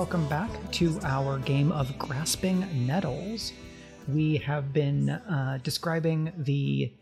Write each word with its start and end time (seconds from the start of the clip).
welcome 0.00 0.26
back 0.28 0.50
to 0.72 0.98
our 1.02 1.38
game 1.40 1.70
of 1.72 1.98
Grasping 1.98 2.86
Nettles. 2.86 3.52
We 4.08 4.38
have 4.38 4.72
been 4.72 5.10
uh, 5.10 5.58
describing 5.62 6.32
the 6.38 6.94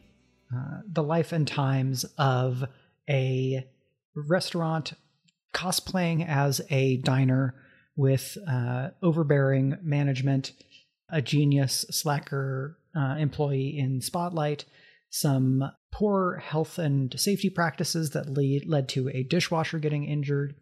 uh, 0.53 0.81
the 0.93 1.05
life 1.05 1.31
and 1.31 1.47
times 1.47 2.05
of 2.19 2.65
a 3.09 3.65
restaurant 4.17 4.95
cosplaying 5.55 6.27
as 6.27 6.61
a 6.71 6.97
diner 6.97 7.55
with 7.95 8.37
uh, 8.49 8.89
overbearing 9.01 9.79
management, 9.81 10.51
a 11.09 11.23
genius 11.23 11.87
slacker 11.93 12.81
uh, 12.97 13.15
employee 13.17 13.79
in 13.79 14.01
spotlight, 14.01 14.65
some 15.09 15.71
poor 15.93 16.39
health 16.39 16.79
and 16.79 17.15
safety 17.17 17.49
practices 17.49 18.11
that 18.11 18.29
lead, 18.29 18.67
led 18.67 18.89
to 18.89 19.09
a 19.11 19.23
dishwasher 19.23 19.79
getting 19.79 20.05
injured, 20.05 20.57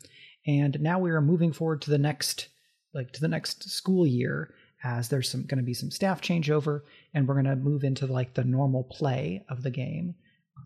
and 0.47 0.81
now 0.81 0.99
we 0.99 1.11
are 1.11 1.21
moving 1.21 1.53
forward 1.53 1.83
to 1.83 1.91
the 1.91 1.99
next 1.99 2.49
like 2.95 3.13
to 3.13 3.21
the 3.21 3.29
next 3.29 3.69
school 3.69 4.07
year 4.07 4.55
as 4.85 5.09
there's 5.09 5.31
some 5.31 5.43
going 5.43 5.59
to 5.59 5.65
be 5.65 5.75
some 5.75 5.91
staff 5.91 6.21
changeover 6.21 6.83
and 7.15 7.27
we're 7.27 7.35
going 7.35 7.45
to 7.45 7.57
move 7.57 7.85
into 7.85 8.07
like 8.07 8.35
the 8.35 8.45
normal 8.45 8.85
play 8.85 9.45
of 9.49 9.63
the 9.63 9.71
game. 9.71 10.15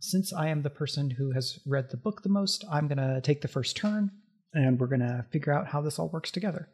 Since 0.01 0.33
i 0.33 0.49
am 0.49 0.63
the 0.63 0.71
person 0.71 1.11
who 1.11 1.33
has 1.33 1.59
read 1.67 1.91
the 1.91 1.97
book 1.97 2.23
the 2.23 2.29
most 2.29 2.65
i'm 2.71 2.89
going 2.89 2.99
to 2.99 3.21
take 3.21 3.41
the 3.41 3.49
first 3.49 3.77
turn 3.77 4.11
and 4.55 4.79
we're 4.79 4.87
going 4.87 5.01
to 5.01 5.25
figure 5.31 5.53
out 5.53 5.69
how 5.69 5.81
this 5.81 5.99
all 5.99 6.09
works 6.09 6.31
together. 6.31 6.69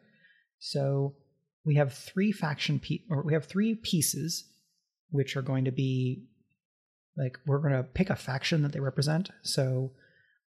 So 0.59 1.15
we 1.65 1.75
have 1.75 1.93
three 1.93 2.31
faction 2.31 2.79
pe- 2.79 3.03
or 3.09 3.23
we 3.23 3.33
have 3.33 3.45
three 3.45 3.75
pieces 3.75 4.45
which 5.09 5.37
are 5.37 5.41
going 5.41 5.65
to 5.65 5.71
be 5.71 6.25
like 7.17 7.37
we're 7.45 7.59
going 7.59 7.73
to 7.73 7.83
pick 7.83 8.09
a 8.09 8.15
faction 8.15 8.61
that 8.63 8.71
they 8.71 8.79
represent. 8.79 9.29
So 9.43 9.91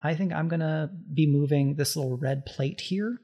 I 0.02 0.14
think 0.14 0.32
I'm 0.32 0.48
going 0.48 0.60
to 0.60 0.90
be 1.12 1.26
moving 1.26 1.74
this 1.74 1.96
little 1.96 2.16
red 2.16 2.46
plate 2.46 2.80
here. 2.80 3.18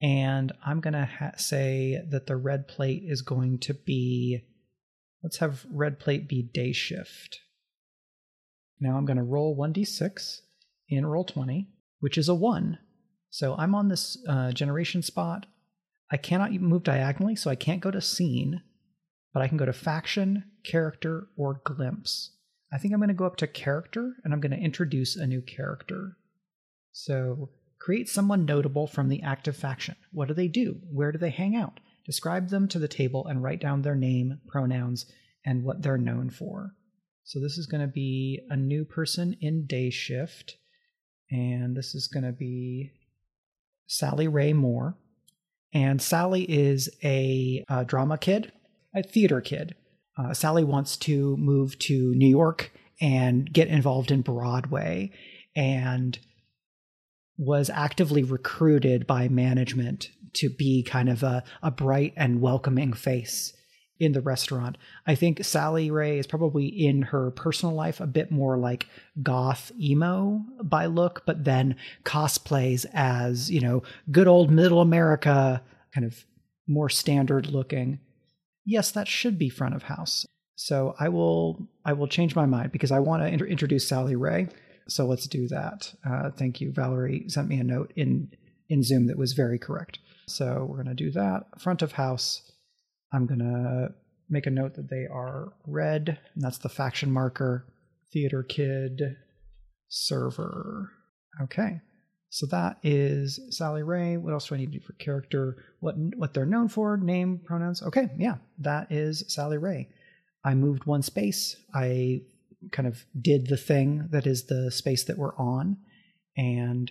And 0.00 0.50
I'm 0.66 0.80
going 0.80 0.94
to 0.94 1.04
ha- 1.04 1.36
say 1.36 2.02
that 2.10 2.26
the 2.26 2.36
red 2.36 2.66
plate 2.66 3.04
is 3.06 3.22
going 3.22 3.60
to 3.60 3.74
be, 3.74 4.44
let's 5.22 5.38
have 5.38 5.64
red 5.70 6.00
plate 6.00 6.28
be 6.28 6.42
day 6.42 6.72
shift. 6.72 7.38
Now 8.80 8.96
I'm 8.96 9.04
going 9.04 9.16
to 9.16 9.22
roll 9.22 9.56
1d6 9.56 10.40
in 10.88 11.04
Roll20, 11.04 11.66
which 12.00 12.18
is 12.18 12.28
a 12.28 12.34
1. 12.34 12.78
So 13.30 13.54
I'm 13.56 13.76
on 13.76 13.88
this 13.88 14.18
uh, 14.28 14.50
generation 14.50 15.02
spot. 15.02 15.46
I 16.10 16.16
cannot 16.16 16.52
move 16.52 16.82
diagonally, 16.82 17.36
so 17.36 17.48
I 17.48 17.54
can't 17.54 17.80
go 17.80 17.92
to 17.92 18.00
scene, 18.00 18.60
but 19.32 19.40
I 19.40 19.48
can 19.48 19.56
go 19.56 19.64
to 19.64 19.72
faction, 19.72 20.44
character, 20.64 21.28
or 21.36 21.60
glimpse. 21.64 22.32
I 22.72 22.78
think 22.78 22.94
I'm 22.94 23.00
going 23.00 23.08
to 23.08 23.14
go 23.14 23.26
up 23.26 23.36
to 23.36 23.46
character 23.46 24.14
and 24.24 24.32
I'm 24.32 24.40
going 24.40 24.52
to 24.52 24.64
introduce 24.64 25.14
a 25.16 25.26
new 25.26 25.42
character. 25.42 26.16
So, 26.92 27.50
create 27.78 28.08
someone 28.08 28.44
notable 28.44 28.86
from 28.86 29.08
the 29.08 29.22
active 29.22 29.56
faction. 29.56 29.96
What 30.12 30.28
do 30.28 30.34
they 30.34 30.48
do? 30.48 30.80
Where 30.90 31.12
do 31.12 31.18
they 31.18 31.30
hang 31.30 31.54
out? 31.54 31.80
Describe 32.06 32.48
them 32.48 32.68
to 32.68 32.78
the 32.78 32.88
table 32.88 33.26
and 33.26 33.42
write 33.42 33.60
down 33.60 33.82
their 33.82 33.94
name, 33.94 34.40
pronouns, 34.46 35.06
and 35.44 35.64
what 35.64 35.82
they're 35.82 35.98
known 35.98 36.30
for. 36.30 36.74
So, 37.24 37.40
this 37.40 37.58
is 37.58 37.66
going 37.66 37.82
to 37.82 37.92
be 37.92 38.40
a 38.48 38.56
new 38.56 38.84
person 38.84 39.36
in 39.40 39.66
day 39.66 39.90
shift. 39.90 40.56
And 41.30 41.76
this 41.76 41.94
is 41.94 42.08
going 42.08 42.24
to 42.24 42.32
be 42.32 42.92
Sally 43.86 44.28
Ray 44.28 44.52
Moore. 44.52 44.96
And 45.74 46.00
Sally 46.00 46.42
is 46.42 46.90
a, 47.02 47.64
a 47.68 47.84
drama 47.84 48.18
kid, 48.18 48.52
a 48.94 49.02
theater 49.02 49.40
kid 49.40 49.74
uh, 50.16 50.34
Sally 50.34 50.64
wants 50.64 50.96
to 50.98 51.36
move 51.36 51.78
to 51.80 52.14
New 52.14 52.28
York 52.28 52.72
and 53.00 53.52
get 53.52 53.68
involved 53.68 54.10
in 54.10 54.20
Broadway 54.22 55.10
and 55.56 56.18
was 57.38 57.70
actively 57.70 58.22
recruited 58.22 59.06
by 59.06 59.28
management 59.28 60.10
to 60.34 60.48
be 60.48 60.82
kind 60.82 61.08
of 61.08 61.22
a, 61.22 61.42
a 61.62 61.70
bright 61.70 62.12
and 62.16 62.40
welcoming 62.40 62.92
face 62.92 63.52
in 63.98 64.12
the 64.12 64.20
restaurant. 64.20 64.76
I 65.06 65.14
think 65.14 65.44
Sally 65.44 65.90
Ray 65.90 66.18
is 66.18 66.26
probably 66.26 66.66
in 66.66 67.02
her 67.02 67.30
personal 67.30 67.74
life 67.74 68.00
a 68.00 68.06
bit 68.06 68.30
more 68.30 68.58
like 68.58 68.86
goth 69.22 69.70
emo 69.80 70.42
by 70.62 70.86
look, 70.86 71.22
but 71.26 71.44
then 71.44 71.76
cosplays 72.04 72.84
as, 72.92 73.50
you 73.50 73.60
know, 73.60 73.82
good 74.10 74.28
old 74.28 74.50
middle 74.50 74.80
America, 74.80 75.62
kind 75.94 76.06
of 76.06 76.24
more 76.66 76.88
standard 76.88 77.46
looking 77.46 78.00
yes, 78.64 78.90
that 78.92 79.08
should 79.08 79.38
be 79.38 79.48
front 79.48 79.74
of 79.74 79.84
house. 79.84 80.26
So 80.54 80.94
I 80.98 81.08
will 81.08 81.68
I 81.84 81.92
will 81.92 82.06
change 82.06 82.36
my 82.36 82.46
mind 82.46 82.72
because 82.72 82.92
I 82.92 83.00
want 83.00 83.22
to 83.22 83.28
inter- 83.28 83.46
introduce 83.46 83.88
Sally 83.88 84.16
Ray. 84.16 84.48
So 84.88 85.06
let's 85.06 85.26
do 85.26 85.48
that. 85.48 85.92
Uh, 86.08 86.30
thank 86.30 86.60
you. 86.60 86.72
Valerie 86.72 87.24
sent 87.28 87.48
me 87.48 87.58
a 87.58 87.64
note 87.64 87.92
in 87.96 88.30
in 88.68 88.82
Zoom 88.82 89.06
that 89.06 89.18
was 89.18 89.32
very 89.32 89.58
correct. 89.58 89.98
So 90.26 90.66
we're 90.68 90.82
going 90.82 90.96
to 90.96 91.04
do 91.04 91.10
that. 91.12 91.60
Front 91.60 91.82
of 91.82 91.92
house. 91.92 92.42
I'm 93.12 93.26
going 93.26 93.40
to 93.40 93.88
make 94.30 94.46
a 94.46 94.50
note 94.50 94.74
that 94.74 94.88
they 94.88 95.06
are 95.12 95.52
red, 95.66 96.18
and 96.34 96.42
that's 96.42 96.58
the 96.58 96.68
faction 96.68 97.10
marker. 97.10 97.66
Theater 98.12 98.42
kid 98.42 99.16
server. 99.88 100.90
Okay. 101.42 101.80
So 102.32 102.46
that 102.46 102.78
is 102.82 103.38
Sally 103.50 103.82
Ray. 103.82 104.16
What 104.16 104.32
else 104.32 104.48
do 104.48 104.54
I 104.54 104.58
need 104.58 104.72
to 104.72 104.78
do 104.78 104.84
for 104.84 104.94
character? 104.94 105.66
What 105.80 105.96
what 106.16 106.32
they're 106.32 106.46
known 106.46 106.68
for? 106.68 106.96
Name, 106.96 107.38
pronouns. 107.44 107.82
Okay, 107.82 108.08
yeah, 108.16 108.36
that 108.60 108.90
is 108.90 109.22
Sally 109.28 109.58
Ray. 109.58 109.90
I 110.42 110.54
moved 110.54 110.86
one 110.86 111.02
space. 111.02 111.56
I 111.74 112.22
kind 112.70 112.88
of 112.88 113.04
did 113.20 113.48
the 113.48 113.58
thing 113.58 114.08
that 114.12 114.26
is 114.26 114.44
the 114.44 114.70
space 114.70 115.04
that 115.04 115.18
we're 115.18 115.36
on, 115.36 115.76
and 116.34 116.90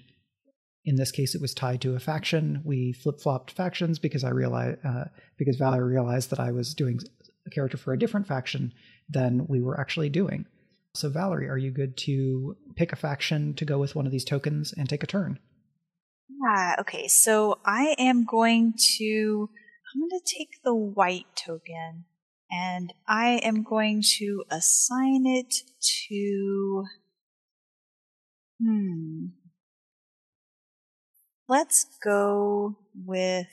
in 0.86 0.96
this 0.96 1.12
case, 1.12 1.34
it 1.34 1.42
was 1.42 1.56
tied 1.56 1.82
to 1.82 1.96
a 1.96 2.00
faction. 2.00 2.62
We 2.64 2.94
flip 2.94 3.20
flopped 3.20 3.50
factions 3.50 3.98
because 3.98 4.24
I 4.24 4.30
realized 4.30 4.78
uh, 4.86 5.06
because 5.40 5.56
Valerie 5.56 5.92
realized 5.92 6.30
that 6.30 6.40
I 6.40 6.52
was 6.52 6.76
doing 6.76 7.00
a 7.48 7.50
character 7.50 7.78
for 7.78 7.94
a 7.94 8.00
different 8.00 8.28
faction 8.28 8.74
than 9.10 9.48
we 9.48 9.60
were 9.60 9.80
actually 9.80 10.10
doing. 10.10 10.46
So, 10.94 11.10
Valerie, 11.10 11.48
are 11.48 11.58
you 11.58 11.72
good 11.72 11.96
to 11.98 12.58
pick 12.76 12.92
a 12.92 12.98
faction 12.98 13.54
to 13.56 13.66
go 13.66 13.80
with 13.80 13.96
one 13.96 14.06
of 14.06 14.12
these 14.12 14.26
tokens 14.26 14.74
and 14.74 14.90
take 14.90 15.04
a 15.04 15.08
turn? 15.08 15.40
Ah, 16.46 16.76
okay. 16.80 17.08
So 17.08 17.60
I 17.66 17.96
am 17.98 18.26
going 18.26 18.74
to. 18.98 19.50
I'm 19.94 20.02
going 20.02 20.22
to 20.22 20.34
take 20.38 20.62
the 20.64 20.74
white 20.74 21.28
token 21.36 22.06
and 22.50 22.94
I 23.08 23.42
am 23.44 23.64
going 23.64 24.02
to 24.18 24.44
assign 24.50 25.26
it 25.26 25.54
to. 26.10 26.86
Hmm. 28.62 29.26
Let's 31.48 31.86
go 32.04 32.78
with. 32.94 33.48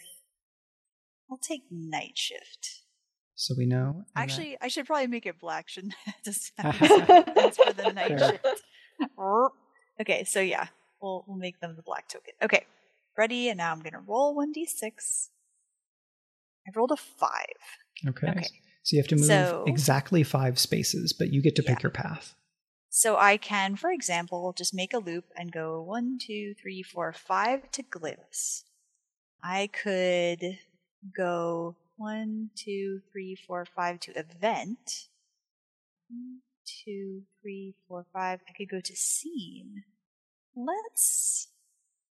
I'll 1.31 1.38
take 1.38 1.62
night 1.70 2.16
shift 2.16 2.82
so 3.38 3.54
we 3.56 3.66
know. 3.66 4.04
Actually, 4.16 4.50
that... 4.50 4.65
I 4.65 4.69
should 4.69 4.84
probably 4.84 5.06
make 5.06 5.25
it 5.25 5.38
black, 5.38 5.69
shouldn't 5.69 5.94
I? 6.06 6.15
Just 6.25 6.53
for 6.56 7.72
the 7.72 7.93
night 7.94 8.19
shift. 8.19 8.62
okay, 10.00 10.25
so 10.25 10.41
yeah, 10.41 10.66
we'll 11.00 11.25
we'll 11.26 11.38
make 11.38 11.60
them 11.60 11.76
the 11.76 11.82
black 11.82 12.09
token. 12.09 12.34
Okay, 12.43 12.66
ready, 13.16 13.49
and 13.49 13.59
now 13.59 13.71
I'm 13.71 13.81
gonna 13.81 14.03
roll 14.04 14.34
one 14.34 14.50
d 14.50 14.66
six. 14.66 15.31
I 16.66 16.72
rolled 16.75 16.91
a 16.91 16.97
five. 16.97 17.47
Okay. 18.09 18.28
okay. 18.28 18.47
So 18.82 18.97
you 18.97 19.03
have 19.03 19.09
to 19.09 19.16
move 19.16 19.26
so, 19.26 19.65
exactly 19.66 20.25
five 20.25 20.59
spaces, 20.59 21.12
but 21.12 21.32
you 21.32 21.41
get 21.41 21.55
to 21.56 21.62
yeah. 21.62 21.75
pick 21.75 21.82
your 21.82 21.91
path. 21.91 22.34
So 22.91 23.16
I 23.16 23.37
can, 23.37 23.76
for 23.76 23.93
example, 23.93 24.53
just 24.56 24.75
make 24.75 24.93
a 24.93 24.99
loop 24.99 25.26
and 25.37 25.53
go 25.53 25.81
one, 25.81 26.19
two, 26.20 26.55
three, 26.60 26.82
four, 26.82 27.12
five 27.12 27.70
to 27.72 27.82
glimpse. 27.82 28.65
I 29.43 29.69
could 29.69 30.59
go 31.16 31.76
one, 31.99 32.51
two, 32.57 33.01
three, 33.13 33.35
four, 33.35 33.67
five 33.67 34.01
to 34.01 34.13
event. 34.13 35.09
One, 36.09 36.41
two, 36.65 37.23
three, 37.43 37.75
four, 37.87 38.06
five. 38.12 38.41
I 38.49 38.53
could 38.53 38.71
go 38.71 38.81
to 38.81 38.97
scene. 38.97 39.83
Let's 40.56 41.49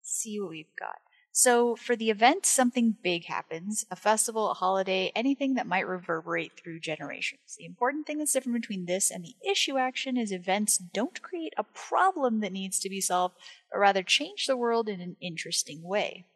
see 0.03 0.39
what 0.41 0.51
we've 0.51 0.77
got. 0.79 0.99
So 1.31 1.77
for 1.77 1.95
the 1.95 2.11
event, 2.11 2.45
something 2.45 2.97
big 3.01 3.27
happens 3.27 3.87
a 3.93 3.97
festival, 3.97 4.51
a 4.51 4.55
holiday, 4.55 5.13
anything 5.15 5.55
that 5.55 5.69
might 5.69 5.87
reverberate 5.87 6.59
through 6.59 6.81
generations. 6.81 7.55
The 7.57 7.65
important 7.65 8.09
thing 8.09 8.19
that's 8.19 8.33
different 8.33 8.61
between 8.61 8.87
this 8.87 9.09
and 9.09 9.25
the 9.25 9.37
issue 9.49 9.79
action 9.79 10.17
is 10.17 10.33
events 10.33 10.79
don't 10.79 11.23
create 11.23 11.55
a 11.57 11.63
problem 11.63 12.41
that 12.41 12.51
needs 12.51 12.81
to 12.81 12.91
be 12.91 13.01
solved, 13.01 13.37
but 13.71 13.79
rather 13.79 14.03
change 14.03 14.47
the 14.47 14.57
world 14.57 14.89
in 14.89 15.01
an 15.01 15.17
interesting 15.21 15.85
way. 15.85 16.27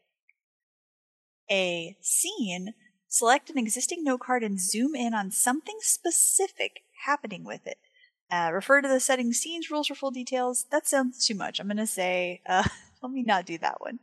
A 1.50 1.96
scene 2.00 2.74
Select 3.12 3.50
an 3.50 3.58
existing 3.58 4.02
note 4.02 4.20
card 4.20 4.42
and 4.42 4.58
zoom 4.58 4.94
in 4.94 5.12
on 5.12 5.30
something 5.30 5.76
specific 5.82 6.80
happening 7.04 7.44
with 7.44 7.66
it. 7.66 7.76
Uh, 8.30 8.50
refer 8.50 8.80
to 8.80 8.88
the 8.88 9.00
setting 9.00 9.34
scenes 9.34 9.70
rules 9.70 9.88
for 9.88 9.94
full 9.94 10.10
details. 10.10 10.64
That 10.70 10.86
sounds 10.86 11.26
too 11.26 11.34
much. 11.34 11.60
I'm 11.60 11.66
going 11.66 11.76
to 11.76 11.86
say, 11.86 12.40
uh, 12.48 12.66
let 13.02 13.12
me 13.12 13.22
not 13.22 13.44
do 13.44 13.58
that 13.58 13.82
one. 13.82 13.98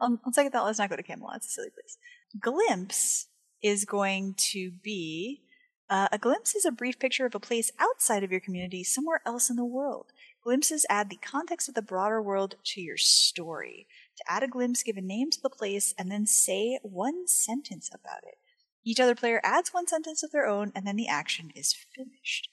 Um, 0.00 0.18
on 0.24 0.32
second 0.32 0.50
thought, 0.50 0.64
let's 0.64 0.80
not 0.80 0.90
go 0.90 0.96
to 0.96 1.04
Camelot. 1.04 1.36
It's 1.36 1.46
a 1.46 1.50
silly 1.50 1.70
place. 1.70 1.98
Glimpse 2.40 3.28
is 3.62 3.84
going 3.84 4.34
to 4.50 4.72
be 4.82 5.42
uh, 5.88 6.08
a 6.10 6.18
glimpse 6.18 6.56
is 6.56 6.64
a 6.64 6.72
brief 6.72 6.98
picture 6.98 7.26
of 7.26 7.36
a 7.36 7.40
place 7.40 7.70
outside 7.78 8.24
of 8.24 8.32
your 8.32 8.40
community, 8.40 8.82
somewhere 8.82 9.22
else 9.24 9.48
in 9.48 9.56
the 9.56 9.64
world. 9.64 10.06
Glimpses 10.42 10.84
add 10.90 11.10
the 11.10 11.16
context 11.16 11.68
of 11.68 11.76
the 11.76 11.80
broader 11.80 12.20
world 12.20 12.56
to 12.64 12.80
your 12.80 12.96
story. 12.96 13.86
To 14.16 14.24
add 14.28 14.42
a 14.42 14.48
glimpse, 14.48 14.82
give 14.82 14.96
a 14.96 15.00
name 15.00 15.30
to 15.30 15.40
the 15.40 15.48
place 15.48 15.94
and 15.96 16.10
then 16.10 16.26
say 16.26 16.80
one 16.82 17.28
sentence 17.28 17.88
about 17.94 18.24
it. 18.24 18.37
Each 18.84 19.00
other 19.00 19.14
player 19.14 19.40
adds 19.44 19.70
one 19.74 19.86
sentence 19.86 20.22
of 20.22 20.30
their 20.30 20.46
own 20.46 20.72
and 20.74 20.86
then 20.86 20.96
the 20.96 21.08
action 21.08 21.50
is 21.54 21.74
finished. 21.94 22.48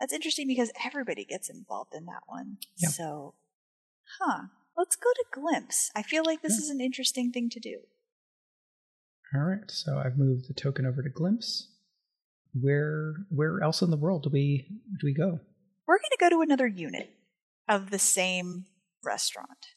That's 0.00 0.12
interesting 0.12 0.46
because 0.48 0.72
everybody 0.84 1.24
gets 1.24 1.48
involved 1.48 1.94
in 1.94 2.06
that 2.06 2.22
one. 2.26 2.58
Yeah. 2.76 2.88
So, 2.90 3.34
huh. 4.18 4.42
Let's 4.76 4.96
go 4.96 5.08
to 5.14 5.24
glimpse. 5.32 5.90
I 5.96 6.02
feel 6.02 6.22
like 6.24 6.42
this 6.42 6.58
Yeah. 6.58 6.64
is 6.64 6.70
an 6.70 6.80
interesting 6.82 7.32
thing 7.32 7.48
to 7.50 7.60
do. 7.60 7.78
All 9.34 9.40
right, 9.42 9.70
so 9.70 9.98
I've 9.98 10.18
moved 10.18 10.48
the 10.48 10.54
token 10.54 10.84
over 10.86 11.02
to 11.02 11.08
Glimpse. 11.08 11.68
Where 12.58 13.26
where 13.30 13.60
else 13.62 13.82
in 13.82 13.90
the 13.90 13.96
world 13.96 14.22
do 14.22 14.30
we 14.30 14.66
do 15.00 15.06
we 15.06 15.12
go? 15.14 15.40
we're 15.86 15.98
going 15.98 16.10
to 16.10 16.16
go 16.20 16.28
to 16.30 16.42
another 16.42 16.66
unit 16.66 17.10
of 17.68 17.90
the 17.90 17.98
same 17.98 18.66
restaurant. 19.04 19.68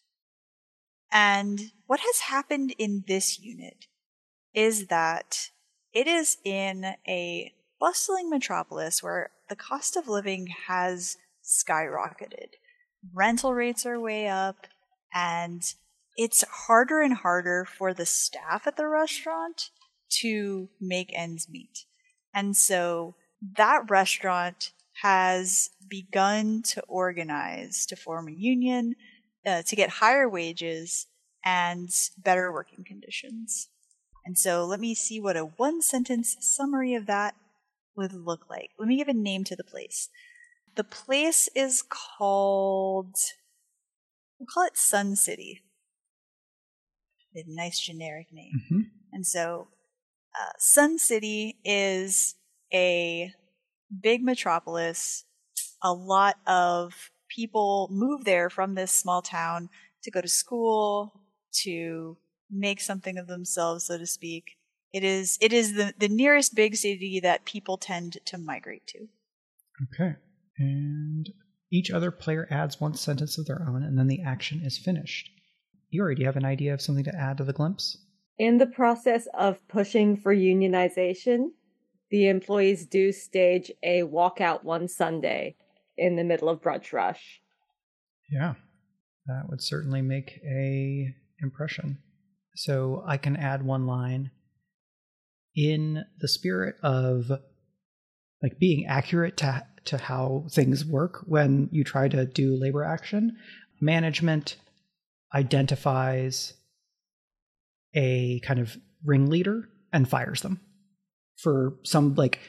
And 1.11 1.71
what 1.85 1.99
has 1.99 2.19
happened 2.21 2.73
in 2.79 3.03
this 3.07 3.39
unit 3.39 3.85
is 4.53 4.87
that 4.87 5.49
it 5.93 6.07
is 6.07 6.37
in 6.43 6.93
a 7.07 7.53
bustling 7.79 8.29
metropolis 8.29 9.01
where 9.01 9.31
the 9.49 9.55
cost 9.55 9.95
of 9.95 10.07
living 10.07 10.47
has 10.67 11.17
skyrocketed. 11.43 12.49
Rental 13.13 13.53
rates 13.53 13.85
are 13.85 13.99
way 13.99 14.27
up, 14.27 14.67
and 15.13 15.73
it's 16.17 16.43
harder 16.67 17.01
and 17.01 17.13
harder 17.13 17.65
for 17.65 17.93
the 17.93 18.05
staff 18.05 18.67
at 18.67 18.77
the 18.77 18.87
restaurant 18.87 19.69
to 20.09 20.69
make 20.81 21.11
ends 21.13 21.47
meet. 21.49 21.85
And 22.33 22.55
so 22.55 23.15
that 23.57 23.89
restaurant 23.89 24.71
has 25.01 25.69
begun 25.87 26.61
to 26.61 26.81
organize 26.87 27.85
to 27.85 27.95
form 27.95 28.27
a 28.27 28.33
union 28.33 28.95
uh, 29.45 29.61
to 29.63 29.75
get 29.75 29.89
higher 29.89 30.27
wages 30.27 31.07
and 31.45 31.89
better 32.17 32.51
working 32.51 32.83
conditions. 32.83 33.69
And 34.29 34.37
so 34.37 34.63
let 34.63 34.79
me 34.79 34.93
see 34.93 35.19
what 35.19 35.35
a 35.35 35.45
one 35.45 35.81
sentence 35.81 36.37
summary 36.39 36.93
of 36.93 37.07
that 37.07 37.33
would 37.95 38.13
look 38.13 38.47
like. 38.47 38.69
Let 38.77 38.87
me 38.87 38.95
give 38.95 39.07
a 39.07 39.13
name 39.13 39.43
to 39.45 39.55
the 39.55 39.63
place. 39.63 40.07
The 40.75 40.83
place 40.83 41.49
is 41.55 41.81
called, 41.89 43.15
we'll 44.37 44.45
call 44.45 44.67
it 44.67 44.77
Sun 44.77 45.15
City. 45.15 45.63
A 47.35 47.43
nice 47.47 47.79
generic 47.79 48.27
name. 48.31 48.61
hmm 48.69 48.81
And 49.11 49.25
so, 49.25 49.69
uh, 50.39 50.51
Sun 50.59 50.99
City 50.99 51.57
is 51.65 52.35
a 52.71 53.33
big 53.99 54.21
metropolis. 54.21 55.25
A 55.81 55.91
lot 55.91 56.37
of 56.45 57.09
people 57.29 57.87
move 57.91 58.25
there 58.25 58.51
from 58.51 58.75
this 58.75 58.91
small 58.91 59.23
town 59.23 59.69
to 60.03 60.11
go 60.11 60.21
to 60.21 60.27
school, 60.27 61.19
to 61.63 62.15
make 62.51 62.81
something 62.81 63.17
of 63.17 63.27
themselves, 63.27 63.85
so 63.85 63.97
to 63.97 64.05
speak. 64.05 64.57
It 64.91 65.03
is 65.03 65.37
it 65.41 65.53
is 65.53 65.75
the, 65.75 65.93
the 65.97 66.09
nearest 66.09 66.55
big 66.55 66.75
city 66.75 67.19
that 67.19 67.45
people 67.45 67.77
tend 67.77 68.17
to 68.25 68.37
migrate 68.37 68.87
to. 68.87 69.07
Okay, 69.83 70.15
and 70.57 71.29
each 71.71 71.91
other 71.91 72.11
player 72.11 72.47
adds 72.49 72.81
one 72.81 72.95
sentence 72.95 73.37
of 73.37 73.45
their 73.45 73.61
own, 73.67 73.83
and 73.83 73.97
then 73.97 74.07
the 74.07 74.21
action 74.21 74.61
is 74.63 74.77
finished. 74.77 75.29
Iori, 75.93 76.15
do 76.15 76.21
you 76.21 76.27
have 76.27 76.37
an 76.37 76.45
idea 76.45 76.73
of 76.73 76.81
something 76.81 77.03
to 77.03 77.15
add 77.15 77.37
to 77.37 77.43
the 77.43 77.53
Glimpse? 77.53 77.97
In 78.37 78.57
the 78.57 78.65
process 78.65 79.27
of 79.37 79.67
pushing 79.67 80.15
for 80.17 80.33
unionization, 80.33 81.49
the 82.09 82.27
employees 82.27 82.85
do 82.85 83.11
stage 83.11 83.71
a 83.83 84.01
walkout 84.03 84.63
one 84.63 84.87
Sunday 84.87 85.55
in 85.97 86.15
the 86.15 86.23
middle 86.23 86.49
of 86.49 86.61
brunch 86.61 86.93
rush. 86.93 87.41
Yeah, 88.31 88.55
that 89.27 89.49
would 89.49 89.61
certainly 89.61 90.01
make 90.01 90.39
a 90.43 91.13
impression. 91.41 91.99
So 92.59 93.05
I 93.07 93.15
can 93.15 93.37
add 93.37 93.63
one 93.63 93.87
line 93.87 94.31
in 95.55 96.03
the 96.19 96.27
spirit 96.27 96.75
of 96.83 97.31
like 98.43 98.59
being 98.59 98.85
accurate 98.85 99.37
to 99.37 99.65
to 99.85 99.97
how 99.97 100.43
things 100.51 100.83
work 100.83 101.23
when 101.25 101.69
you 101.71 101.85
try 101.85 102.09
to 102.09 102.25
do 102.25 102.59
labor 102.59 102.83
action. 102.83 103.37
Management 103.79 104.57
identifies 105.33 106.53
a 107.93 108.41
kind 108.41 108.59
of 108.59 108.75
ringleader 109.05 109.69
and 109.93 110.09
fires 110.09 110.41
them 110.41 110.59
for 111.37 111.77
some 111.85 112.13
like 112.15 112.39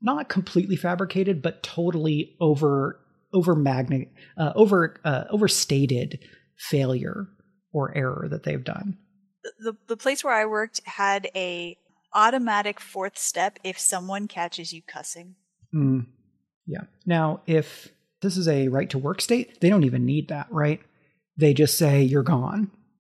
not 0.00 0.28
completely 0.28 0.76
fabricated 0.76 1.42
but 1.42 1.64
totally 1.64 2.36
over 2.40 3.00
over 3.34 3.56
magnet 3.56 4.12
uh, 4.36 4.52
over 4.54 5.00
uh, 5.04 5.24
overstated 5.30 6.20
failure 6.56 7.26
or 7.72 7.92
error 7.96 8.28
that 8.30 8.44
they've 8.44 8.62
done 8.62 8.96
The, 9.58 9.76
the 9.86 9.96
place 9.96 10.24
where 10.24 10.34
I 10.34 10.46
worked 10.46 10.80
had 10.84 11.28
a 11.34 11.76
automatic 12.14 12.80
fourth 12.80 13.18
step 13.18 13.58
if 13.64 13.78
someone 13.78 14.28
catches 14.28 14.72
you 14.72 14.82
cussing. 14.82 15.34
Mm, 15.74 16.06
yeah. 16.66 16.82
Now 17.06 17.42
if 17.46 17.88
this 18.22 18.36
is 18.36 18.48
a 18.48 18.68
right 18.68 18.88
to 18.90 18.98
work 18.98 19.20
state 19.20 19.60
they 19.60 19.68
don't 19.68 19.84
even 19.84 20.06
need 20.06 20.28
that 20.28 20.46
right? 20.50 20.80
They 21.36 21.54
just 21.54 21.76
say 21.76 22.02
you're 22.02 22.22
gone. 22.22 22.70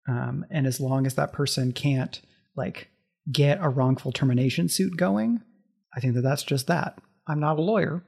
Um, 0.08 0.44
and 0.50 0.66
as 0.66 0.80
long 0.80 1.06
as 1.06 1.14
that 1.14 1.32
person 1.32 1.72
can't 1.72 2.20
like 2.56 2.88
get 3.30 3.58
a 3.62 3.68
wrongful 3.68 4.10
termination 4.10 4.68
suit 4.68 4.96
going 4.96 5.40
i 5.96 6.00
think 6.00 6.14
that 6.14 6.22
that's 6.22 6.42
just 6.42 6.66
that. 6.66 6.98
I'm 7.26 7.40
not 7.40 7.58
a 7.58 7.62
lawyer. 7.62 8.04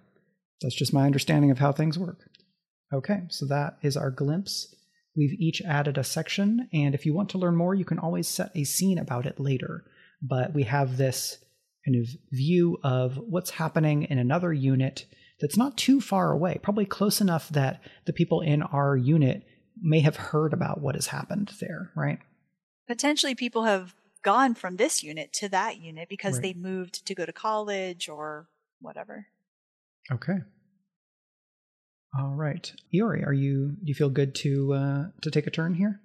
That's 0.61 0.75
just 0.75 0.93
my 0.93 1.07
understanding 1.07 1.51
of 1.51 1.59
how 1.59 1.73
things 1.73 1.99
work. 1.99 2.29
Okay. 2.93 3.23
So 3.29 3.47
that 3.47 3.77
is 3.83 3.97
our 3.97 4.11
glimpse 4.11 4.75
we've 5.17 5.39
each 5.39 5.63
added 5.63 5.99
a 5.99 6.05
section 6.05 6.69
and 6.73 6.95
if 6.95 7.07
you 7.07 7.15
want 7.15 7.29
to 7.29 7.39
learn 7.39 7.57
more 7.57 7.75
you 7.75 7.85
can 7.85 7.99
always 7.99 8.29
set 8.29 8.51
a 8.55 8.65
scene 8.65 8.99
about 8.99 9.27
it 9.27 9.39
later 9.41 9.85
but 10.23 10.55
we 10.55 10.63
have 10.65 10.97
this 10.97 11.39
kind 11.85 12.03
of 12.03 12.09
view 12.33 12.79
of 12.83 13.17
what's 13.19 13.51
happening 13.51 14.05
in 14.05 14.19
another 14.19 14.53
unit 14.53 15.07
that's 15.41 15.57
not 15.57 15.77
too 15.77 16.01
far 16.01 16.33
away, 16.33 16.59
probably 16.63 16.87
close 16.87 17.21
enough 17.21 17.49
that 17.51 17.81
the 18.07 18.13
people 18.13 18.41
in 18.41 18.63
our 18.63 18.97
unit 18.97 19.43
may 19.81 20.01
have 20.01 20.17
heard 20.17 20.53
about 20.53 20.81
what 20.81 20.95
has 20.95 21.09
happened 21.09 21.53
there, 21.61 21.91
right? 21.97 22.19
Potentially, 22.87 23.35
people 23.35 23.65
have 23.65 23.95
gone 24.23 24.55
from 24.55 24.77
this 24.77 25.03
unit 25.03 25.33
to 25.35 25.49
that 25.51 25.79
unit 25.79 26.09
because 26.09 26.35
Right. 26.35 26.43
they 26.43 26.55
moved 26.55 27.05
to 27.07 27.15
go 27.15 27.27
to 27.27 27.33
college 27.33 28.09
or 28.09 28.49
whatever. 28.81 29.27
Okay. 30.11 30.39
All 32.19 32.35
right, 32.35 32.73
Iori, 32.95 33.27
are 33.27 33.33
you? 33.33 33.71
Do 33.71 33.87
you 33.87 33.95
feel 33.95 34.11
good 34.11 34.35
to 34.37 34.73
uh, 34.75 35.05
to 35.23 35.31
take 35.31 35.47
a 35.47 35.51
turn 35.51 35.75
here? 35.75 36.01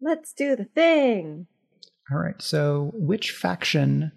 Let's 0.00 0.32
do 0.32 0.56
the 0.56 0.64
thing. 0.64 1.46
All 2.10 2.18
right. 2.18 2.40
So, 2.42 2.90
which 2.94 3.30
faction 3.30 4.12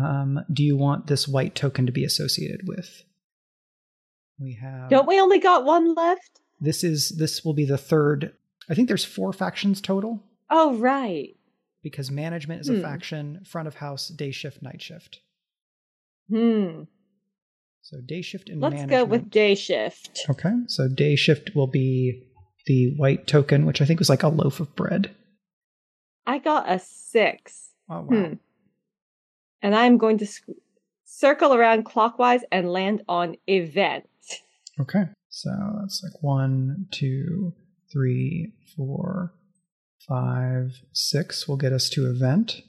um, 0.00 0.40
do 0.52 0.62
you 0.62 0.76
want 0.76 1.08
this 1.08 1.26
white 1.28 1.54
token 1.54 1.84
to 1.86 1.92
be 1.92 2.04
associated 2.04 2.60
with? 2.66 3.02
We 4.38 4.58
have. 4.62 4.88
Don't 4.90 5.08
we 5.08 5.20
only 5.20 5.38
got 5.40 5.64
one 5.64 5.94
left? 5.94 6.40
This 6.60 6.84
is 6.84 7.10
this 7.18 7.44
will 7.44 7.54
be 7.54 7.64
the 7.66 7.78
third. 7.78 8.32
I 8.70 8.74
think 8.74 8.88
there's 8.88 9.04
four 9.04 9.32
factions 9.32 9.80
total 9.80 10.22
Oh, 10.50 10.74
right. 10.76 11.36
because 11.82 12.10
management 12.10 12.62
is 12.62 12.68
a 12.68 12.74
Hmm. 12.76 12.82
faction, 12.82 13.44
front 13.44 13.68
of 13.68 13.74
house, 13.76 14.08
day 14.08 14.30
shift, 14.30 14.62
night 14.62 14.80
shift. 14.82 15.20
Hmm. 16.30 16.82
So 17.88 17.98
day 18.00 18.20
shift 18.20 18.48
and 18.48 18.60
Let's 18.60 18.74
management. 18.74 18.90
go 18.90 19.04
with 19.04 19.30
day 19.30 19.54
shift. 19.54 20.26
Okay, 20.28 20.50
so 20.66 20.88
day 20.88 21.14
shift 21.14 21.54
will 21.54 21.68
be 21.68 22.20
the 22.66 22.92
white 22.96 23.28
token, 23.28 23.64
which 23.64 23.80
I 23.80 23.84
think 23.84 24.00
was 24.00 24.08
like 24.08 24.24
a 24.24 24.28
loaf 24.28 24.58
of 24.58 24.74
bread. 24.74 25.14
I 26.26 26.38
got 26.38 26.68
a 26.68 26.80
six. 26.80 27.70
Oh 27.88 28.00
wow! 28.00 28.06
Hmm. 28.08 28.32
And 29.62 29.76
I'm 29.76 29.98
going 29.98 30.18
to 30.18 30.26
sc- 30.26 30.48
circle 31.04 31.54
around 31.54 31.84
clockwise 31.84 32.40
and 32.50 32.72
land 32.72 33.04
on 33.08 33.36
event. 33.46 34.08
Okay, 34.80 35.04
so 35.28 35.50
that's 35.80 36.02
like 36.02 36.20
one, 36.24 36.88
two, 36.90 37.52
three, 37.92 38.52
four, 38.76 39.32
five, 40.08 40.72
six. 40.92 41.46
Will 41.46 41.56
get 41.56 41.72
us 41.72 41.88
to 41.90 42.10
event. 42.10 42.62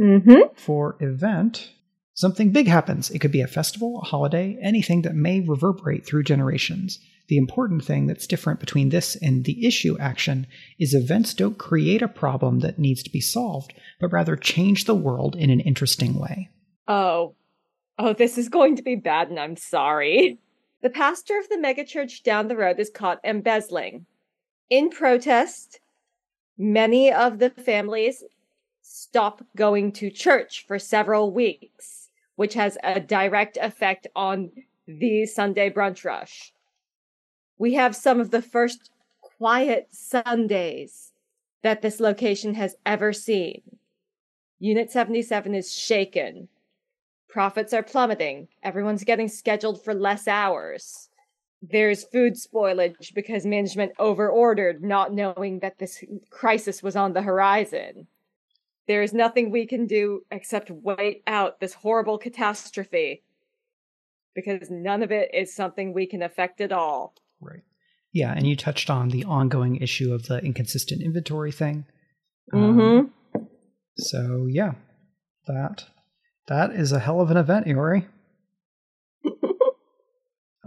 Mm-hmm. 0.00 0.54
For 0.56 0.96
event, 1.00 1.70
something 2.14 2.50
big 2.50 2.66
happens. 2.66 3.10
It 3.10 3.18
could 3.18 3.32
be 3.32 3.40
a 3.40 3.46
festival, 3.46 4.00
a 4.00 4.06
holiday, 4.06 4.58
anything 4.62 5.02
that 5.02 5.14
may 5.14 5.40
reverberate 5.40 6.06
through 6.06 6.24
generations. 6.24 6.98
The 7.28 7.36
important 7.36 7.84
thing 7.84 8.06
that's 8.06 8.26
different 8.26 8.60
between 8.60 8.90
this 8.90 9.16
and 9.16 9.44
the 9.44 9.66
issue 9.66 9.96
action 9.98 10.46
is 10.78 10.94
events 10.94 11.32
don't 11.34 11.58
create 11.58 12.02
a 12.02 12.08
problem 12.08 12.60
that 12.60 12.78
needs 12.78 13.02
to 13.02 13.10
be 13.10 13.20
solved, 13.20 13.72
but 14.00 14.12
rather 14.12 14.36
change 14.36 14.84
the 14.84 14.94
world 14.94 15.34
in 15.34 15.50
an 15.50 15.60
interesting 15.60 16.18
way. 16.18 16.50
Oh. 16.86 17.34
Oh, 17.98 18.12
this 18.12 18.36
is 18.36 18.48
going 18.48 18.76
to 18.76 18.82
be 18.82 18.96
bad, 18.96 19.28
and 19.28 19.38
I'm 19.38 19.56
sorry. 19.56 20.38
The 20.82 20.90
pastor 20.90 21.38
of 21.38 21.48
the 21.48 21.56
megachurch 21.56 22.22
down 22.22 22.48
the 22.48 22.58
road 22.58 22.78
is 22.78 22.90
caught 22.90 23.18
embezzling. 23.24 24.04
In 24.68 24.90
protest, 24.90 25.80
many 26.58 27.10
of 27.10 27.38
the 27.38 27.48
families 27.48 28.22
stop 28.82 29.42
going 29.56 29.92
to 29.92 30.10
church 30.10 30.66
for 30.66 30.78
several 30.78 31.32
weeks, 31.32 32.03
which 32.36 32.54
has 32.54 32.76
a 32.82 33.00
direct 33.00 33.56
effect 33.60 34.06
on 34.14 34.50
the 34.86 35.26
Sunday 35.26 35.70
brunch 35.70 36.04
rush. 36.04 36.52
We 37.58 37.74
have 37.74 37.96
some 37.96 38.20
of 38.20 38.30
the 38.30 38.42
first 38.42 38.90
quiet 39.20 39.88
Sundays 39.90 41.12
that 41.62 41.82
this 41.82 42.00
location 42.00 42.54
has 42.54 42.76
ever 42.84 43.12
seen. 43.12 43.62
Unit 44.58 44.90
77 44.90 45.54
is 45.54 45.74
shaken. 45.74 46.48
Profits 47.28 47.72
are 47.72 47.82
plummeting. 47.82 48.48
Everyone's 48.62 49.04
getting 49.04 49.28
scheduled 49.28 49.82
for 49.82 49.94
less 49.94 50.28
hours. 50.28 51.08
There's 51.62 52.04
food 52.04 52.34
spoilage 52.34 53.14
because 53.14 53.46
management 53.46 53.92
overordered, 53.98 54.84
not 54.84 55.12
knowing 55.12 55.60
that 55.60 55.78
this 55.78 56.04
crisis 56.30 56.82
was 56.82 56.96
on 56.96 57.12
the 57.12 57.22
horizon. 57.22 58.06
There 58.86 59.02
is 59.02 59.14
nothing 59.14 59.50
we 59.50 59.66
can 59.66 59.86
do 59.86 60.22
except 60.30 60.70
wait 60.70 61.22
out 61.26 61.60
this 61.60 61.74
horrible 61.74 62.18
catastrophe 62.18 63.22
because 64.34 64.70
none 64.70 65.02
of 65.02 65.10
it 65.10 65.30
is 65.32 65.54
something 65.54 65.92
we 65.92 66.06
can 66.06 66.22
affect 66.22 66.60
at 66.60 66.72
all. 66.72 67.14
Right. 67.40 67.62
Yeah, 68.12 68.32
and 68.32 68.46
you 68.46 68.56
touched 68.56 68.90
on 68.90 69.08
the 69.08 69.24
ongoing 69.24 69.76
issue 69.76 70.12
of 70.12 70.26
the 70.26 70.38
inconsistent 70.38 71.02
inventory 71.02 71.50
thing. 71.50 71.86
Mm-hmm. 72.52 72.80
Um, 72.80 73.48
so 73.96 74.46
yeah, 74.50 74.74
that 75.46 75.86
that 76.46 76.72
is 76.72 76.92
a 76.92 77.00
hell 77.00 77.20
of 77.20 77.30
an 77.30 77.36
event, 77.36 77.66
Iori. 77.66 78.06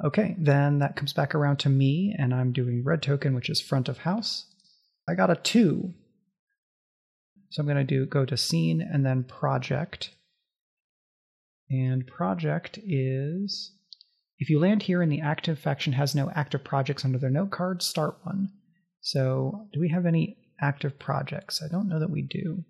okay, 0.05 0.35
then 0.37 0.79
that 0.79 0.95
comes 0.95 1.13
back 1.13 1.35
around 1.35 1.57
to 1.59 1.69
me, 1.69 2.15
and 2.17 2.33
I'm 2.33 2.51
doing 2.51 2.83
red 2.83 3.01
token, 3.01 3.35
which 3.35 3.49
is 3.49 3.61
front 3.61 3.87
of 3.87 3.99
house. 3.99 4.47
I 5.07 5.13
got 5.13 5.29
a 5.29 5.35
two. 5.35 5.93
So 7.57 7.61
I'm 7.61 7.67
going 7.67 7.77
to 7.77 7.83
do 7.83 8.05
go 8.05 8.23
to 8.23 8.37
scene 8.37 8.81
and 8.81 9.03
then 9.03 9.23
project. 9.23 10.11
And 11.71 12.05
project 12.05 12.77
is 12.85 13.71
if 14.37 14.51
you 14.51 14.59
land 14.59 14.83
here 14.83 15.01
and 15.01 15.11
the 15.11 15.21
active 15.21 15.57
faction 15.57 15.93
has 15.93 16.13
no 16.13 16.29
active 16.35 16.63
projects 16.63 17.03
under 17.03 17.17
their 17.17 17.31
note 17.31 17.49
card, 17.49 17.81
start 17.81 18.19
one. 18.21 18.49
So 19.01 19.65
do 19.73 19.79
we 19.79 19.89
have 19.89 20.05
any 20.05 20.37
active 20.61 20.99
projects? 20.99 21.63
I 21.63 21.67
don't 21.67 21.89
know 21.89 21.99
that 21.99 22.11
we 22.11 22.21
do 22.21 22.63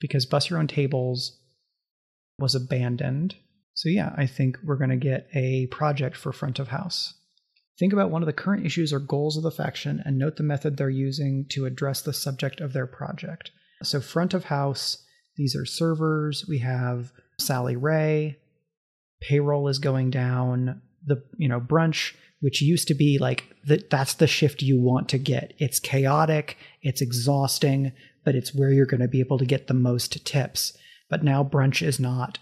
because 0.00 0.24
Bus 0.24 0.48
Your 0.48 0.58
Own 0.58 0.66
Tables 0.66 1.38
was 2.38 2.54
abandoned. 2.54 3.34
So 3.74 3.90
yeah, 3.90 4.14
I 4.16 4.24
think 4.24 4.56
we're 4.64 4.76
going 4.76 4.88
to 4.88 4.96
get 4.96 5.28
a 5.34 5.66
project 5.66 6.16
for 6.16 6.32
front 6.32 6.58
of 6.58 6.68
house. 6.68 7.12
Think 7.78 7.92
about 7.92 8.10
one 8.10 8.22
of 8.22 8.26
the 8.26 8.32
current 8.32 8.64
issues 8.64 8.94
or 8.94 8.98
goals 8.98 9.36
of 9.36 9.42
the 9.42 9.50
faction 9.50 10.02
and 10.06 10.16
note 10.16 10.36
the 10.36 10.42
method 10.42 10.78
they're 10.78 10.88
using 10.88 11.44
to 11.50 11.66
address 11.66 12.00
the 12.00 12.14
subject 12.14 12.62
of 12.62 12.72
their 12.72 12.86
project. 12.86 13.50
So, 13.82 14.00
front 14.00 14.34
of 14.34 14.44
house, 14.44 14.98
these 15.36 15.56
are 15.56 15.64
servers. 15.64 16.46
We 16.48 16.58
have 16.58 17.12
Sally 17.38 17.76
Ray. 17.76 18.38
Payroll 19.20 19.68
is 19.68 19.78
going 19.78 20.10
down. 20.10 20.82
The 21.04 21.22
you 21.36 21.48
know 21.48 21.60
brunch, 21.60 22.14
which 22.40 22.62
used 22.62 22.88
to 22.88 22.94
be 22.94 23.18
like 23.18 23.44
that. 23.66 23.90
That's 23.90 24.14
the 24.14 24.26
shift 24.26 24.62
you 24.62 24.80
want 24.80 25.08
to 25.10 25.18
get. 25.18 25.54
It's 25.58 25.78
chaotic. 25.78 26.56
It's 26.82 27.00
exhausting, 27.00 27.92
but 28.24 28.34
it's 28.34 28.54
where 28.54 28.72
you're 28.72 28.86
going 28.86 29.00
to 29.00 29.08
be 29.08 29.20
able 29.20 29.38
to 29.38 29.46
get 29.46 29.66
the 29.66 29.74
most 29.74 30.24
tips. 30.24 30.76
But 31.08 31.24
now 31.24 31.44
brunch 31.44 31.86
is 31.86 31.98
not 32.00 32.38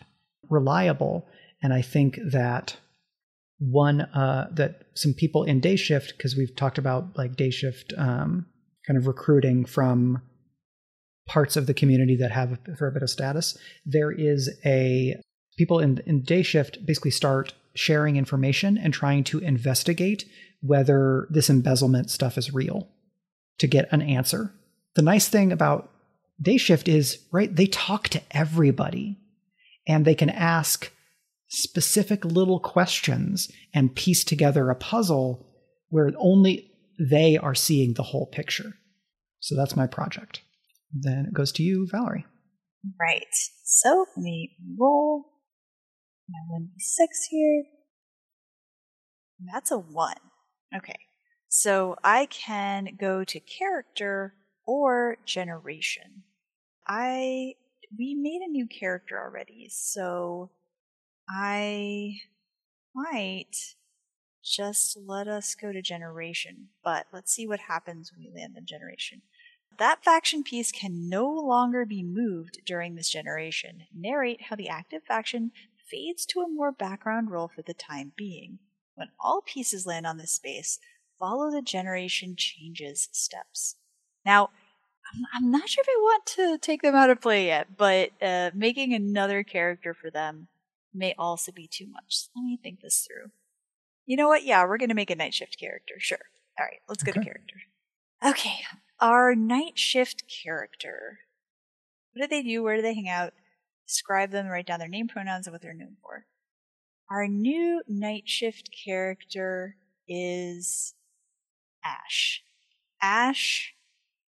reliable, 0.48 1.26
and 1.62 1.72
I 1.72 1.82
think 1.82 2.18
that 2.24 2.76
one 3.58 4.00
uh, 4.00 4.48
that 4.52 4.86
some 4.94 5.12
people 5.12 5.44
in 5.44 5.60
day 5.60 5.76
shift 5.76 6.14
because 6.16 6.34
we've 6.34 6.56
talked 6.56 6.78
about 6.78 7.16
like 7.16 7.36
day 7.36 7.50
shift 7.50 7.92
um, 7.96 8.46
kind 8.86 8.98
of 8.98 9.06
recruiting 9.06 9.64
from 9.66 10.22
parts 11.30 11.56
of 11.56 11.66
the 11.66 11.74
community 11.74 12.16
that 12.16 12.32
have 12.32 12.58
a 12.66 12.74
fair 12.74 12.90
bit 12.90 13.04
of 13.04 13.08
status. 13.08 13.56
There 13.86 14.10
is 14.10 14.50
a 14.66 15.14
people 15.56 15.78
in 15.78 16.02
in 16.04 16.22
day 16.22 16.42
shift 16.42 16.84
basically 16.84 17.12
start 17.12 17.54
sharing 17.74 18.16
information 18.16 18.76
and 18.76 18.92
trying 18.92 19.22
to 19.22 19.38
investigate 19.38 20.24
whether 20.60 21.28
this 21.30 21.48
embezzlement 21.48 22.10
stuff 22.10 22.36
is 22.36 22.52
real 22.52 22.88
to 23.58 23.68
get 23.68 23.92
an 23.92 24.02
answer. 24.02 24.52
The 24.96 25.02
nice 25.02 25.28
thing 25.28 25.52
about 25.52 25.92
day 26.42 26.56
shift 26.56 26.88
is 26.88 27.20
right 27.30 27.54
they 27.54 27.66
talk 27.66 28.08
to 28.08 28.22
everybody 28.32 29.16
and 29.86 30.04
they 30.04 30.16
can 30.16 30.30
ask 30.30 30.90
specific 31.46 32.24
little 32.24 32.58
questions 32.58 33.48
and 33.72 33.94
piece 33.94 34.24
together 34.24 34.68
a 34.68 34.74
puzzle 34.74 35.46
where 35.90 36.10
only 36.18 36.72
they 36.98 37.36
are 37.36 37.54
seeing 37.54 37.94
the 37.94 38.02
whole 38.02 38.26
picture. 38.26 38.72
So 39.38 39.54
that's 39.54 39.76
my 39.76 39.86
project. 39.86 40.42
Then 40.92 41.26
it 41.26 41.34
goes 41.34 41.52
to 41.52 41.62
you, 41.62 41.86
Valerie. 41.90 42.26
Right. 43.00 43.26
So 43.64 44.06
let 44.16 44.22
me 44.22 44.56
roll 44.78 45.26
my 46.28 46.38
1d6 46.58 47.06
here. 47.30 47.64
That's 49.52 49.70
a 49.70 49.78
1. 49.78 50.14
Okay. 50.76 50.98
So 51.48 51.96
I 52.04 52.26
can 52.26 52.96
go 52.98 53.24
to 53.24 53.40
character 53.40 54.34
or 54.66 55.18
generation. 55.26 56.22
I 56.86 57.54
we 57.96 58.14
made 58.14 58.40
a 58.42 58.50
new 58.50 58.68
character 58.68 59.18
already, 59.18 59.68
so 59.68 60.50
I 61.28 62.18
might 62.94 63.56
just 64.44 64.96
let 65.04 65.28
us 65.28 65.54
go 65.54 65.72
to 65.72 65.82
generation, 65.82 66.68
but 66.84 67.06
let's 67.12 67.32
see 67.32 67.46
what 67.46 67.60
happens 67.60 68.12
when 68.12 68.24
we 68.24 68.40
land 68.40 68.54
on 68.56 68.64
generation. 68.64 69.22
That 69.78 70.04
faction 70.04 70.42
piece 70.42 70.72
can 70.72 71.08
no 71.08 71.28
longer 71.28 71.86
be 71.86 72.02
moved 72.02 72.60
during 72.66 72.94
this 72.94 73.08
generation. 73.08 73.84
Narrate 73.94 74.42
how 74.42 74.56
the 74.56 74.68
active 74.68 75.02
faction 75.04 75.52
fades 75.90 76.26
to 76.26 76.40
a 76.40 76.48
more 76.48 76.70
background 76.72 77.30
role 77.30 77.48
for 77.48 77.62
the 77.62 77.74
time 77.74 78.12
being. 78.16 78.58
When 78.94 79.08
all 79.18 79.40
pieces 79.40 79.86
land 79.86 80.06
on 80.06 80.18
this 80.18 80.32
space, 80.32 80.78
follow 81.18 81.50
the 81.50 81.62
generation 81.62 82.34
changes 82.36 83.08
steps. 83.12 83.76
Now, 84.24 84.50
I'm 85.34 85.50
not 85.50 85.68
sure 85.68 85.82
if 85.82 85.88
I 85.88 86.00
want 86.00 86.26
to 86.26 86.58
take 86.58 86.82
them 86.82 86.94
out 86.94 87.10
of 87.10 87.20
play 87.20 87.46
yet, 87.46 87.76
but 87.76 88.10
uh, 88.22 88.50
making 88.54 88.94
another 88.94 89.42
character 89.42 89.94
for 89.94 90.10
them 90.10 90.48
may 90.94 91.14
also 91.18 91.52
be 91.52 91.66
too 91.66 91.86
much. 91.86 92.26
Let 92.36 92.42
me 92.42 92.58
think 92.62 92.80
this 92.80 93.06
through. 93.06 93.30
You 94.06 94.16
know 94.16 94.28
what? 94.28 94.44
Yeah, 94.44 94.64
we're 94.66 94.78
going 94.78 94.88
to 94.90 94.94
make 94.94 95.10
a 95.10 95.16
night 95.16 95.34
shift 95.34 95.58
character. 95.58 95.94
Sure. 95.98 96.18
All 96.58 96.66
right, 96.66 96.80
let's 96.88 97.02
go 97.02 97.10
Okay. 97.10 97.20
to 97.20 97.24
character. 97.24 97.56
Okay, 98.24 98.60
our 99.00 99.34
night 99.34 99.78
shift 99.78 100.24
character. 100.28 101.20
What 102.12 102.22
do 102.22 102.28
they 102.28 102.42
do? 102.42 102.62
Where 102.62 102.76
do 102.76 102.82
they 102.82 102.94
hang 102.94 103.08
out? 103.08 103.32
Describe 103.86 104.30
them, 104.30 104.46
write 104.46 104.66
down 104.66 104.78
their 104.78 104.88
name, 104.88 105.08
pronouns, 105.08 105.46
and 105.46 105.52
what 105.52 105.62
they're 105.62 105.74
known 105.74 105.96
for. 106.02 106.26
Our 107.10 107.26
new 107.26 107.82
night 107.88 108.28
shift 108.28 108.70
character 108.84 109.76
is 110.06 110.94
Ash. 111.84 112.42
Ash 113.02 113.74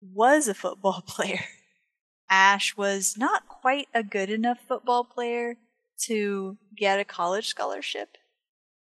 was 0.01 0.49
a 0.49 0.55
football 0.55 1.03
player. 1.07 1.45
Ash 2.29 2.77
was 2.77 3.17
not 3.17 3.47
quite 3.49 3.89
a 3.95 4.03
good 4.03 4.31
enough 4.31 4.59
football 4.67 5.05
player 5.05 5.57
to 6.07 6.57
get 6.77 6.99
a 6.99 7.05
college 7.05 7.47
scholarship. 7.47 8.17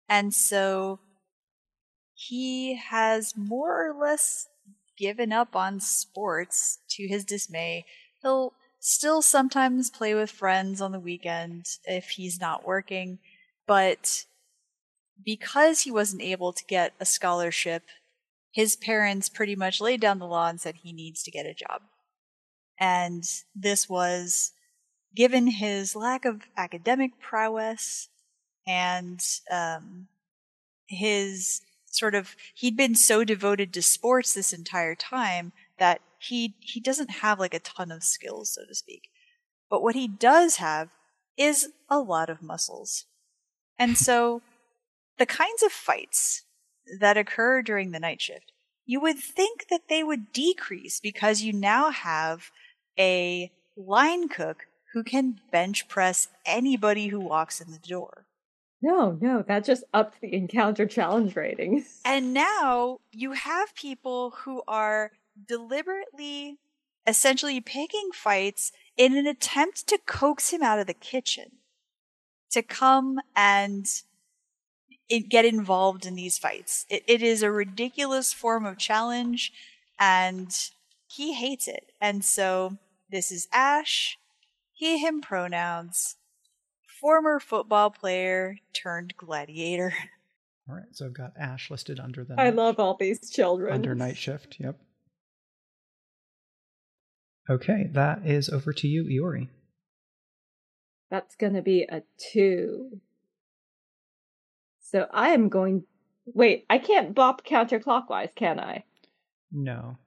And 0.09 0.35
so 0.35 1.01
he 2.15 2.77
has 2.77 3.37
more 3.37 3.89
or 3.89 3.95
less 3.95 4.49
given 4.97 5.33
up 5.33 5.55
on 5.55 5.81
sports 5.81 6.79
to 6.91 7.07
his 7.07 7.25
dismay. 7.25 7.85
He'll 8.23 8.53
still 8.81 9.23
sometimes 9.23 9.91
play 9.91 10.15
with 10.15 10.31
friends 10.31 10.81
on 10.81 10.93
the 10.93 11.01
weekend 11.01 11.67
if 11.85 12.11
he's 12.11 12.41
not 12.41 12.67
working, 12.67 13.19
but 13.67 14.25
because 15.25 15.81
he 15.81 15.91
wasn't 15.91 16.23
able 16.23 16.53
to 16.53 16.65
get 16.65 16.93
a 17.01 17.05
scholarship, 17.05 17.83
his 18.53 18.77
parents 18.77 19.29
pretty 19.29 19.57
much 19.57 19.81
laid 19.81 20.01
down 20.01 20.19
the 20.19 20.27
law 20.27 20.49
and 20.49 20.61
said 20.61 20.77
he 20.77 20.93
needs 20.93 21.23
to 21.23 21.31
get 21.31 21.47
a 21.47 21.55
job. 21.55 21.83
And 22.79 23.25
this 23.55 23.89
was 23.89 24.53
given 25.15 25.47
his 25.47 25.97
lack 25.97 26.25
of 26.25 26.43
academic 26.57 27.19
prowess 27.21 28.09
and 28.67 29.21
um, 29.51 30.09
his 30.87 31.63
sort 31.97 32.15
of 32.15 32.37
he'd 32.55 32.77
been 32.77 32.95
so 32.95 33.25
devoted 33.25 33.73
to 33.73 33.83
sports 33.83 34.35
this 34.35 34.53
entire 34.53 34.95
time 34.95 35.53
that 35.79 36.01
he 36.19 36.55
he 36.61 36.81
doesn't 36.81 37.11
have 37.11 37.39
like 37.39 37.55
a 37.55 37.59
ton 37.59 37.91
of 37.91 38.03
skills 38.03 38.51
so 38.51 38.63
to 38.67 38.75
speak. 38.75 39.09
But 39.71 39.83
what 39.83 39.95
he 39.95 40.09
does 40.09 40.57
have 40.57 40.91
is 41.37 41.69
a 41.91 41.99
lot 41.99 42.31
of 42.31 42.43
muscles. 42.43 43.07
And 43.79 43.99
so 43.99 44.43
the 45.19 45.27
kinds 45.27 45.63
of 45.63 45.73
fights 45.73 46.45
that 47.01 47.17
occur 47.17 47.63
during 47.63 47.91
the 47.91 48.01
night 48.01 48.21
shift 48.21 48.53
you 48.87 49.01
would 49.01 49.19
think 49.19 49.67
that 49.69 49.89
they 49.89 50.05
would 50.05 50.33
decrease 50.33 51.01
because 51.01 51.43
you 51.43 51.53
now 51.53 51.91
have 51.91 52.51
a 52.99 53.51
line 53.77 54.29
cook 54.29 54.67
who 54.95 55.03
can 55.03 55.41
bench 55.51 55.89
press 55.89 56.29
anybody 56.47 57.09
who 57.09 57.21
walks 57.21 57.61
in 57.61 57.73
the 57.73 57.79
door 57.79 58.26
No, 58.87 59.19
no, 59.21 59.43
that 59.49 59.65
just 59.65 59.83
upped 59.93 60.21
the 60.21 60.33
encounter 60.33 60.87
challenge 60.87 61.35
ratings. 61.35 62.01
And 62.05 62.33
now 62.33 63.01
you 63.11 63.33
have 63.33 63.75
people 63.75 64.31
who 64.45 64.63
are 64.69 65.11
deliberately, 65.49 66.59
essentially 67.05 67.61
picking 67.61 68.11
fights 68.15 68.71
in 68.97 69.17
an 69.17 69.27
attempt 69.27 69.89
to 69.89 69.99
coax 70.07 70.51
him 70.51 70.63
out 70.63 70.79
of 70.79 70.87
the 70.87 70.95
kitchen 70.95 71.47
to 72.53 72.63
come 72.63 73.19
and 73.35 73.89
get 75.29 75.45
involved 75.45 76.07
in 76.07 76.15
these 76.15 76.39
fights. 76.39 76.87
It, 76.89 77.03
it 77.09 77.23
is 77.23 77.43
a 77.43 77.51
ridiculous 77.51 78.33
form 78.33 78.65
of 78.65 78.79
challenge, 78.79 79.53
and 79.99 80.57
he 81.09 81.35
hates 81.35 81.67
it. 81.67 81.91
And 82.01 82.25
so 82.25 82.79
this 83.11 83.33
is 83.33 83.49
Ash, 83.53 84.17
he, 84.73 84.99
him 84.99 85.21
pronouns, 85.21 86.15
former 87.01 87.41
football 87.41 87.91
player 87.91 88.57
turned 88.73 89.15
gladiator. 89.17 89.93
All 90.69 90.75
right, 90.75 90.85
so 90.93 91.07
I've 91.07 91.15
got 91.15 91.33
Ash 91.39 91.71
listed 91.71 92.01
under 92.01 92.25
the. 92.25 92.35
I 92.41 92.51
love 92.51 92.81
all 92.81 92.97
these 92.99 93.31
children. 93.31 93.73
Under 93.73 93.95
night 93.95 94.17
shift, 94.17 94.57
yep. 94.59 94.77
Okay, 97.49 97.89
that 97.93 98.27
is 98.27 98.49
over 98.49 98.73
to 98.73 98.89
you, 98.89 99.05
Iori. 99.05 99.47
That's 101.09 101.37
going 101.37 101.53
to 101.53 101.63
be 101.63 101.83
a 101.83 102.03
two. 102.19 103.01
So 104.81 105.07
I 105.13 105.29
am 105.29 105.49
going. 105.49 105.85
Wait, 106.25 106.67
I 106.69 106.79
can't 106.79 107.15
bop 107.15 107.47
counterclockwise, 107.47 108.35
can 108.35 108.59
I? 108.59 108.83
No. 109.53 109.99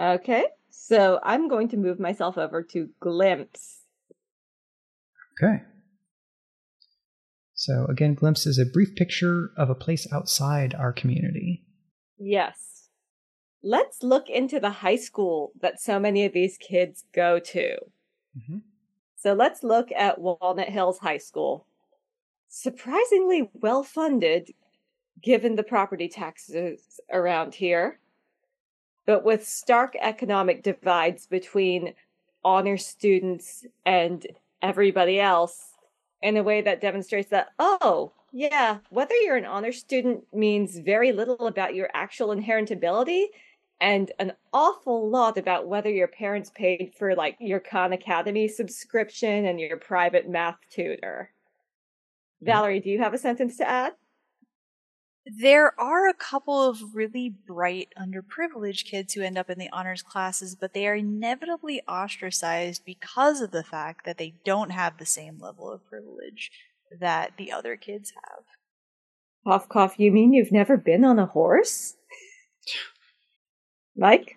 Okay, 0.00 0.46
so 0.68 1.20
I'm 1.22 1.46
going 1.46 1.68
to 1.68 1.76
move 1.76 2.00
myself 2.00 2.36
over 2.36 2.64
to 2.64 2.88
Glimpse. 2.98 3.81
Okay. 5.40 5.62
So 7.54 7.86
again, 7.88 8.14
Glimpse 8.14 8.46
is 8.46 8.58
a 8.58 8.66
brief 8.66 8.94
picture 8.96 9.50
of 9.56 9.70
a 9.70 9.74
place 9.74 10.06
outside 10.12 10.74
our 10.74 10.92
community. 10.92 11.64
Yes. 12.18 12.88
Let's 13.62 14.02
look 14.02 14.28
into 14.28 14.58
the 14.58 14.70
high 14.70 14.96
school 14.96 15.52
that 15.60 15.80
so 15.80 16.00
many 16.00 16.24
of 16.24 16.32
these 16.32 16.58
kids 16.58 17.04
go 17.14 17.38
to. 17.38 17.74
Mm-hmm. 18.36 18.58
So 19.16 19.34
let's 19.34 19.62
look 19.62 19.90
at 19.92 20.20
Walnut 20.20 20.70
Hills 20.70 20.98
High 20.98 21.18
School. 21.18 21.66
Surprisingly 22.48 23.48
well 23.54 23.84
funded, 23.84 24.50
given 25.22 25.54
the 25.54 25.62
property 25.62 26.08
taxes 26.08 27.00
around 27.12 27.54
here, 27.54 28.00
but 29.06 29.24
with 29.24 29.46
stark 29.46 29.94
economic 30.00 30.64
divides 30.64 31.26
between 31.26 31.94
honor 32.44 32.76
students 32.76 33.64
and 33.86 34.26
everybody 34.62 35.20
else 35.20 35.72
in 36.22 36.36
a 36.36 36.42
way 36.42 36.62
that 36.62 36.80
demonstrates 36.80 37.30
that, 37.30 37.48
oh, 37.58 38.12
yeah, 38.32 38.78
whether 38.90 39.14
you're 39.16 39.36
an 39.36 39.44
honor 39.44 39.72
student 39.72 40.24
means 40.32 40.78
very 40.78 41.12
little 41.12 41.46
about 41.46 41.74
your 41.74 41.90
actual 41.92 42.32
inherent 42.32 42.70
ability 42.70 43.28
and 43.80 44.12
an 44.20 44.32
awful 44.52 45.10
lot 45.10 45.36
about 45.36 45.66
whether 45.66 45.90
your 45.90 46.06
parents 46.06 46.50
paid 46.54 46.92
for 46.96 47.14
like 47.16 47.36
your 47.40 47.60
Khan 47.60 47.92
Academy 47.92 48.46
subscription 48.46 49.44
and 49.44 49.60
your 49.60 49.76
private 49.76 50.28
math 50.30 50.58
tutor. 50.70 51.30
Mm-hmm. 52.36 52.46
Valerie, 52.46 52.80
do 52.80 52.90
you 52.90 53.00
have 53.00 53.12
a 53.12 53.18
sentence 53.18 53.56
to 53.56 53.68
add? 53.68 53.94
There 55.24 55.78
are 55.80 56.08
a 56.08 56.14
couple 56.14 56.68
of 56.68 56.94
really 56.94 57.32
bright 57.46 57.88
underprivileged 57.96 58.86
kids 58.86 59.14
who 59.14 59.22
end 59.22 59.38
up 59.38 59.48
in 59.48 59.58
the 59.58 59.70
honors 59.72 60.02
classes, 60.02 60.56
but 60.56 60.74
they 60.74 60.88
are 60.88 60.96
inevitably 60.96 61.80
ostracized 61.86 62.84
because 62.84 63.40
of 63.40 63.52
the 63.52 63.62
fact 63.62 64.04
that 64.04 64.18
they 64.18 64.34
don't 64.44 64.70
have 64.70 64.98
the 64.98 65.06
same 65.06 65.38
level 65.38 65.70
of 65.70 65.86
privilege 65.86 66.50
that 67.00 67.32
the 67.38 67.52
other 67.52 67.76
kids 67.76 68.12
have. 68.16 68.44
Cough, 69.46 69.68
cough, 69.68 69.94
you 69.98 70.10
mean 70.10 70.32
you've 70.32 70.52
never 70.52 70.76
been 70.76 71.04
on 71.04 71.20
a 71.20 71.26
horse? 71.26 71.94
Mike? 73.96 74.36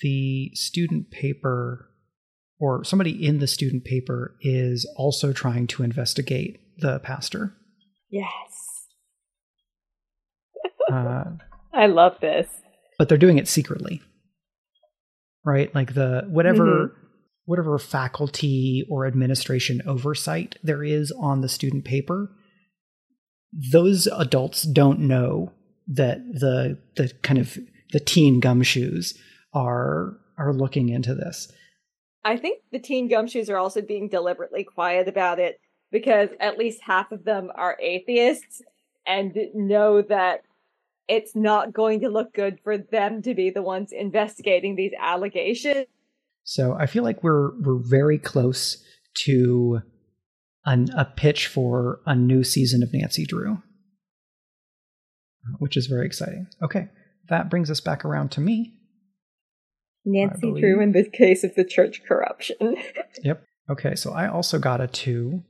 The 0.00 0.50
student 0.54 1.10
paper, 1.10 1.88
or 2.58 2.84
somebody 2.84 3.26
in 3.26 3.38
the 3.38 3.46
student 3.46 3.84
paper, 3.84 4.36
is 4.42 4.90
also 4.96 5.32
trying 5.32 5.66
to 5.68 5.82
investigate 5.82 6.60
the 6.78 6.98
pastor. 7.00 7.54
Yes. 8.10 8.69
Uh, 10.92 11.24
I 11.72 11.86
love 11.86 12.16
this. 12.20 12.48
but 12.98 13.08
they're 13.08 13.18
doing 13.18 13.38
it 13.38 13.48
secretly 13.48 14.00
right 15.44 15.74
like 15.74 15.94
the 15.94 16.24
whatever 16.28 16.64
Mhm. 16.88 16.90
whatever 17.46 17.78
faculty 17.78 18.86
or 18.90 19.06
administration 19.06 19.80
oversight 19.86 20.56
there 20.62 20.82
is 20.84 21.10
on 21.12 21.40
the 21.40 21.48
student 21.48 21.84
paper 21.84 22.30
those 23.72 24.06
adults 24.06 24.62
don't 24.62 25.00
know 25.00 25.52
that 25.86 26.18
the 26.32 26.78
the 26.96 27.12
kind 27.22 27.38
of 27.38 27.56
the 27.92 28.00
teen 28.00 28.40
gumshoes 28.40 29.14
are 29.54 30.18
are 30.38 30.52
looking 30.52 30.88
into 30.88 31.14
this 31.14 31.50
I 32.22 32.36
think 32.36 32.60
the 32.70 32.78
teen 32.78 33.08
gumshoes 33.10 33.48
are 33.48 33.56
also 33.56 33.80
being 33.80 34.08
deliberately 34.10 34.62
quiet 34.64 35.08
about 35.08 35.38
it 35.38 35.58
because 35.90 36.28
at 36.38 36.58
least 36.58 36.82
half 36.82 37.12
of 37.12 37.24
them 37.24 37.50
are 37.54 37.78
atheists 37.80 38.60
and 39.06 39.34
know 39.54 40.02
that 40.02 40.42
it's 41.10 41.34
not 41.34 41.72
going 41.72 42.00
to 42.00 42.08
look 42.08 42.32
good 42.32 42.58
for 42.62 42.78
them 42.78 43.20
to 43.22 43.34
be 43.34 43.50
the 43.50 43.62
ones 43.62 43.92
investigating 43.92 44.76
these 44.76 44.92
allegations. 44.98 45.86
so 46.44 46.74
i 46.74 46.86
feel 46.86 47.02
like 47.02 47.22
we're 47.22 47.50
we're 47.60 47.82
very 47.82 48.18
close 48.18 48.82
to 49.14 49.80
an, 50.64 50.88
a 50.96 51.04
pitch 51.04 51.46
for 51.46 52.00
a 52.06 52.14
new 52.14 52.44
season 52.44 52.82
of 52.82 52.92
nancy 52.92 53.26
drew 53.26 53.58
which 55.58 55.76
is 55.76 55.86
very 55.86 56.06
exciting 56.06 56.46
okay 56.62 56.88
that 57.28 57.50
brings 57.50 57.70
us 57.70 57.80
back 57.80 58.04
around 58.04 58.30
to 58.30 58.40
me 58.40 58.74
Nancy 60.04 60.52
Drew 60.58 60.80
in 60.80 60.92
the 60.92 61.04
case 61.04 61.44
of 61.44 61.54
the 61.54 61.64
church 61.64 62.02
corruption. 62.06 62.56
Yep. 63.22 63.44
Okay, 63.68 63.94
so 63.96 64.12
I 64.12 64.28
also 64.28 64.58
got 64.58 64.80
a 64.80 64.86
two. 64.86 65.42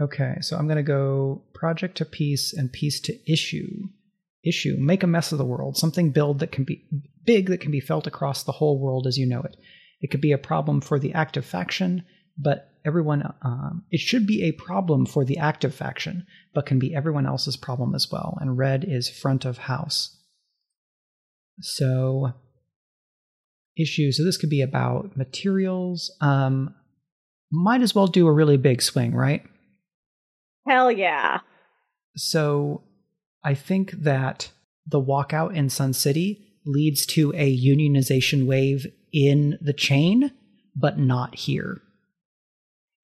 Okay, 0.00 0.36
so 0.40 0.56
I'm 0.56 0.66
going 0.66 0.76
to 0.76 0.82
go 0.82 1.42
project 1.54 1.96
to 1.98 2.04
piece 2.04 2.52
and 2.52 2.70
piece 2.70 3.00
to 3.02 3.32
issue. 3.32 3.88
Issue, 4.42 4.76
make 4.78 5.02
a 5.02 5.06
mess 5.06 5.32
of 5.32 5.38
the 5.38 5.44
world, 5.44 5.76
something 5.76 6.12
build 6.12 6.38
that 6.38 6.50
can 6.50 6.64
be 6.64 6.86
big 7.26 7.48
that 7.48 7.60
can 7.60 7.70
be 7.70 7.80
felt 7.80 8.06
across 8.06 8.42
the 8.42 8.52
whole 8.52 8.80
world 8.80 9.06
as 9.06 9.18
you 9.18 9.26
know 9.26 9.42
it. 9.42 9.56
It 10.00 10.10
could 10.10 10.22
be 10.22 10.32
a 10.32 10.38
problem 10.38 10.80
for 10.80 10.98
the 10.98 11.12
active 11.12 11.44
faction, 11.44 12.04
but 12.38 12.70
everyone, 12.84 13.34
um, 13.42 13.84
it 13.90 14.00
should 14.00 14.26
be 14.26 14.44
a 14.44 14.52
problem 14.52 15.04
for 15.04 15.26
the 15.26 15.36
active 15.36 15.74
faction, 15.74 16.26
but 16.54 16.64
can 16.64 16.78
be 16.78 16.94
everyone 16.94 17.26
else's 17.26 17.56
problem 17.56 17.94
as 17.94 18.10
well. 18.10 18.38
And 18.40 18.56
red 18.56 18.84
is 18.88 19.10
front 19.10 19.44
of 19.44 19.58
house. 19.58 20.16
So, 21.60 22.32
issue. 23.76 24.12
So 24.12 24.24
this 24.24 24.38
could 24.38 24.50
be 24.50 24.62
about 24.62 25.16
materials. 25.16 26.10
Um, 26.20 26.74
might 27.52 27.82
as 27.82 27.94
well 27.94 28.06
do 28.06 28.26
a 28.26 28.32
really 28.32 28.56
big 28.56 28.80
swing, 28.80 29.14
right? 29.14 29.42
Hell 30.66 30.90
yeah. 30.90 31.40
So 32.16 32.82
I 33.42 33.54
think 33.54 33.92
that 33.92 34.50
the 34.86 35.00
walkout 35.00 35.54
in 35.54 35.70
Sun 35.70 35.94
City 35.94 36.46
leads 36.64 37.06
to 37.06 37.32
a 37.34 37.56
unionization 37.56 38.46
wave 38.46 38.86
in 39.12 39.58
the 39.60 39.72
chain, 39.72 40.32
but 40.76 40.98
not 40.98 41.34
here. 41.34 41.80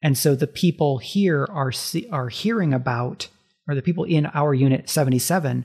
And 0.03 0.17
so 0.17 0.35
the 0.35 0.47
people 0.47 0.99
here 0.99 1.47
are 1.51 1.73
are 2.13 2.29
hearing 2.29 2.75
about, 2.75 3.29
or 3.67 3.75
the 3.75 3.83
people 3.83 4.05
in 4.05 4.27
our 4.27 4.55
unit 4.55 4.89
77 4.89 5.65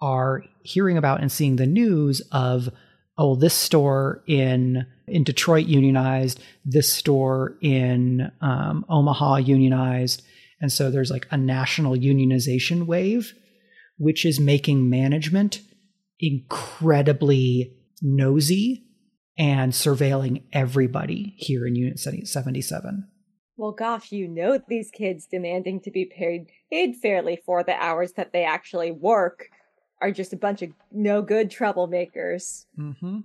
are 0.00 0.44
hearing 0.62 0.96
about 0.96 1.20
and 1.20 1.32
seeing 1.32 1.56
the 1.56 1.66
news 1.66 2.22
of, 2.30 2.68
oh, 3.18 3.34
this 3.36 3.54
store 3.54 4.22
in 4.26 4.86
in 5.06 5.24
Detroit 5.24 5.66
unionized, 5.66 6.40
this 6.64 6.92
store 6.92 7.56
in 7.60 8.30
um, 8.40 8.84
Omaha 8.88 9.36
unionized, 9.36 10.22
and 10.60 10.70
so 10.70 10.90
there's 10.90 11.10
like 11.10 11.26
a 11.30 11.36
national 11.36 11.96
unionization 11.96 12.86
wave, 12.86 13.34
which 14.00 14.24
is 14.24 14.40
making 14.40 14.88
management 14.88 15.60
incredibly 16.18 17.76
nosy 18.00 18.86
and 19.36 19.72
surveilling 19.72 20.42
everybody 20.54 21.34
here 21.36 21.66
in 21.66 21.76
Unit 21.76 21.98
77. 21.98 23.08
Well, 23.58 23.72
gosh, 23.72 24.10
you 24.10 24.26
know 24.26 24.58
these 24.68 24.90
kids 24.90 25.26
demanding 25.30 25.80
to 25.82 25.90
be 25.90 26.06
paid 26.06 26.46
paid 26.72 26.96
fairly 26.96 27.38
for 27.44 27.62
the 27.62 27.74
hours 27.74 28.14
that 28.14 28.32
they 28.32 28.42
actually 28.42 28.90
work 28.90 29.50
are 30.00 30.10
just 30.10 30.32
a 30.32 30.38
bunch 30.38 30.62
of 30.62 30.70
no 30.90 31.20
good 31.20 31.50
troublemakers. 31.50 32.64
Mm-hmm. 32.78 33.18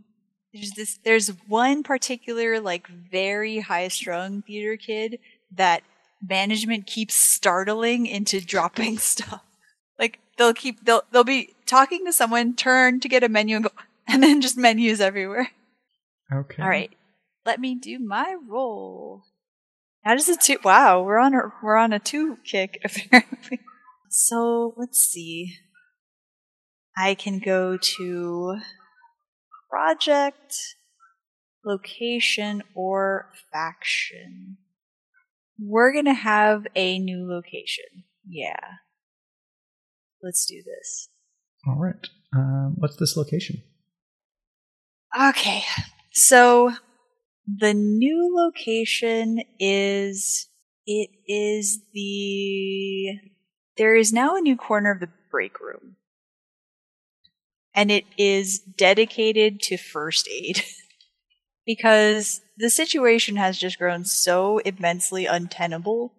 There's 0.53 0.71
this 0.71 0.99
there's 1.05 1.29
one 1.47 1.83
particular 1.83 2.59
like 2.59 2.87
very 2.87 3.59
high 3.59 3.87
strung 3.87 4.41
theater 4.41 4.75
kid 4.75 5.19
that 5.51 5.83
management 6.21 6.85
keeps 6.85 7.15
startling 7.15 8.05
into 8.05 8.41
dropping 8.41 8.97
stuff. 8.97 9.44
They'll 10.37 10.53
keep 10.53 10.83
they'll 10.83 11.03
they'll 11.11 11.23
be 11.23 11.55
talking 11.65 12.05
to 12.05 12.13
someone, 12.13 12.55
turn 12.55 12.99
to 12.99 13.09
get 13.09 13.23
a 13.23 13.29
menu 13.29 13.55
and 13.55 13.65
go 13.65 13.71
and 14.07 14.21
then 14.21 14.41
just 14.41 14.57
menus 14.57 15.01
everywhere. 15.01 15.51
Okay. 16.31 16.61
All 16.61 16.69
right. 16.69 16.91
Let 17.45 17.59
me 17.59 17.75
do 17.75 17.99
my 17.99 18.35
roll. 18.47 19.23
How 20.03 20.15
does 20.15 20.29
it 20.29 20.41
two 20.41 20.59
wow, 20.63 21.01
we're 21.01 21.17
on 21.17 21.33
a 21.33 21.51
we're 21.63 21.77
on 21.77 21.93
a 21.93 21.99
two 21.99 22.37
kick 22.43 22.79
apparently. 22.85 23.59
So 24.09 24.73
let's 24.77 24.99
see. 24.99 25.57
I 26.97 27.15
can 27.15 27.39
go 27.39 27.77
to 27.77 28.57
project, 29.69 30.55
location, 31.65 32.63
or 32.73 33.31
faction. 33.51 34.57
We're 35.59 35.93
gonna 35.93 36.13
have 36.13 36.67
a 36.75 36.99
new 36.99 37.27
location. 37.27 38.05
Yeah. 38.27 38.59
Let's 40.25 40.45
do 40.47 40.63
this. 40.63 41.09
All 41.67 41.77
right. 41.77 42.09
Um, 42.35 42.73
what's 42.77 42.95
this 42.95 43.15
location? 43.15 43.61
Okay. 45.17 45.63
So 46.13 46.73
the 47.47 47.75
new 47.75 48.35
location 48.35 49.43
is 49.59 50.47
it 50.87 51.11
is 51.27 51.79
the 51.93 53.19
there 53.77 53.95
is 53.95 54.11
now 54.11 54.35
a 54.35 54.41
new 54.41 54.55
corner 54.55 54.89
of 54.89 54.99
the 54.99 55.09
break 55.29 55.59
room. 55.59 55.97
And 57.75 57.91
it 57.91 58.05
is 58.17 58.57
dedicated 58.57 59.61
to 59.63 59.77
first 59.77 60.27
aid. 60.27 60.63
because 61.65 62.41
the 62.57 62.69
situation 62.69 63.35
has 63.35 63.57
just 63.57 63.77
grown 63.77 64.05
so 64.05 64.59
immensely 64.59 65.25
untenable. 65.25 66.13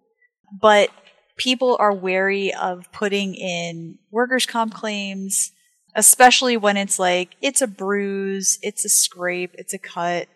But 0.61 0.91
people 1.37 1.77
are 1.79 1.93
wary 1.93 2.53
of 2.53 2.91
putting 2.91 3.35
in 3.35 3.99
workers' 4.11 4.45
comp 4.45 4.73
claims, 4.73 5.51
especially 5.95 6.57
when 6.57 6.77
it's 6.77 6.99
like, 6.99 7.35
it's 7.41 7.61
a 7.61 7.67
bruise, 7.67 8.59
it's 8.61 8.83
a 8.83 8.89
scrape, 8.89 9.51
it's 9.53 9.73
a 9.73 9.79
cut, 9.79 10.27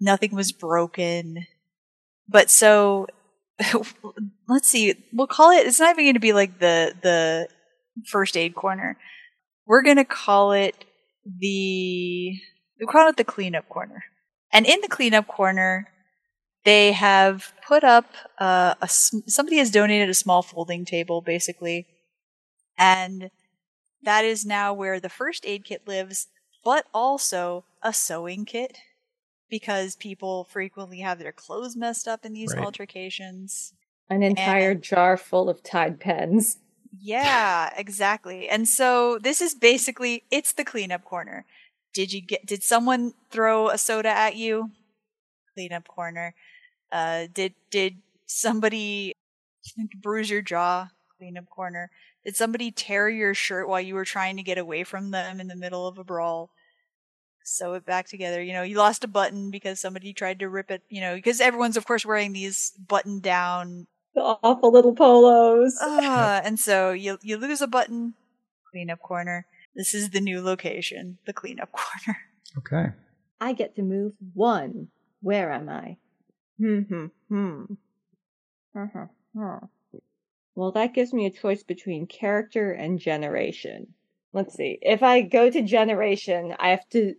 nothing 0.00 0.34
was 0.34 0.52
broken. 0.52 1.46
But 2.28 2.50
so, 2.50 3.06
let's 4.48 4.68
see, 4.68 4.94
we'll 5.12 5.26
call 5.26 5.50
it, 5.52 5.66
it's 5.66 5.80
not 5.80 5.94
even 5.94 6.04
going 6.04 6.14
to 6.14 6.20
be 6.20 6.32
like 6.32 6.58
the, 6.58 6.94
the 7.02 7.48
first 8.06 8.36
aid 8.36 8.54
corner. 8.54 8.98
We're 9.66 9.82
going 9.82 9.96
to 9.96 10.04
call 10.04 10.52
it 10.52 10.84
the, 11.24 12.32
we 12.80 12.86
call 12.86 13.08
it 13.08 13.16
the 13.16 13.24
cleanup 13.24 13.68
corner. 13.68 14.04
And 14.52 14.66
in 14.66 14.80
the 14.80 14.88
cleanup 14.88 15.28
corner, 15.28 15.88
they 16.64 16.92
have 16.92 17.52
put 17.66 17.84
up 17.84 18.06
uh, 18.38 18.74
a 18.80 18.88
somebody 18.88 19.58
has 19.58 19.70
donated 19.70 20.08
a 20.08 20.14
small 20.14 20.42
folding 20.42 20.84
table 20.84 21.20
basically, 21.20 21.86
and 22.76 23.30
that 24.02 24.24
is 24.24 24.44
now 24.44 24.72
where 24.72 25.00
the 25.00 25.08
first 25.08 25.44
aid 25.46 25.64
kit 25.64 25.86
lives, 25.86 26.28
but 26.64 26.86
also 26.92 27.64
a 27.82 27.92
sewing 27.92 28.44
kit 28.44 28.78
because 29.50 29.96
people 29.96 30.44
frequently 30.44 31.00
have 31.00 31.18
their 31.18 31.32
clothes 31.32 31.76
messed 31.76 32.06
up 32.06 32.24
in 32.24 32.32
these 32.32 32.54
right. 32.54 32.64
altercations. 32.64 33.72
An 34.10 34.22
entire 34.22 34.72
and, 34.72 34.82
jar 34.82 35.16
full 35.16 35.48
of 35.48 35.62
Tide 35.62 36.00
pens. 36.00 36.58
Yeah, 36.98 37.72
exactly. 37.76 38.48
And 38.48 38.66
so 38.66 39.18
this 39.18 39.40
is 39.40 39.54
basically 39.54 40.24
it's 40.30 40.52
the 40.52 40.64
cleanup 40.64 41.04
corner. 41.04 41.44
Did 41.94 42.12
you 42.12 42.20
get 42.20 42.46
did 42.46 42.62
someone 42.62 43.14
throw 43.30 43.68
a 43.68 43.78
soda 43.78 44.08
at 44.08 44.36
you? 44.36 44.70
Cleanup 45.54 45.88
corner. 45.88 46.34
Uh 46.92 47.26
did 47.32 47.54
did 47.70 47.96
somebody 48.26 49.14
bruise 50.00 50.30
your 50.30 50.42
jaw? 50.42 50.88
Cleanup 51.18 51.48
corner. 51.50 51.90
Did 52.24 52.36
somebody 52.36 52.70
tear 52.70 53.08
your 53.08 53.34
shirt 53.34 53.68
while 53.68 53.80
you 53.80 53.94
were 53.94 54.04
trying 54.04 54.36
to 54.36 54.42
get 54.42 54.58
away 54.58 54.84
from 54.84 55.10
them 55.10 55.40
in 55.40 55.48
the 55.48 55.56
middle 55.56 55.86
of 55.86 55.98
a 55.98 56.04
brawl? 56.04 56.50
Sew 57.42 57.74
it 57.74 57.86
back 57.86 58.06
together. 58.06 58.42
You 58.42 58.52
know, 58.52 58.62
you 58.62 58.76
lost 58.76 59.04
a 59.04 59.08
button 59.08 59.50
because 59.50 59.80
somebody 59.80 60.12
tried 60.12 60.38
to 60.40 60.48
rip 60.48 60.70
it, 60.70 60.82
you 60.88 61.00
know, 61.00 61.14
because 61.14 61.40
everyone's 61.40 61.76
of 61.76 61.86
course 61.86 62.04
wearing 62.04 62.32
these 62.32 62.72
button 62.86 63.20
down 63.20 63.86
the 64.14 64.20
awful 64.42 64.72
little 64.72 64.94
polos. 64.94 65.78
Uh, 65.80 66.40
and 66.44 66.58
so 66.58 66.92
you 66.92 67.18
you 67.22 67.36
lose 67.36 67.60
a 67.60 67.66
button, 67.66 68.14
cleanup 68.70 69.00
corner. 69.00 69.46
This 69.74 69.94
is 69.94 70.10
the 70.10 70.20
new 70.20 70.42
location, 70.42 71.18
the 71.24 71.32
cleanup 71.32 71.70
corner. 71.72 72.18
Okay. 72.58 72.92
I 73.40 73.52
get 73.52 73.76
to 73.76 73.82
move 73.82 74.12
one. 74.34 74.88
Where 75.20 75.52
am 75.52 75.68
I? 75.68 75.96
Hmm, 76.58 76.80
hmm, 76.80 77.06
hmm. 77.28 77.64
Well, 80.54 80.72
that 80.72 80.94
gives 80.94 81.12
me 81.12 81.26
a 81.26 81.30
choice 81.30 81.62
between 81.62 82.06
character 82.06 82.72
and 82.72 82.98
generation. 82.98 83.94
Let's 84.32 84.54
see. 84.54 84.78
If 84.82 85.02
I 85.02 85.22
go 85.22 85.50
to 85.50 85.62
generation, 85.62 86.54
I 86.58 86.70
have 86.70 86.88
to 86.90 87.14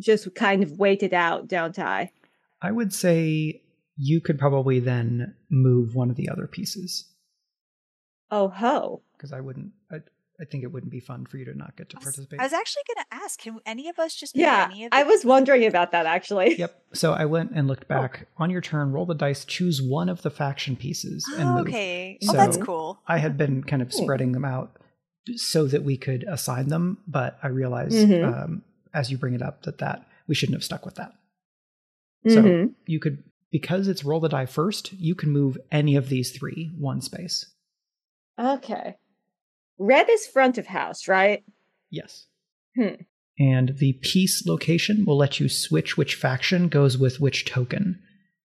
just 0.00 0.34
kind 0.34 0.62
of 0.62 0.78
wait 0.78 1.02
it 1.02 1.12
out, 1.12 1.48
don't 1.48 1.78
I? 1.78 2.12
I 2.60 2.72
would 2.72 2.92
say 2.92 3.62
you 3.96 4.20
could 4.20 4.38
probably 4.38 4.80
then 4.80 5.34
move 5.50 5.94
one 5.94 6.10
of 6.10 6.16
the 6.16 6.28
other 6.28 6.46
pieces. 6.46 7.06
Oh 8.30 8.48
ho! 8.48 9.02
Because 9.16 9.32
I 9.32 9.40
wouldn't. 9.40 9.72
I, 9.90 10.00
I 10.44 10.46
think 10.46 10.62
it 10.62 10.70
wouldn't 10.70 10.92
be 10.92 11.00
fun 11.00 11.24
for 11.24 11.38
you 11.38 11.46
to 11.46 11.54
not 11.54 11.74
get 11.74 11.88
to 11.88 11.96
participate. 11.96 12.38
I 12.38 12.42
was 12.42 12.52
actually 12.52 12.82
going 12.94 13.04
to 13.04 13.24
ask, 13.24 13.40
can 13.40 13.58
any 13.64 13.88
of 13.88 13.98
us 13.98 14.14
just 14.14 14.36
yeah? 14.36 14.70
I 14.92 15.02
was 15.04 15.24
wondering 15.24 15.64
about 15.64 15.92
that 15.92 16.04
actually. 16.04 16.58
Yep. 16.58 16.82
So 16.92 17.14
I 17.14 17.24
went 17.24 17.52
and 17.54 17.66
looked 17.66 17.84
oh. 17.84 17.94
back 17.94 18.26
oh. 18.26 18.42
on 18.42 18.50
your 18.50 18.60
turn. 18.60 18.92
Roll 18.92 19.06
the 19.06 19.14
dice. 19.14 19.46
Choose 19.46 19.80
one 19.80 20.10
of 20.10 20.20
the 20.20 20.28
faction 20.28 20.76
pieces 20.76 21.26
and 21.38 21.48
oh, 21.48 21.54
move. 21.54 21.68
Okay. 21.68 22.18
So 22.20 22.32
oh, 22.32 22.36
that's 22.36 22.58
cool. 22.58 23.00
I 23.06 23.16
had 23.16 23.38
been 23.38 23.62
kind 23.62 23.80
of 23.80 23.90
spreading 23.90 24.32
them 24.32 24.44
out 24.44 24.76
so 25.36 25.66
that 25.66 25.82
we 25.82 25.96
could 25.96 26.24
assign 26.24 26.68
them, 26.68 26.98
but 27.08 27.38
I 27.42 27.48
realized 27.48 27.96
mm-hmm. 27.96 28.34
um, 28.34 28.62
as 28.92 29.10
you 29.10 29.16
bring 29.16 29.32
it 29.32 29.40
up 29.40 29.62
that 29.62 29.78
that 29.78 30.06
we 30.28 30.34
shouldn't 30.34 30.56
have 30.56 30.64
stuck 30.64 30.84
with 30.84 30.96
that. 30.96 31.12
So 32.28 32.42
mm-hmm. 32.42 32.72
you 32.84 33.00
could 33.00 33.22
because 33.50 33.88
it's 33.88 34.04
roll 34.04 34.20
the 34.20 34.28
die 34.28 34.44
first. 34.44 34.92
You 34.92 35.14
can 35.14 35.30
move 35.30 35.56
any 35.72 35.96
of 35.96 36.10
these 36.10 36.32
three 36.32 36.70
one 36.76 37.00
space. 37.00 37.46
Okay. 38.38 38.96
Red 39.78 40.08
is 40.10 40.26
front 40.26 40.58
of 40.58 40.66
house, 40.66 41.08
right? 41.08 41.44
Yes. 41.90 42.26
Hmm. 42.76 42.94
And 43.38 43.76
the 43.78 43.94
piece 43.94 44.46
location 44.46 45.04
will 45.04 45.16
let 45.16 45.40
you 45.40 45.48
switch 45.48 45.96
which 45.96 46.14
faction 46.14 46.68
goes 46.68 46.96
with 46.96 47.20
which 47.20 47.44
token. 47.44 48.00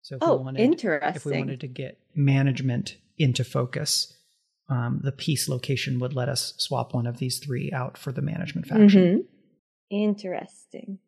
So 0.03 0.17
if 0.17 0.23
oh, 0.23 0.37
we 0.37 0.45
wanted, 0.45 0.61
interesting. 0.61 1.17
If 1.17 1.25
we 1.25 1.39
wanted 1.39 1.61
to 1.61 1.69
get 1.69 1.99
management 2.15 2.97
into 3.19 3.45
focus, 3.45 4.13
um, 4.69 5.01
the 5.05 5.13
piece 5.13 5.49
location 5.49 6.01
would 6.01 6.15
let 6.15 6.29
us 6.29 6.55
swap 6.57 6.95
one 6.95 7.07
of 7.07 7.19
these 7.19 7.39
three 7.39 7.71
out 7.73 7.97
for 7.97 8.11
the 8.11 8.23
management 8.23 8.67
faction. 8.67 8.89
Mm-hmm. 8.89 9.21
Interesting. 9.91 10.99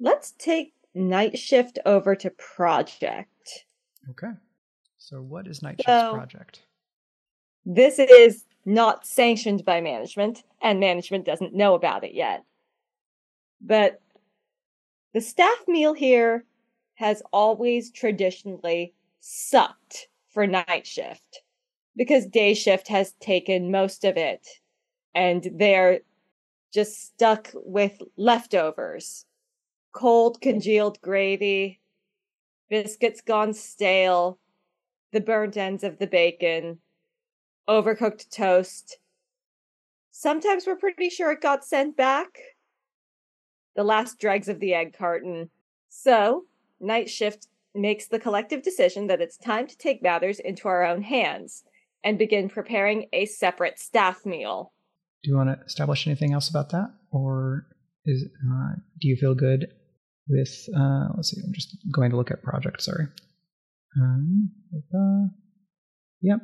Let's 0.00 0.32
take 0.38 0.72
night 0.94 1.38
shift 1.38 1.78
over 1.84 2.14
to 2.16 2.30
project. 2.30 3.66
Okay. 4.10 4.32
So 4.96 5.20
what 5.20 5.46
is 5.46 5.62
night 5.62 5.76
shift's 5.78 5.86
so, 5.86 6.14
project? 6.14 6.62
This 7.66 7.98
is 7.98 8.44
not 8.64 9.06
sanctioned 9.06 9.64
by 9.64 9.80
management, 9.80 10.42
and 10.60 10.80
management 10.80 11.24
doesn't 11.24 11.54
know 11.54 11.74
about 11.74 12.04
it 12.04 12.14
yet. 12.14 12.44
But 13.60 14.00
the 15.12 15.20
staff 15.20 15.58
meal 15.68 15.94
here 15.94 16.44
has 16.94 17.22
always 17.32 17.90
traditionally 17.90 18.94
sucked 19.20 20.08
for 20.28 20.46
night 20.46 20.86
shift 20.86 21.42
because 21.96 22.26
day 22.26 22.54
shift 22.54 22.88
has 22.88 23.12
taken 23.20 23.70
most 23.70 24.04
of 24.04 24.16
it 24.16 24.46
and 25.14 25.48
they're 25.54 26.00
just 26.72 27.04
stuck 27.06 27.50
with 27.54 28.02
leftovers 28.16 29.26
cold 29.94 30.40
congealed 30.40 31.00
gravy, 31.00 31.80
biscuits 32.68 33.22
gone 33.22 33.54
stale, 33.54 34.38
the 35.12 35.20
burnt 35.20 35.56
ends 35.56 35.84
of 35.84 35.98
the 35.98 36.06
bacon, 36.06 36.78
overcooked 37.68 38.30
toast. 38.30 38.98
Sometimes 40.10 40.66
we're 40.66 40.76
pretty 40.76 41.10
sure 41.10 41.32
it 41.32 41.40
got 41.40 41.64
sent 41.64 41.96
back. 41.96 42.38
The 43.76 43.84
last 43.84 44.18
dregs 44.18 44.48
of 44.48 44.60
the 44.60 44.74
egg 44.74 44.94
carton. 44.96 45.50
So, 45.88 46.44
night 46.80 47.10
shift 47.10 47.48
makes 47.74 48.06
the 48.06 48.20
collective 48.20 48.62
decision 48.62 49.08
that 49.08 49.20
it's 49.20 49.36
time 49.36 49.66
to 49.66 49.76
take 49.76 50.02
matters 50.02 50.38
into 50.38 50.68
our 50.68 50.84
own 50.84 51.02
hands 51.02 51.64
and 52.04 52.18
begin 52.18 52.48
preparing 52.48 53.06
a 53.12 53.26
separate 53.26 53.78
staff 53.78 54.24
meal. 54.24 54.72
Do 55.22 55.30
you 55.30 55.36
want 55.36 55.48
to 55.48 55.64
establish 55.64 56.06
anything 56.06 56.32
else 56.32 56.48
about 56.50 56.70
that, 56.70 56.92
or 57.10 57.66
is 58.04 58.24
uh, 58.24 58.74
do 59.00 59.08
you 59.08 59.16
feel 59.16 59.34
good 59.34 59.66
with? 60.28 60.68
Uh, 60.76 61.08
let's 61.16 61.30
see. 61.30 61.40
I'm 61.44 61.52
just 61.54 61.76
going 61.90 62.10
to 62.10 62.16
look 62.16 62.30
at 62.30 62.42
project. 62.42 62.82
Sorry. 62.82 63.06
Um, 63.98 64.50
uh, 64.74 65.28
yep. 66.20 66.40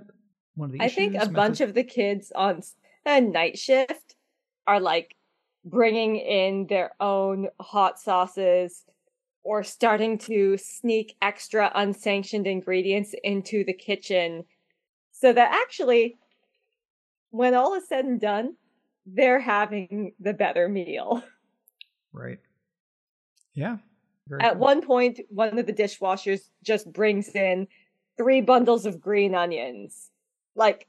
One 0.55 0.71
of 0.71 0.73
the 0.73 0.83
I 0.83 0.89
think 0.89 1.15
a 1.15 1.29
bunch 1.29 1.61
of 1.61 1.75
the 1.75 1.85
kids 1.85 2.33
on 2.35 2.63
a 3.07 3.21
night 3.21 3.59
shift 3.59 4.17
are 4.67 4.81
like 4.81 5.17
bringing 5.65 6.17
in 6.17 6.67
their 6.67 6.93
own 7.01 7.49
hot 7.61 7.99
sauces 7.99 8.85
or 9.43 9.63
starting 9.63 10.19
to 10.19 10.57
sneak 10.57 11.17
extra 11.23 11.71
unsanctioned 11.75 12.47
ingredients 12.47 13.15
into 13.25 13.65
the 13.65 13.73
kitchen 13.73 14.45
so 15.13 15.33
that 15.33 15.53
actually 15.53 16.19
when 17.31 17.55
all 17.55 17.75
is 17.75 17.89
said 17.89 18.05
and 18.05 18.21
done 18.21 18.55
they're 19.07 19.41
having 19.41 20.13
the 20.21 20.35
better 20.35 20.69
meal. 20.69 21.23
Right. 22.13 22.39
Yeah. 23.55 23.79
At 24.41 24.53
cool. 24.53 24.61
one 24.61 24.83
point 24.83 25.21
one 25.29 25.59
of 25.59 25.67
the 25.67 25.73
dishwashers 25.73 26.51
just 26.63 26.93
brings 26.93 27.29
in 27.31 27.67
three 28.17 28.41
bundles 28.41 28.87
of 28.87 29.01
green 29.01 29.35
onions 29.35 30.10
like 30.55 30.87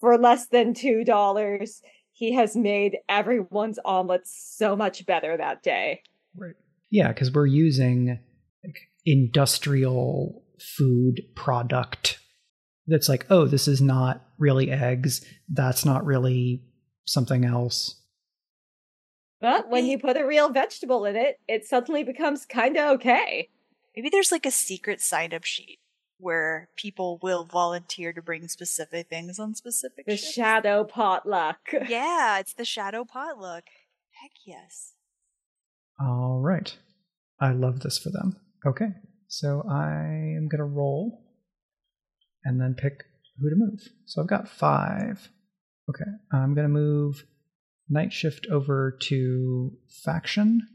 for 0.00 0.16
less 0.18 0.46
than 0.46 0.74
two 0.74 1.04
dollars 1.04 1.82
he 2.12 2.34
has 2.34 2.54
made 2.54 2.98
everyone's 3.08 3.78
omelets 3.84 4.30
so 4.56 4.76
much 4.76 5.06
better 5.06 5.36
that 5.36 5.62
day. 5.62 6.02
Right. 6.36 6.54
Yeah 6.90 7.08
because 7.08 7.32
we're 7.32 7.46
using 7.46 8.18
like, 8.64 8.76
industrial 9.06 10.42
food 10.76 11.22
product 11.34 12.18
that's 12.86 13.08
like 13.08 13.26
oh 13.30 13.46
this 13.46 13.66
is 13.66 13.80
not 13.80 14.24
really 14.38 14.70
eggs. 14.70 15.24
That's 15.48 15.84
not 15.84 16.04
really 16.04 16.62
something 17.06 17.44
else. 17.44 17.96
But 19.40 19.70
when 19.70 19.86
you 19.86 19.98
put 19.98 20.18
a 20.18 20.26
real 20.26 20.50
vegetable 20.50 21.06
in 21.06 21.16
it, 21.16 21.40
it 21.48 21.64
suddenly 21.64 22.04
becomes 22.04 22.44
kind 22.44 22.76
of 22.76 22.96
okay. 22.96 23.48
Maybe 23.96 24.10
there's 24.10 24.30
like 24.30 24.44
a 24.44 24.50
secret 24.50 25.00
sign 25.00 25.32
up 25.32 25.44
sheet 25.44 25.78
where 26.20 26.68
people 26.76 27.18
will 27.22 27.44
volunteer 27.44 28.12
to 28.12 28.22
bring 28.22 28.48
specific 28.48 29.08
things 29.08 29.38
on 29.38 29.54
specific 29.54 30.06
The 30.06 30.16
ships. 30.16 30.32
shadow 30.32 30.84
potluck. 30.84 31.58
Yeah, 31.88 32.38
it's 32.38 32.54
the 32.54 32.64
shadow 32.64 33.04
potluck. 33.04 33.64
Heck 34.22 34.32
yes. 34.44 34.92
All 36.00 36.40
right. 36.40 36.76
I 37.40 37.52
love 37.52 37.80
this 37.80 37.98
for 37.98 38.10
them. 38.10 38.36
Okay. 38.66 38.88
So 39.28 39.62
I 39.70 39.92
am 40.36 40.48
going 40.50 40.58
to 40.58 40.64
roll 40.64 41.24
and 42.44 42.60
then 42.60 42.74
pick 42.74 43.04
who 43.40 43.48
to 43.50 43.56
move. 43.56 43.80
So 44.06 44.20
I've 44.20 44.28
got 44.28 44.48
five. 44.48 45.28
Okay. 45.88 46.10
I'm 46.32 46.54
going 46.54 46.66
to 46.66 46.72
move 46.72 47.24
Night 47.88 48.12
Shift 48.12 48.46
over 48.50 48.96
to 49.08 49.72
faction. 50.04 50.66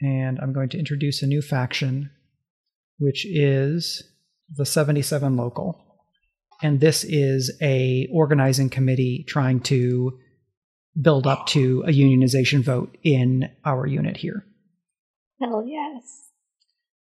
And 0.00 0.38
I'm 0.40 0.52
going 0.52 0.68
to 0.70 0.78
introduce 0.78 1.22
a 1.22 1.26
new 1.26 1.40
faction, 1.42 2.10
which 2.98 3.24
is 3.24 4.02
the 4.56 4.66
77 4.66 5.36
local. 5.36 5.84
And 6.62 6.80
this 6.80 7.04
is 7.04 7.56
a 7.60 8.08
organizing 8.12 8.70
committee 8.70 9.24
trying 9.26 9.60
to 9.60 10.18
build 11.00 11.26
up 11.26 11.46
to 11.48 11.82
a 11.86 11.90
unionization 11.90 12.62
vote 12.62 12.96
in 13.02 13.48
our 13.64 13.86
unit 13.86 14.16
here. 14.16 14.44
Hell 15.40 15.64
yes. 15.66 16.28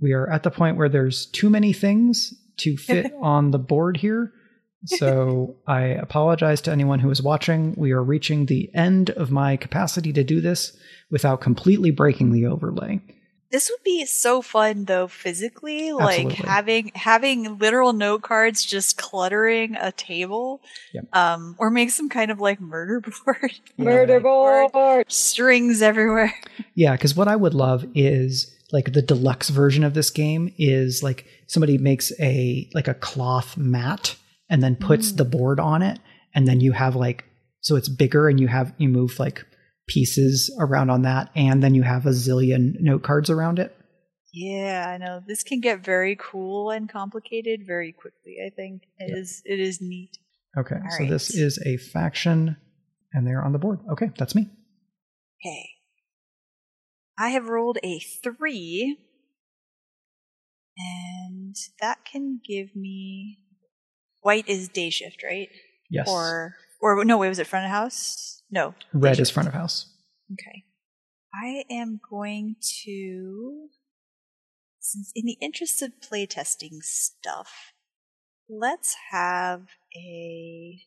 We 0.02 0.14
are 0.14 0.30
at 0.30 0.44
the 0.44 0.52
point 0.52 0.78
where 0.78 0.90
there's 0.90 1.28
too 1.28 1.50
many 1.50 1.72
things 1.72 2.34
to 2.58 2.78
fit 2.78 3.14
on 3.22 3.52
the 3.52 3.60
board 3.60 3.98
here. 3.98 4.34
So 4.86 5.58
I 5.68 5.82
apologize 5.82 6.62
to 6.62 6.72
anyone 6.72 7.00
who 7.00 7.10
is 7.10 7.22
watching. 7.22 7.76
We 7.78 7.92
are 7.92 8.04
reaching 8.04 8.46
the 8.46 8.70
end 8.74 9.12
of 9.12 9.32
my 9.32 9.56
capacity 9.56 10.12
to 10.14 10.24
do 10.24 10.42
this 10.42 10.76
without 11.10 11.42
completely 11.42 11.92
breaking 11.92 12.32
the 12.32 12.48
overlay. 12.48 13.02
This 13.52 13.70
would 13.70 13.84
be 13.84 14.06
so 14.06 14.42
fun 14.42 14.86
though 14.86 15.08
physically, 15.08 15.92
like 15.94 16.26
Absolutely. 16.26 16.50
having 16.50 16.92
having 16.96 17.58
literal 17.60 17.94
note 17.94 18.22
cards 18.24 18.66
just 18.66 18.98
cluttering 18.98 19.76
a 19.76 19.92
table. 19.92 20.62
Yep. 20.94 21.06
Um 21.16 21.56
or 21.58 21.70
make 21.70 21.92
some 21.92 22.10
kind 22.10 22.32
of 22.32 22.40
like 22.42 22.60
murder 22.60 23.02
board. 23.26 23.52
Murder 23.78 24.20
Board. 24.20 24.72
board. 24.72 25.12
Strings 25.12 25.82
everywhere. 25.82 26.34
Yeah, 26.78 26.92
because 26.92 27.16
what 27.16 27.30
I 27.30 27.38
would 27.38 27.54
love 27.54 27.86
is 27.96 28.54
like 28.74 28.92
the 28.92 29.02
deluxe 29.02 29.50
version 29.50 29.86
of 29.86 29.94
this 29.94 30.10
game 30.10 30.54
is 30.58 31.02
like 31.02 31.26
somebody 31.48 31.78
makes 31.78 32.12
a 32.20 32.70
like 32.74 32.90
a 32.90 32.94
cloth 32.94 33.56
mat 33.56 34.16
and 34.50 34.62
then 34.62 34.76
puts 34.76 35.12
Mm. 35.14 35.18
the 35.18 35.26
board 35.26 35.60
on 35.62 35.82
it, 35.82 36.00
and 36.34 36.46
then 36.48 36.60
you 36.60 36.74
have 36.74 36.96
like 36.98 37.24
so 37.62 37.78
it's 37.78 37.88
bigger 37.88 38.28
and 38.28 38.40
you 38.42 38.48
have 38.50 38.74
you 38.78 38.90
move 38.90 39.18
like 39.20 39.46
pieces 39.88 40.56
around 40.60 40.90
on 40.90 41.04
that, 41.04 41.30
and 41.36 41.62
then 41.64 41.76
you 41.76 41.84
have 41.84 42.06
a 42.06 42.10
zillion 42.10 42.74
note 42.80 43.04
cards 43.04 43.30
around 43.30 43.60
it. 43.60 43.76
Yeah, 44.34 44.86
I 44.88 44.98
know. 44.98 45.22
This 45.26 45.44
can 45.44 45.62
get 45.62 45.84
very 45.84 46.18
cool 46.20 46.70
and 46.72 46.90
complicated 46.90 47.62
very 47.66 47.94
quickly, 47.94 48.38
I 48.46 48.50
think. 48.50 48.84
it 48.98 49.10
Yeah. 49.12 49.18
is 49.18 49.42
it 49.46 49.60
is 49.60 49.80
neat. 49.82 50.18
Okay, 50.58 50.76
All 50.76 50.98
so 50.98 51.06
this 51.06 51.34
is 51.34 51.60
a 51.66 51.78
faction, 51.78 52.58
and 53.14 53.26
they're 53.26 53.44
on 53.44 53.52
the 53.54 53.60
board. 53.60 53.80
Okay, 53.92 54.12
that's 54.18 54.36
me. 54.36 54.50
Okay. 55.42 55.70
I 57.18 57.30
have 57.30 57.48
rolled 57.48 57.78
a 57.84 58.00
three. 58.00 58.98
And 60.78 61.56
that 61.80 62.00
can 62.04 62.42
give 62.46 62.76
me 62.76 63.40
white 64.22 64.50
is 64.50 64.68
day 64.68 64.90
shift, 64.90 65.24
right? 65.24 65.48
Yes, 65.90 66.10
Or 66.10 66.56
or 66.82 67.06
no, 67.06 67.18
wait, 67.18 67.30
was 67.30 67.40
it 67.40 67.48
front 67.48 67.66
of 67.66 67.72
house? 67.72 68.42
No. 68.56 68.74
red 68.94 69.20
is 69.20 69.30
front 69.30 69.50
of 69.50 69.54
house. 69.54 69.88
Okay. 70.32 70.64
I 71.34 71.66
am 71.70 72.00
going 72.10 72.56
to 72.84 73.68
since 74.80 75.12
in 75.14 75.26
the 75.26 75.38
interest 75.42 75.82
of 75.82 76.00
playtesting 76.00 76.82
stuff, 76.82 77.74
let's 78.48 78.96
have 79.12 79.68
a 79.94 80.80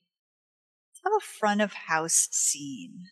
let's 0.89 1.01
have 1.05 1.13
a 1.15 1.21
front 1.21 1.61
of 1.61 1.75
house 1.75 2.29
scene. 2.33 3.09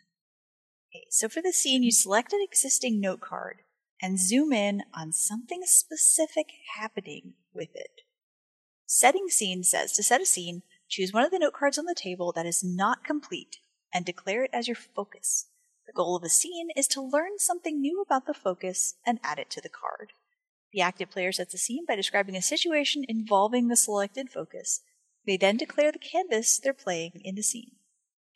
Okay, 0.91 1.05
so 1.11 1.29
for 1.29 1.43
the 1.43 1.53
scene, 1.53 1.83
you 1.83 1.93
select 1.93 2.33
an 2.33 2.41
existing 2.43 2.99
note 2.99 3.21
card 3.21 3.59
and 4.01 4.19
zoom 4.19 4.55
in 4.55 4.85
on 4.95 5.13
something 5.13 5.65
specific 5.67 6.47
happening 6.79 7.35
with 7.53 7.75
it. 7.75 8.01
Setting 8.87 9.29
scene 9.29 9.63
says 9.63 9.93
to 9.93 10.03
set 10.03 10.23
a 10.23 10.27
scene, 10.27 10.63
choose 10.89 11.13
one 11.13 11.25
of 11.25 11.31
the 11.31 11.41
note 11.41 11.53
cards 11.53 11.77
on 11.77 11.85
the 11.85 11.95
table 11.95 12.33
that 12.33 12.47
is 12.47 12.65
not 12.65 13.05
complete 13.05 13.59
and 13.97 14.05
declare 14.05 14.45
it 14.45 14.51
as 14.53 14.69
your 14.69 14.77
focus. 14.77 15.47
The 15.87 15.93
goal 15.95 16.17
of 16.17 16.23
a 16.23 16.29
scene 16.29 16.69
is 16.77 16.87
to 16.89 17.01
learn 17.01 17.39
something 17.39 17.81
new 17.81 18.03
about 18.03 18.27
the 18.27 18.35
focus 18.35 18.97
and 19.07 19.19
add 19.25 19.39
it 19.39 19.49
to 19.53 19.61
the 19.63 19.71
card. 19.71 20.13
The 20.71 20.83
active 20.83 21.09
player 21.09 21.33
sets 21.33 21.55
a 21.55 21.59
scene 21.59 21.87
by 21.89 21.97
describing 21.97 22.37
a 22.37 22.43
situation 22.43 23.07
involving 23.09 23.69
the 23.69 23.75
selected 23.77 24.29
focus. 24.29 24.83
They 25.27 25.39
then 25.39 25.57
declare 25.57 25.93
the 25.93 25.99
canvas 25.99 26.59
they're 26.59 26.75
playing 26.75 27.23
in 27.25 27.37
the 27.37 27.43
scene. 27.43 27.77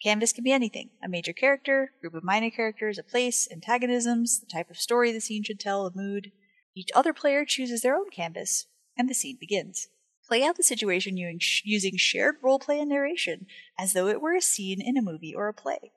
Canvas 0.02 0.32
can 0.32 0.44
be 0.44 0.50
anything 0.50 0.92
a 1.04 1.10
major 1.10 1.34
character, 1.34 1.92
group 2.00 2.14
of 2.14 2.24
minor 2.24 2.48
characters, 2.48 2.96
a 2.96 3.02
place, 3.02 3.46
antagonisms, 3.52 4.40
the 4.40 4.46
type 4.46 4.70
of 4.70 4.78
story 4.78 5.12
the 5.12 5.20
scene 5.20 5.44
should 5.44 5.60
tell, 5.60 5.84
a 5.84 5.92
mood. 5.94 6.32
Each 6.74 6.88
other 6.94 7.12
player 7.12 7.44
chooses 7.44 7.82
their 7.82 7.96
own 7.96 8.08
canvas, 8.08 8.64
and 8.96 9.10
the 9.10 9.14
scene 9.14 9.36
begins. 9.38 9.88
Play 10.30 10.44
out 10.44 10.56
the 10.56 10.62
situation 10.62 11.16
using 11.16 11.96
shared 11.96 12.40
roleplay 12.40 12.80
and 12.80 12.88
narration, 12.88 13.46
as 13.76 13.94
though 13.94 14.06
it 14.06 14.20
were 14.20 14.36
a 14.36 14.40
scene 14.40 14.80
in 14.80 14.96
a 14.96 15.02
movie 15.02 15.34
or 15.34 15.48
a 15.48 15.52
play. 15.52 15.90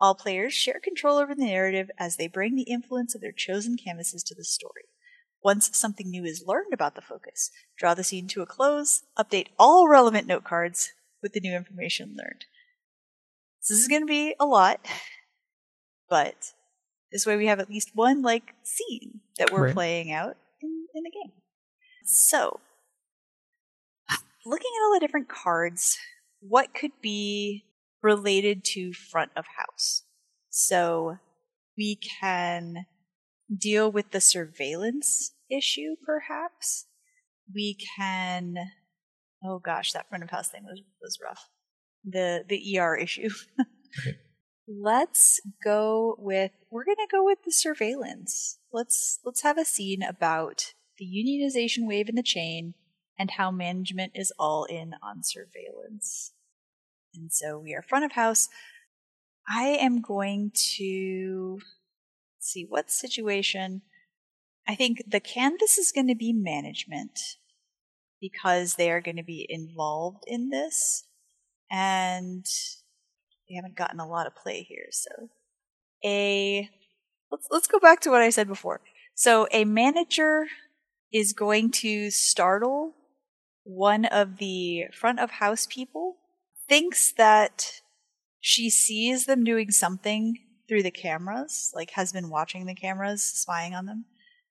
All 0.00 0.14
players 0.14 0.54
share 0.54 0.80
control 0.82 1.18
over 1.18 1.34
the 1.34 1.44
narrative 1.44 1.90
as 1.98 2.16
they 2.16 2.26
bring 2.26 2.56
the 2.56 2.62
influence 2.62 3.14
of 3.14 3.20
their 3.20 3.30
chosen 3.30 3.76
canvases 3.76 4.22
to 4.22 4.34
the 4.34 4.42
story. 4.42 4.84
Once 5.42 5.76
something 5.76 6.10
new 6.10 6.24
is 6.24 6.46
learned 6.46 6.72
about 6.72 6.94
the 6.94 7.02
focus, 7.02 7.50
draw 7.76 7.92
the 7.92 8.02
scene 8.02 8.26
to 8.28 8.40
a 8.40 8.46
close, 8.46 9.02
update 9.18 9.48
all 9.58 9.86
relevant 9.86 10.26
note 10.26 10.44
cards 10.44 10.92
with 11.22 11.34
the 11.34 11.40
new 11.40 11.54
information 11.54 12.16
learned. 12.16 12.46
So 13.60 13.74
this 13.74 13.82
is 13.82 13.88
going 13.88 14.00
to 14.00 14.06
be 14.06 14.34
a 14.40 14.46
lot, 14.46 14.80
but 16.08 16.54
this 17.12 17.26
way 17.26 17.36
we 17.36 17.48
have 17.48 17.60
at 17.60 17.68
least 17.68 17.90
one 17.92 18.22
like 18.22 18.54
scene 18.62 19.20
that 19.38 19.52
we're 19.52 19.64
Right. 19.64 19.74
playing 19.74 20.10
out 20.10 20.38
in, 20.62 20.86
in 20.94 21.02
the 21.02 21.10
game. 21.10 21.32
So, 22.06 22.60
looking 24.44 24.70
at 24.76 24.84
all 24.84 24.94
the 24.94 25.00
different 25.00 25.28
cards, 25.28 25.98
what 26.40 26.74
could 26.74 26.92
be 27.00 27.64
related 28.02 28.64
to 28.64 28.92
front 28.92 29.30
of 29.36 29.44
house? 29.56 30.02
So, 30.50 31.18
we 31.76 31.96
can 31.96 32.86
deal 33.54 33.90
with 33.90 34.10
the 34.10 34.20
surveillance 34.20 35.32
issue, 35.50 35.96
perhaps. 36.04 36.86
We 37.52 37.76
can, 37.96 38.56
oh 39.44 39.58
gosh, 39.58 39.92
that 39.92 40.08
front 40.08 40.24
of 40.24 40.30
house 40.30 40.48
thing 40.48 40.64
was, 40.64 40.80
was 41.02 41.18
rough. 41.22 41.48
The, 42.04 42.44
the 42.48 42.78
ER 42.78 42.96
issue. 42.96 43.30
Let's 44.68 45.40
go 45.62 46.16
with, 46.18 46.52
we're 46.70 46.84
going 46.84 46.96
to 46.96 47.08
go 47.10 47.24
with 47.24 47.38
the 47.44 47.52
surveillance. 47.52 48.58
Let's, 48.72 49.18
let's 49.24 49.42
have 49.42 49.58
a 49.58 49.64
scene 49.64 50.02
about 50.02 50.72
the 50.98 51.04
unionization 51.04 51.86
wave 51.86 52.08
in 52.08 52.14
the 52.14 52.22
chain 52.22 52.74
and 53.18 53.32
how 53.32 53.50
management 53.50 54.12
is 54.14 54.32
all 54.38 54.64
in 54.64 54.94
on 55.02 55.22
surveillance. 55.22 56.32
And 57.14 57.32
so 57.32 57.58
we 57.58 57.74
are 57.74 57.82
front 57.82 58.04
of 58.04 58.12
house. 58.12 58.48
I 59.48 59.64
am 59.80 60.00
going 60.00 60.52
to 60.76 61.60
see 62.40 62.66
what 62.68 62.90
situation. 62.90 63.82
I 64.66 64.74
think 64.74 65.02
the 65.06 65.20
canvas 65.20 65.78
is 65.78 65.92
going 65.92 66.08
to 66.08 66.14
be 66.14 66.32
management 66.32 67.18
because 68.20 68.76
they 68.76 68.90
are 68.90 69.00
going 69.00 69.16
to 69.16 69.22
be 69.22 69.46
involved 69.48 70.24
in 70.26 70.50
this. 70.50 71.04
And 71.70 72.46
we 73.48 73.56
haven't 73.56 73.76
gotten 73.76 74.00
a 74.00 74.08
lot 74.08 74.26
of 74.26 74.34
play 74.34 74.62
here, 74.62 74.86
so 74.90 75.28
a 76.04 76.70
let's 77.30 77.46
let's 77.50 77.66
go 77.66 77.78
back 77.78 78.00
to 78.00 78.10
what 78.10 78.22
I 78.22 78.30
said 78.30 78.48
before. 78.48 78.80
So 79.14 79.46
a 79.52 79.64
manager 79.64 80.46
is 81.12 81.32
going 81.32 81.70
to 81.70 82.10
startle 82.10 82.94
one 83.64 84.04
of 84.04 84.36
the 84.38 84.84
front 84.92 85.20
of 85.20 85.32
house 85.32 85.66
people, 85.66 86.16
thinks 86.68 87.12
that 87.12 87.80
she 88.40 88.70
sees 88.70 89.26
them 89.26 89.44
doing 89.44 89.70
something 89.70 90.38
through 90.68 90.82
the 90.82 90.90
cameras, 90.90 91.72
like 91.74 91.90
has 91.90 92.12
been 92.12 92.30
watching 92.30 92.66
the 92.66 92.74
cameras, 92.74 93.22
spying 93.22 93.74
on 93.74 93.86
them, 93.86 94.04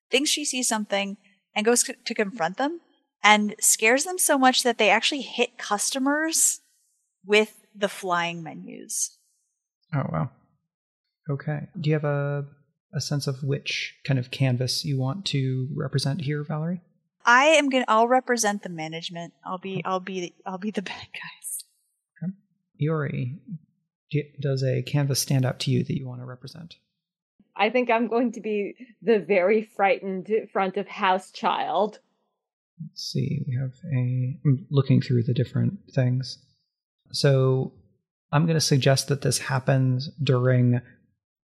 thinks 0.09 0.29
she 0.29 0.45
sees 0.45 0.67
something 0.67 1.17
and 1.55 1.65
goes 1.65 1.81
c- 1.85 1.95
to 2.05 2.13
confront 2.13 2.57
them 2.57 2.81
and 3.23 3.55
scares 3.59 4.03
them 4.03 4.17
so 4.17 4.37
much 4.37 4.63
that 4.63 4.77
they 4.77 4.89
actually 4.89 5.21
hit 5.21 5.57
customers 5.57 6.61
with 7.25 7.65
the 7.75 7.89
flying 7.89 8.43
menus. 8.43 9.17
Oh 9.93 10.05
wow. 10.11 10.31
Okay. 11.29 11.67
Do 11.79 11.89
you 11.89 11.93
have 11.95 12.03
a 12.03 12.45
a 12.95 13.01
sense 13.01 13.25
of 13.25 13.41
which 13.41 13.95
kind 14.05 14.19
of 14.19 14.29
canvas 14.29 14.85
you 14.85 14.99
want 14.99 15.25
to 15.25 15.67
represent 15.75 16.21
here, 16.21 16.43
Valerie? 16.43 16.81
I 17.25 17.45
am 17.45 17.69
gonna. 17.69 17.85
I'll 17.87 18.07
represent 18.07 18.63
the 18.63 18.69
management. 18.69 19.33
I'll 19.45 19.57
be. 19.57 19.81
I'll 19.85 19.99
be. 19.99 20.33
I'll 20.45 20.57
be 20.57 20.71
the 20.71 20.81
bad 20.93 21.07
guys. 21.13 21.63
Iori, 22.81 23.37
do 24.11 24.21
does 24.41 24.63
a 24.63 24.81
canvas 24.81 25.19
stand 25.19 25.45
out 25.45 25.59
to 25.61 25.71
you 25.71 25.83
that 25.83 25.97
you 25.97 26.07
want 26.07 26.21
to 26.21 26.25
represent? 26.25 26.75
I 27.55 27.69
think 27.69 27.89
I'm 27.89 28.07
going 28.07 28.31
to 28.33 28.41
be 28.41 28.75
the 29.01 29.19
very 29.19 29.63
frightened 29.63 30.29
front 30.51 30.77
of 30.77 30.87
house 30.87 31.31
child. 31.31 31.99
Let's 32.81 33.03
see. 33.03 33.45
We 33.47 33.55
have 33.55 33.73
a. 33.93 34.39
I'm 34.45 34.65
looking 34.71 35.01
through 35.01 35.23
the 35.23 35.33
different 35.33 35.79
things. 35.93 36.39
So 37.11 37.73
I'm 38.31 38.45
going 38.45 38.55
to 38.55 38.61
suggest 38.61 39.07
that 39.09 39.21
this 39.21 39.37
happens 39.37 40.09
during 40.21 40.81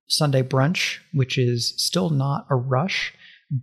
Sunday 0.09 0.43
brunch, 0.43 0.99
which 1.13 1.39
is 1.39 1.75
still 1.77 2.11
not 2.11 2.47
a 2.51 2.57
rush, 2.57 3.15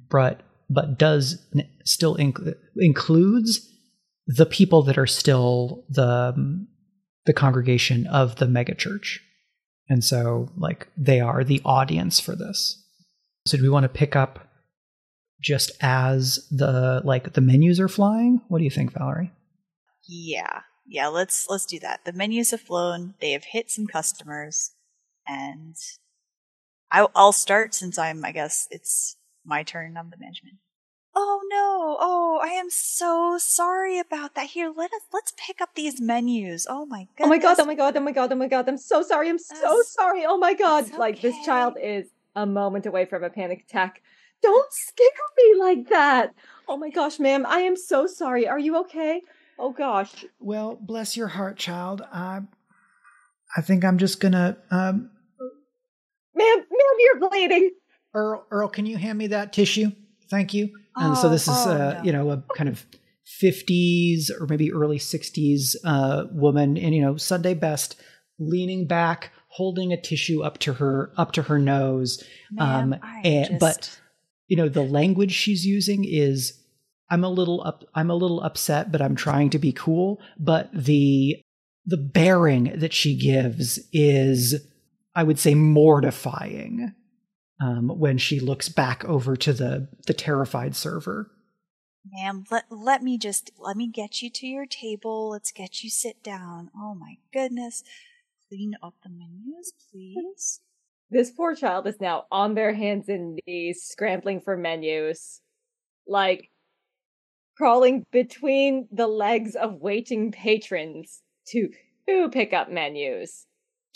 but 0.10 0.42
but 0.70 0.98
does 0.98 1.46
still 1.86 2.16
inc- 2.18 2.56
includes 2.78 3.68
the 4.28 4.46
people 4.46 4.84
that 4.84 4.98
are 4.98 5.08
still 5.08 5.84
the 5.90 6.34
um, 6.36 6.68
the 7.26 7.34
congregation 7.34 8.08
of 8.08 8.38
the 8.38 8.46
megachurch. 8.46 9.20
And 9.90 10.04
so 10.04 10.50
like 10.56 10.88
they 10.96 11.20
are 11.20 11.44
the 11.44 11.62
audience 11.66 12.20
for 12.20 12.36
this. 12.36 12.82
So 13.48 13.58
do 13.58 13.64
we 13.64 13.70
want 13.70 13.84
to 13.84 13.90
pick 13.90 14.16
up 14.16 14.48
just 15.42 15.72
as 15.82 16.48
the 16.52 17.02
like 17.04 17.34
the 17.34 17.42
menus 17.42 17.80
are 17.80 17.88
flying? 17.88 18.42
What 18.48 18.60
do 18.60 18.64
you 18.64 18.70
think, 18.70 18.94
Valerie? 18.94 19.32
Yeah. 20.08 20.62
Yeah, 20.86 21.08
let's 21.08 21.48
let's 21.50 21.68
do 21.68 21.80
that. 21.80 22.04
The 22.06 22.14
menus 22.14 22.52
have 22.52 22.62
flown, 22.62 23.14
they 23.22 23.32
have 23.34 23.44
hit 23.44 23.70
some 23.70 23.86
customers, 23.86 24.72
and 25.28 25.76
I, 26.92 27.06
I'll 27.16 27.32
start 27.32 27.76
since 27.76 28.00
I'm, 28.00 28.26
I 28.26 28.32
guess 28.32 28.68
it's 28.72 29.16
my 29.50 29.64
turn. 29.64 29.98
I'm 29.98 30.10
the 30.10 30.18
management. 30.18 30.58
Oh 31.16 31.42
no! 31.50 31.98
Oh, 32.00 32.40
I 32.42 32.50
am 32.50 32.70
so 32.70 33.38
sorry 33.40 34.00
about 34.00 34.36
that. 34.36 34.48
Here, 34.52 34.72
let 34.74 34.94
us 34.94 35.02
let's 35.12 35.34
pick 35.36 35.60
up 35.60 35.70
these 35.76 36.00
menus. 36.00 36.68
Oh 36.70 36.86
my 36.86 37.08
god! 37.18 37.26
Oh 37.26 37.28
my 37.28 37.38
god! 37.40 37.60
Oh 37.60 37.66
my 37.66 37.76
god! 37.76 37.98
Oh 37.98 38.00
my 38.00 38.12
god! 38.12 38.32
Oh 38.32 38.36
my 38.36 38.48
god! 38.48 38.70
I'm 38.70 38.78
so 38.78 39.02
sorry. 39.02 39.28
I'm 39.28 39.40
so 39.40 39.56
That's- 39.56 39.92
sorry. 39.92 40.24
Oh 40.26 40.38
my 40.38 40.54
god! 40.54 40.88
it's 40.88 40.98
Like 40.98 41.20
this 41.20 41.36
child 41.44 41.74
is 41.82 42.08
a 42.36 42.46
moment 42.46 42.86
away 42.86 43.06
from 43.06 43.24
a 43.24 43.30
panic 43.30 43.66
attack. 43.68 44.02
Don't 44.42 44.72
scare 44.72 45.08
me 45.38 45.60
like 45.60 45.90
that. 45.90 46.34
Oh 46.68 46.78
my 46.78 46.90
gosh, 46.90 47.20
ma'am, 47.20 47.46
I 47.46 47.62
am 47.62 47.76
so 47.76 48.06
sorry. 48.08 48.48
Are 48.48 48.60
you 48.60 48.78
okay? 48.82 49.22
Oh 49.58 49.74
gosh. 49.74 50.26
Well, 50.40 50.78
bless 50.80 51.18
your 51.18 51.28
heart, 51.28 51.58
child. 51.58 52.02
I 52.14 52.42
I 53.58 53.62
think 53.62 53.84
I'm 53.84 53.98
just 53.98 54.22
gonna 54.22 54.58
um 54.70 55.10
Ma'am, 56.36 56.58
ma'am, 56.58 56.98
you're 57.00 57.30
bleeding. 57.30 57.72
Earl 58.14 58.46
Earl, 58.52 58.70
can 58.70 58.86
you 58.86 58.98
hand 58.98 59.18
me 59.18 59.28
that 59.28 59.54
tissue? 59.54 59.92
Thank 60.30 60.54
you. 60.54 60.70
And 60.96 61.18
so 61.18 61.28
Oh, 61.28 61.32
this 61.32 61.44
is 61.44 61.56
oh, 61.56 61.72
uh, 61.72 61.94
no. 61.98 62.04
you 62.04 62.12
know, 62.12 62.30
a 62.32 62.44
kind 62.56 62.70
of 62.70 62.86
50s 63.42 64.30
or 64.40 64.48
maybe 64.48 64.72
early 64.74 64.98
60s 64.98 65.76
uh 65.86 66.26
woman 66.32 66.76
in 66.78 66.94
you 66.94 67.02
know 67.02 67.16
Sunday 67.16 67.54
best 67.54 67.96
leaning 68.40 68.88
back 68.88 69.32
holding 69.50 69.94
a 69.94 70.02
tissue 70.02 70.42
up 70.42 70.58
to 70.60 70.74
her 70.74 71.12
up 71.16 71.32
to 71.34 71.44
her 71.44 71.60
nose 71.60 72.24
um, 72.58 72.96
and- 73.24 73.60
but- 73.60 74.00
you 74.48 74.58
know 74.58 74.68
the 74.68 74.82
language 74.82 75.32
she's 75.32 75.64
using 75.64 76.04
is 76.04 76.60
i'm 77.12 77.24
a 77.24 77.30
little 77.30 77.62
up 77.64 77.84
i'm 77.94 78.10
a 78.10 78.16
little 78.16 78.42
upset 78.42 78.92
but 78.92 79.00
i'm 79.00 79.16
trying 79.16 79.52
to 79.52 79.60
be 79.60 79.72
cool 79.72 80.20
but 80.40 80.72
the 80.74 81.40
the 81.86 81.98
bearing 81.98 82.74
that 82.80 82.92
she 82.94 83.16
gives 83.16 83.78
is 83.94 84.56
i 85.14 85.22
would 85.22 85.38
say 85.38 85.54
mortifying 85.54 86.94
um, 87.62 87.90
when 87.90 88.18
she 88.18 88.40
looks 88.40 88.70
back 88.70 89.04
over 89.06 89.36
to 89.36 89.54
the 89.54 89.88
the 90.08 90.14
terrified 90.14 90.76
server 90.76 91.32
Ma'am, 92.12 92.46
let 92.50 92.66
let 92.70 93.04
me 93.04 93.18
just 93.18 93.52
let 93.58 93.76
me 93.76 93.88
get 93.88 94.22
you 94.22 94.30
to 94.30 94.48
your 94.48 94.66
table. 94.66 95.30
Let's 95.30 95.52
get 95.52 95.84
you 95.84 95.90
sit 95.90 96.24
down. 96.24 96.72
Oh 96.76 96.96
my 96.96 97.18
goodness. 97.34 97.84
Clean 98.48 98.74
up 98.82 98.96
the 99.04 99.10
menus, 99.10 99.74
please. 99.92 100.62
This 101.12 101.32
poor 101.32 101.56
child 101.56 101.88
is 101.88 102.00
now 102.00 102.26
on 102.32 102.56
their 102.56 102.74
hands 102.74 103.10
and 103.10 103.40
knees, 103.46 103.84
scrambling 103.84 104.42
for 104.42 104.56
menus, 104.56 105.42
like 106.08 106.50
crawling 107.58 108.06
between 108.12 108.88
the 108.92 109.08
legs 109.08 109.56
of 109.56 109.82
waiting 109.82 110.32
patrons 110.32 111.22
to 111.50 111.70
to 112.08 112.30
pick 112.30 112.54
up 112.54 112.72
menus. 112.72 113.46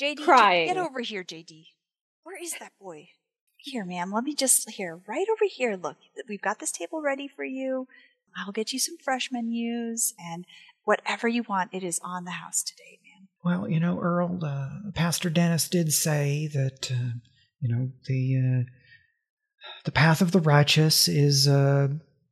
JD, 0.01 0.17
J- 0.17 0.23
Crying. 0.23 0.67
get 0.67 0.77
over 0.77 0.99
here, 0.99 1.23
JD. 1.23 1.65
Where 2.23 2.41
is 2.41 2.55
that 2.59 2.73
boy? 2.79 3.07
Here, 3.63 3.85
ma'am. 3.85 4.11
Let 4.11 4.25
me 4.25 4.35
just 4.35 4.69
here, 4.71 4.99
right 5.07 5.25
over 5.31 5.45
here. 5.49 5.77
Look, 5.81 5.95
we've 6.27 6.41
got 6.41 6.59
this 6.59 6.71
table 6.71 7.01
ready 7.01 7.27
for 7.27 7.45
you. 7.45 7.87
I'll 8.35 8.51
get 8.51 8.73
you 8.73 8.79
some 8.79 8.97
fresh 8.97 9.29
menus 9.31 10.13
and 10.19 10.45
whatever 10.83 11.27
you 11.27 11.43
want. 11.43 11.73
It 11.73 11.83
is 11.83 11.99
on 12.03 12.25
the 12.25 12.31
house 12.31 12.61
today, 12.63 12.99
ma'am. 13.03 13.27
well 13.43 13.69
you 13.69 13.79
know 13.79 13.99
earl 13.99 14.39
uh, 14.43 14.91
pastor 14.93 15.29
dennis 15.29 15.67
did 15.69 15.91
say 15.93 16.47
that 16.53 16.91
uh, 16.91 17.11
you 17.59 17.69
know 17.73 17.91
the 18.07 18.37
uh, 18.37 18.63
the 19.85 19.91
path 19.91 20.21
of 20.21 20.31
the 20.31 20.39
righteous 20.39 21.07
is 21.07 21.47
uh, 21.47 21.87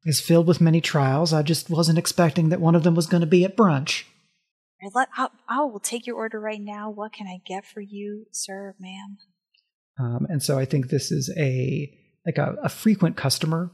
is 0.05 0.19
filled 0.19 0.47
with 0.47 0.59
many 0.61 0.81
trials 0.81 1.31
i 1.33 1.41
just 1.41 1.69
wasn't 1.69 1.97
expecting 1.97 2.49
that 2.49 2.59
one 2.61 2.75
of 2.75 2.83
them 2.83 2.95
was 2.95 3.07
going 3.07 3.21
to 3.21 3.27
be 3.27 3.45
at 3.45 3.55
brunch 3.57 4.03
I 4.83 4.89
let 4.95 5.09
I, 5.15 5.27
I 5.47 5.59
will 5.63 5.79
take 5.79 6.07
your 6.07 6.15
order 6.15 6.39
right 6.39 6.59
now. 6.59 6.89
What 6.89 7.13
can 7.13 7.27
I 7.27 7.37
get 7.45 7.65
for 7.67 7.81
you, 7.81 8.25
sir, 8.31 8.73
ma'am? 8.79 9.19
Um, 10.01 10.25
and 10.29 10.41
so 10.41 10.57
I 10.57 10.65
think 10.65 10.89
this 10.89 11.11
is 11.11 11.31
a 11.37 11.91
like 12.25 12.37
a, 12.37 12.55
a 12.63 12.69
frequent 12.69 13.17
customer, 13.17 13.71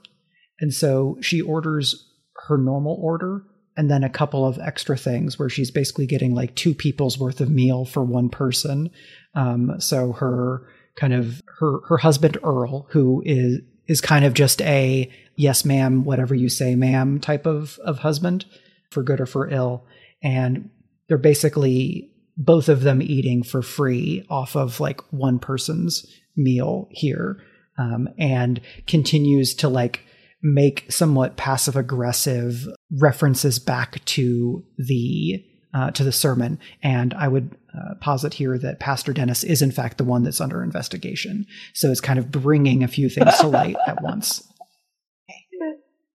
and 0.60 0.74
so 0.74 1.18
she 1.22 1.42
orders 1.42 2.12
her 2.48 2.58
normal 2.58 2.98
order 3.02 3.44
and 3.78 3.92
then 3.92 4.04
a 4.04 4.10
couple 4.10 4.46
of 4.46 4.58
extra 4.60 4.98
things 4.98 5.38
where 5.38 5.50
she's 5.50 5.70
basically 5.70 6.08
getting 6.08 6.34
like 6.34 6.56
two 6.56 6.74
people's 6.74 7.20
worth 7.20 7.40
of 7.40 7.50
meal 7.50 7.86
for 7.86 8.04
one 8.04 8.28
person. 8.28 8.90
Um, 9.36 9.80
so 9.80 10.14
her 10.14 10.68
kind 10.96 11.14
of 11.14 11.42
her 11.60 11.80
her 11.88 11.98
husband 11.98 12.38
Earl, 12.44 12.88
who 12.90 13.22
is 13.26 13.60
is 13.88 14.02
kind 14.02 14.26
of 14.26 14.34
just 14.34 14.62
a 14.64 15.10
yes 15.36 15.64
ma'am, 15.64 16.04
whatever 16.04 16.36
you 16.36 16.50
say 16.50 16.76
ma'am 16.76 17.20
type 17.20 17.46
of 17.46 17.78
of 17.86 18.00
husband, 18.00 18.46
for 18.90 19.04
good 19.04 19.22
or 19.22 19.28
for 19.28 19.48
ill, 19.48 19.86
and 20.24 20.72
they're 21.08 21.18
basically 21.18 22.12
both 22.38 22.70
of 22.70 22.82
them 22.82 23.02
eating 23.02 23.44
for 23.44 23.62
free 23.62 24.26
off 24.30 24.56
of 24.56 24.80
like 24.80 25.02
one 25.12 25.40
person's 25.40 26.06
meal 26.36 26.88
here 26.92 27.42
um, 27.80 28.08
and 28.20 28.62
continues 28.86 29.56
to 29.56 29.68
like 29.68 30.02
make 30.44 30.86
somewhat 30.92 31.36
passive 31.36 31.76
aggressive 31.76 32.68
references 33.02 33.58
back 33.60 34.04
to 34.06 34.64
the 34.78 35.44
uh, 35.74 35.92
to 35.92 36.04
the 36.04 36.12
sermon. 36.12 36.60
And 36.84 37.14
i 37.16 37.28
would 37.28 37.56
uh, 37.78 37.96
posit 38.02 38.34
here 38.36 38.58
that 38.58 38.80
pastor 38.80 39.14
dennis 39.14 39.44
is 39.44 39.62
in 39.62 39.72
fact 39.72 39.98
the 39.98 40.04
one 40.04 40.24
that's 40.24 40.42
under 40.42 40.64
investigation. 40.64 41.46
So 41.74 41.92
it's 41.92 42.02
kind 42.02 42.20
of 42.20 42.32
bringing 42.32 42.84
a 42.84 42.88
few 42.88 43.10
things 43.10 43.38
to 43.40 43.48
light 43.48 43.76
at 43.88 44.02
once. 44.02 44.44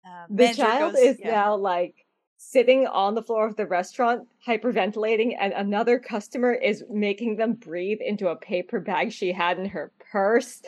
Uh, 0.05 0.25
The 0.29 0.35
manager 0.35 0.61
child 0.63 0.93
goes- 0.93 1.01
is 1.01 1.17
yeah. 1.19 1.31
now 1.31 1.55
like 1.55 1.95
sitting 2.41 2.87
on 2.87 3.15
the 3.15 3.21
floor 3.21 3.45
of 3.45 3.57
the 3.57 3.65
restaurant, 3.65 4.25
hyperventilating, 4.47 5.35
and 5.37 5.51
another 5.51 5.99
customer 5.99 6.53
is 6.53 6.85
making 6.89 7.35
them 7.35 7.53
breathe 7.53 7.99
into 7.99 8.29
a 8.29 8.35
paper 8.35 8.79
bag 8.79 9.11
she 9.11 9.33
had 9.33 9.59
in 9.59 9.65
her 9.65 9.91
purse. 10.11 10.61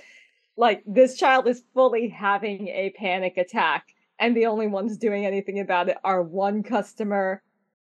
Like, 0.58 0.84
this 0.86 1.18
child 1.18 1.48
is 1.48 1.64
fully 1.74 2.10
having 2.10 2.68
a 2.68 2.94
panic 2.98 3.38
attack, 3.38 3.88
and 4.20 4.36
the 4.36 4.48
only 4.48 4.68
ones 4.68 4.98
doing 4.98 5.26
anything 5.26 5.62
about 5.62 5.88
it 5.88 5.98
are 6.04 6.22
one 6.22 6.62
customer. 6.62 7.42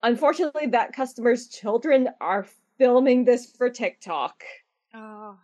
Unfortunately, 0.05 0.69
that 0.69 0.95
customer's 0.95 1.49
children 1.49 2.09
are 2.21 2.47
filming 2.79 3.25
this 3.25 3.47
for 3.47 3.69
TikTok. 3.69 4.45
Oh. 4.95 5.39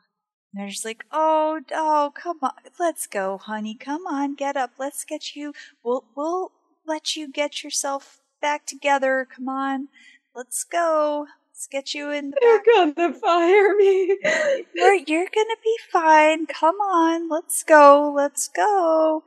They're 0.55 0.69
just 0.69 0.85
like, 0.85 1.05
oh, 1.11 1.61
oh, 1.73 2.13
come 2.15 2.39
on, 2.41 2.53
let's 2.79 3.07
go, 3.07 3.37
honey. 3.37 3.75
Come 3.75 4.07
on, 4.07 4.35
get 4.35 4.57
up. 4.57 4.71
Let's 4.79 5.05
get 5.05 5.37
you. 5.37 5.53
We'll, 5.83 6.05
we'll 6.15 6.53
let 6.87 7.17
you 7.17 7.31
get 7.31 7.63
yourself 7.63 8.21
back 8.41 8.67
together. 8.67 9.27
Come 9.35 9.49
on, 9.49 9.89
let's 10.35 10.65
go. 10.65 11.27
Let's 11.51 11.67
get 11.67 11.93
you 11.95 12.11
in 12.11 12.31
the 12.31 12.37
They're 12.41 12.59
back. 12.87 12.97
gonna 12.97 13.15
fire 13.15 13.75
me. 13.75 14.17
You're, 14.75 14.95
you're 14.95 15.29
gonna 15.35 15.57
be 15.63 15.77
fine. 15.91 16.47
Come 16.47 16.77
on, 16.77 17.29
let's 17.29 17.65
go. 17.65 18.13
Let's 18.15 18.49
go. 18.49 19.25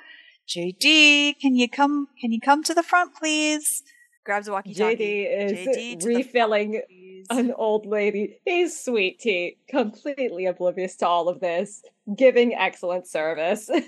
JD, 0.47 1.39
can 1.39 1.55
you 1.55 1.69
come? 1.69 2.07
Can 2.19 2.31
you 2.31 2.39
come 2.39 2.63
to 2.63 2.73
the 2.73 2.83
front, 2.83 3.15
please? 3.15 3.83
Grabs 4.23 4.47
a 4.47 4.51
walkie-talkie. 4.51 4.95
JD 4.95 5.51
is 5.51 5.77
JD 5.77 6.05
refilling 6.05 6.81
an 7.29 7.53
old 7.53 7.85
lady. 7.85 8.37
He's 8.45 8.79
sweet 8.79 9.19
tea, 9.19 9.57
completely 9.67 10.45
oblivious 10.45 10.95
to 10.97 11.07
all 11.07 11.27
of 11.27 11.39
this, 11.39 11.81
giving 12.15 12.53
excellent 12.53 13.07
service. 13.07 13.69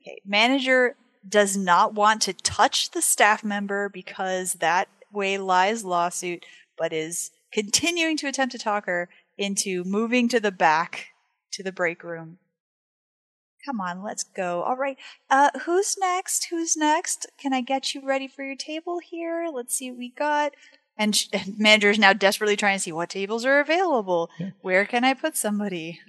Okay, 0.00 0.22
manager 0.24 0.96
does 1.28 1.56
not 1.56 1.94
want 1.94 2.22
to 2.22 2.32
touch 2.32 2.90
the 2.90 3.02
staff 3.02 3.44
member 3.44 3.88
because 3.88 4.54
that 4.54 4.88
way 5.12 5.38
lies 5.38 5.84
lawsuit, 5.84 6.44
but 6.76 6.92
is 6.92 7.30
continuing 7.52 8.16
to 8.18 8.28
attempt 8.28 8.52
to 8.52 8.58
talk 8.58 8.86
her 8.86 9.08
into 9.36 9.84
moving 9.84 10.28
to 10.28 10.40
the 10.40 10.52
back 10.52 11.08
to 11.52 11.62
the 11.62 11.72
break 11.72 12.02
room. 12.02 12.38
Come 13.64 13.80
on, 13.80 14.02
let's 14.02 14.22
go. 14.22 14.62
All 14.62 14.76
right. 14.76 14.96
Uh 15.30 15.50
who's 15.64 15.96
next? 15.98 16.46
Who's 16.50 16.76
next? 16.76 17.26
Can 17.38 17.52
I 17.52 17.60
get 17.60 17.94
you 17.94 18.06
ready 18.06 18.28
for 18.28 18.44
your 18.44 18.56
table 18.56 19.00
here? 19.00 19.48
Let's 19.52 19.74
see 19.74 19.90
what 19.90 19.98
we 19.98 20.10
got. 20.10 20.52
And, 20.96 21.14
sh- 21.14 21.28
and 21.32 21.58
manager 21.58 21.90
is 21.90 21.98
now 21.98 22.12
desperately 22.12 22.56
trying 22.56 22.76
to 22.76 22.82
see 22.82 22.92
what 22.92 23.10
tables 23.10 23.44
are 23.44 23.60
available. 23.60 24.30
Yeah. 24.38 24.50
Where 24.62 24.84
can 24.84 25.04
I 25.04 25.14
put 25.14 25.36
somebody? 25.36 26.00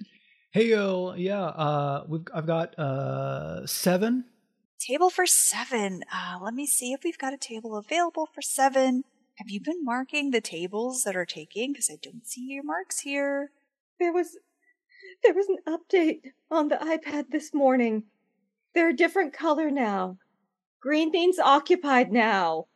Hey 0.52 0.66
yo, 0.66 1.14
yeah, 1.16 1.44
uh, 1.44 2.04
we've 2.08 2.26
I've 2.34 2.46
got 2.46 2.76
uh 2.78 3.66
seven. 3.66 4.24
Table 4.80 5.10
for 5.10 5.26
seven. 5.26 6.04
Uh, 6.10 6.38
let 6.40 6.54
me 6.54 6.66
see 6.66 6.94
if 6.94 7.04
we've 7.04 7.18
got 7.18 7.34
a 7.34 7.38
table 7.38 7.76
available 7.76 8.26
for 8.32 8.40
seven. 8.40 9.04
Have 9.34 9.50
you 9.50 9.60
been 9.60 9.84
marking 9.84 10.30
the 10.30 10.40
tables 10.40 11.02
that 11.02 11.14
are 11.14 11.26
taking? 11.26 11.72
Because 11.72 11.90
I 11.90 11.98
don't 12.00 12.26
see 12.26 12.46
your 12.48 12.64
marks 12.64 13.00
here. 13.00 13.50
There 13.98 14.10
was 14.10 14.38
there 15.22 15.34
was 15.34 15.48
an 15.48 15.58
update 15.68 16.32
on 16.50 16.68
the 16.68 16.76
iPad 16.76 17.26
this 17.30 17.52
morning. 17.52 18.04
They're 18.74 18.88
a 18.88 18.96
different 18.96 19.34
color 19.34 19.70
now. 19.70 20.16
Green 20.80 21.10
means 21.10 21.38
occupied 21.38 22.10
now. 22.10 22.66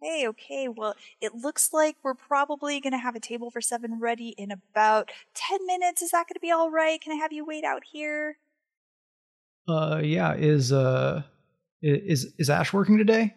Hey, 0.00 0.26
okay, 0.28 0.66
well, 0.66 0.94
it 1.20 1.34
looks 1.34 1.74
like 1.74 1.96
we're 2.02 2.14
probably 2.14 2.80
going 2.80 2.92
to 2.92 2.98
have 2.98 3.14
a 3.14 3.20
table 3.20 3.50
for 3.50 3.60
seven 3.60 4.00
ready 4.00 4.34
in 4.38 4.50
about 4.50 5.10
10 5.34 5.66
minutes. 5.66 6.00
Is 6.00 6.10
that 6.12 6.26
going 6.26 6.34
to 6.34 6.40
be 6.40 6.50
all 6.50 6.70
right? 6.70 7.00
Can 7.00 7.12
I 7.12 7.16
have 7.16 7.32
you 7.32 7.44
wait 7.44 7.64
out 7.64 7.82
here? 7.92 8.38
Uh, 9.68 10.00
yeah, 10.02 10.34
is 10.34 10.72
uh, 10.72 11.22
is 11.80 12.32
is 12.38 12.50
Ash 12.50 12.72
working 12.72 12.98
today? 12.98 13.34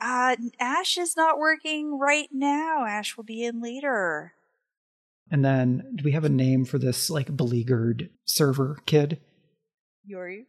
Uh, 0.00 0.36
Ash 0.60 0.96
is 0.96 1.16
not 1.16 1.38
working 1.38 1.98
right 1.98 2.28
now. 2.32 2.84
Ash 2.86 3.16
will 3.16 3.24
be 3.24 3.44
in 3.44 3.60
later. 3.60 4.32
And 5.30 5.44
then, 5.44 5.92
do 5.94 6.04
we 6.04 6.12
have 6.12 6.24
a 6.24 6.30
name 6.30 6.64
for 6.64 6.78
this 6.78 7.10
like 7.10 7.36
beleaguered 7.36 8.10
server 8.24 8.78
kid? 8.86 9.20
Iori? 10.10 10.46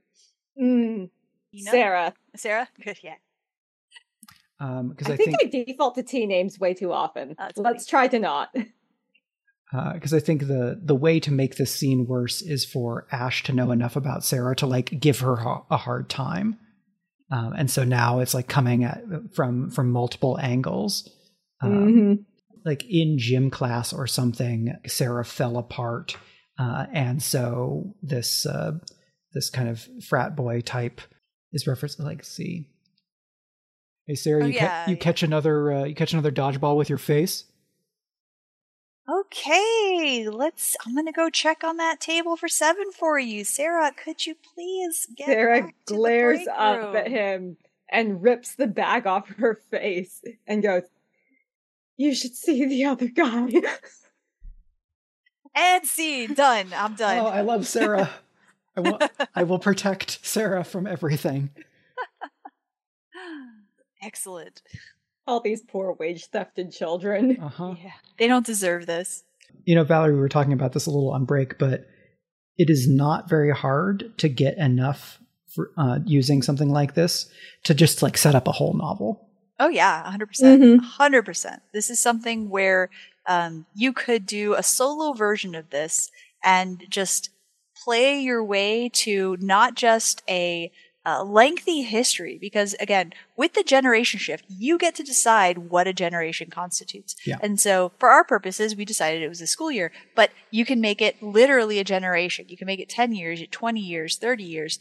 Mm, 0.60 1.10
You 1.52 1.66
know? 1.66 1.72
Sarah. 1.72 2.14
Sarah? 2.36 2.70
Good, 2.84 3.00
yeah. 3.04 3.16
Um, 4.62 4.90
because 4.90 5.10
I, 5.10 5.14
I, 5.14 5.18
think, 5.18 5.40
think 5.40 5.56
I 5.56 5.72
default 5.72 5.96
to 5.96 6.04
T 6.04 6.26
names 6.26 6.60
way 6.60 6.74
too 6.74 6.92
often. 6.92 7.36
That's 7.38 7.58
Let's 7.58 7.86
try 7.86 8.08
to 8.08 8.20
not. 8.20 8.54
because 9.72 10.14
I 10.14 10.20
think 10.20 10.48
the 10.48 10.80
the 10.84 10.96
way 10.96 11.20
to 11.20 11.32
make 11.32 11.56
this 11.58 11.74
scene 11.74 12.06
worse 12.08 12.42
is 12.42 12.66
for 12.66 13.08
Ash 13.12 13.44
to 13.44 13.54
know 13.54 13.72
enough 13.72 13.96
about 13.96 14.24
Sarah 14.26 14.56
to 14.58 14.66
like 14.66 15.00
give 15.00 15.20
her 15.20 15.36
ha- 15.36 15.64
a 15.70 15.78
hard 15.78 16.10
time, 16.10 16.58
um, 17.32 17.54
and 17.54 17.70
so 17.70 17.84
now 17.84 18.20
it's 18.20 18.34
like 18.34 18.48
coming 18.48 18.84
at 18.84 19.04
from 19.36 19.70
from 19.70 19.92
multiple 19.92 20.40
angles. 20.40 21.08
Um, 21.62 21.72
Mhm. 21.72 22.26
Like 22.66 22.84
in 22.90 23.18
gym 23.18 23.50
class 23.50 23.94
or 23.94 24.06
something, 24.06 24.74
Sarah 24.88 25.24
fell 25.24 25.58
apart, 25.58 26.18
uh, 26.58 26.88
and 26.94 27.22
so 27.24 27.96
this 28.02 28.46
uh, 28.46 28.72
this 29.34 29.50
kind 29.50 29.70
of 29.70 29.88
frat 30.08 30.36
boy 30.36 30.62
type 30.62 31.00
is 31.54 31.68
referenced. 31.68 32.00
Like, 32.00 32.24
see, 32.26 32.68
hey 34.08 34.16
Sarah, 34.16 34.44
Oh, 34.44 34.48
you, 34.48 34.60
ca- 34.60 34.84
you 34.88 34.94
yeah. 34.96 35.00
catch 35.00 35.24
another 35.24 35.72
uh, 35.72 35.84
you 35.86 35.96
catch 35.96 36.12
another 36.14 36.32
dodgeball 36.32 36.76
with 36.76 36.90
your 36.90 36.98
face. 36.98 37.46
Okay, 39.10 40.28
let's. 40.30 40.76
I'm 40.86 40.94
gonna 40.94 41.12
go 41.12 41.30
check 41.30 41.64
on 41.64 41.78
that 41.78 42.00
table 42.00 42.36
for 42.36 42.48
seven 42.48 42.92
for 42.92 43.18
you, 43.18 43.44
Sarah. 43.44 43.92
Could 43.92 44.26
you 44.26 44.36
please 44.36 45.08
get 45.16 45.28
Sarah 45.28 45.62
back 45.62 45.76
to 45.88 45.94
the 45.94 45.98
glares 45.98 46.48
up 46.48 46.96
at 46.96 47.08
him 47.08 47.58
and 47.90 48.22
rips 48.22 48.56
the 48.56 48.68
bag 48.68 49.08
off 49.08 49.28
her 49.38 49.56
face 49.72 50.22
and 50.46 50.62
goes, 50.62 50.84
You 51.98 52.14
should 52.14 52.36
see 52.36 52.66
the 52.66 52.86
other 52.86 53.08
guy. 53.08 53.50
And 55.56 55.86
see, 55.86 56.28
done. 56.28 56.68
I'm 56.76 56.94
oh, 56.94 56.96
done. 56.96 57.18
Oh, 57.18 57.26
I 57.26 57.42
love 57.42 57.68
Sarah. 57.68 58.10
I 58.78 58.82
will, 58.82 59.00
I 59.36 59.44
will 59.44 59.60
protect 59.60 60.26
Sarah 60.26 60.64
from 60.64 60.88
everything. 60.88 61.50
Excellent. 64.02 64.62
All 65.30 65.40
these 65.40 65.62
poor 65.62 65.94
wage 65.94 66.32
thefted 66.32 66.76
children. 66.76 67.38
Uh 67.40 67.50
huh. 67.50 67.76
Yeah, 67.84 67.92
they 68.18 68.28
don't 68.28 68.46
deserve 68.46 68.88
this. 68.88 69.24
You 69.64 69.76
know, 69.76 69.84
Valerie, 69.84 70.14
we 70.16 70.20
were 70.20 70.28
talking 70.28 70.54
about 70.54 70.74
this 70.74 70.88
a 70.88 70.90
little 70.90 71.12
on 71.12 71.26
break, 71.26 71.60
but 71.60 71.86
it 72.58 72.70
is 72.70 72.90
not 72.90 73.30
very 73.30 73.52
hard 73.54 74.12
to 74.18 74.28
get 74.28 74.58
enough 74.58 75.20
for 75.54 75.72
uh, 75.78 76.00
using 76.04 76.42
something 76.42 76.70
like 76.70 76.96
this 76.96 77.30
to 77.66 77.76
just 77.76 78.02
like 78.02 78.18
set 78.18 78.34
up 78.34 78.48
a 78.48 78.52
whole 78.52 78.74
novel. 78.74 79.30
Oh 79.60 79.68
yeah, 79.70 80.04
100%. 80.12 80.28
percent 80.28 80.62
Mhm. 80.64 80.80
100%. 80.98 81.60
This 81.74 81.92
is 81.92 82.00
something 82.00 82.50
where 82.50 82.90
um, 83.28 83.68
you 83.76 83.94
could 83.94 84.26
do 84.26 84.56
a 84.56 84.64
solo 84.64 85.14
version 85.14 85.54
of 85.54 85.70
this 85.70 86.10
and 86.44 86.84
just 86.90 87.30
play 87.84 88.20
your 88.20 88.44
way 88.44 88.90
to 88.90 89.38
not 89.40 89.76
just 89.76 90.24
a 90.28 90.72
uh, 91.10 91.24
lengthy 91.24 91.82
history 91.82 92.38
because 92.40 92.76
again 92.80 93.14
with 93.36 93.54
the 93.54 93.64
generation 93.64 94.20
shift 94.20 94.46
you 94.48 94.78
get 94.78 94.94
to 94.96 95.04
decide 95.04 95.58
what 95.70 95.88
a 95.88 95.94
generation 95.94 96.50
constitutes. 96.50 97.16
Yeah. 97.26 97.38
and 97.42 97.60
so 97.60 97.92
for 98.00 98.10
our 98.10 98.24
purposes 98.24 98.76
we 98.76 98.86
decided 98.86 99.24
it 99.24 99.30
was 99.30 99.42
a 99.42 99.48
school 99.48 99.72
year 99.72 99.92
but 100.16 100.32
you 100.52 100.66
can 100.66 100.80
make 100.82 101.02
it 101.02 101.22
literally 101.22 101.80
a 101.80 101.84
generation. 101.84 102.46
You 102.50 102.58
can 102.58 102.68
make 102.68 102.80
it 102.80 102.90
10 102.90 103.14
years 103.14 103.42
20 103.50 103.80
years 103.80 104.18
30 104.18 104.44
years. 104.44 104.80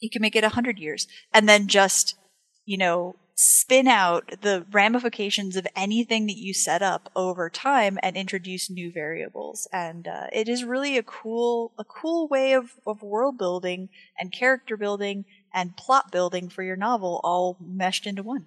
You 0.00 0.10
can 0.10 0.22
make 0.22 0.36
it 0.36 0.42
100 0.42 0.78
years 0.78 1.06
and 1.32 1.48
then 1.48 1.68
just 1.68 2.16
you 2.64 2.78
know 2.78 3.16
spin 3.34 3.88
out 3.88 4.30
the 4.42 4.64
ramifications 4.70 5.56
of 5.56 5.66
anything 5.74 6.26
that 6.26 6.36
you 6.36 6.54
set 6.54 6.82
up 6.82 7.10
over 7.16 7.50
time 7.50 7.98
and 8.02 8.16
introduce 8.16 8.70
new 8.70 8.92
variables. 8.92 9.66
And 9.72 10.06
uh, 10.06 10.26
it 10.32 10.48
is 10.48 10.64
really 10.64 10.96
a 10.96 11.02
cool 11.02 11.72
a 11.78 11.84
cool 11.84 12.28
way 12.28 12.52
of, 12.52 12.74
of 12.86 13.02
world 13.02 13.38
building 13.38 13.88
and 14.18 14.32
character 14.32 14.76
building 14.76 15.24
and 15.54 15.76
plot 15.76 16.10
building 16.12 16.48
for 16.48 16.62
your 16.62 16.76
novel 16.76 17.20
all 17.24 17.56
meshed 17.60 18.06
into 18.06 18.22
one 18.22 18.46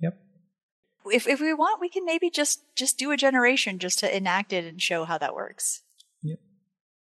Yep. 0.00 0.18
if, 1.12 1.26
if 1.28 1.40
we 1.40 1.52
want 1.54 1.80
we 1.80 1.88
can 1.88 2.04
maybe 2.04 2.30
just 2.30 2.60
just 2.76 2.98
do 2.98 3.10
a 3.10 3.16
generation 3.16 3.78
just 3.78 3.98
to 4.00 4.16
enact 4.16 4.52
it 4.52 4.64
and 4.64 4.80
show 4.82 5.04
how 5.04 5.18
that 5.18 5.34
works 5.34 5.82
Yep. 6.22 6.38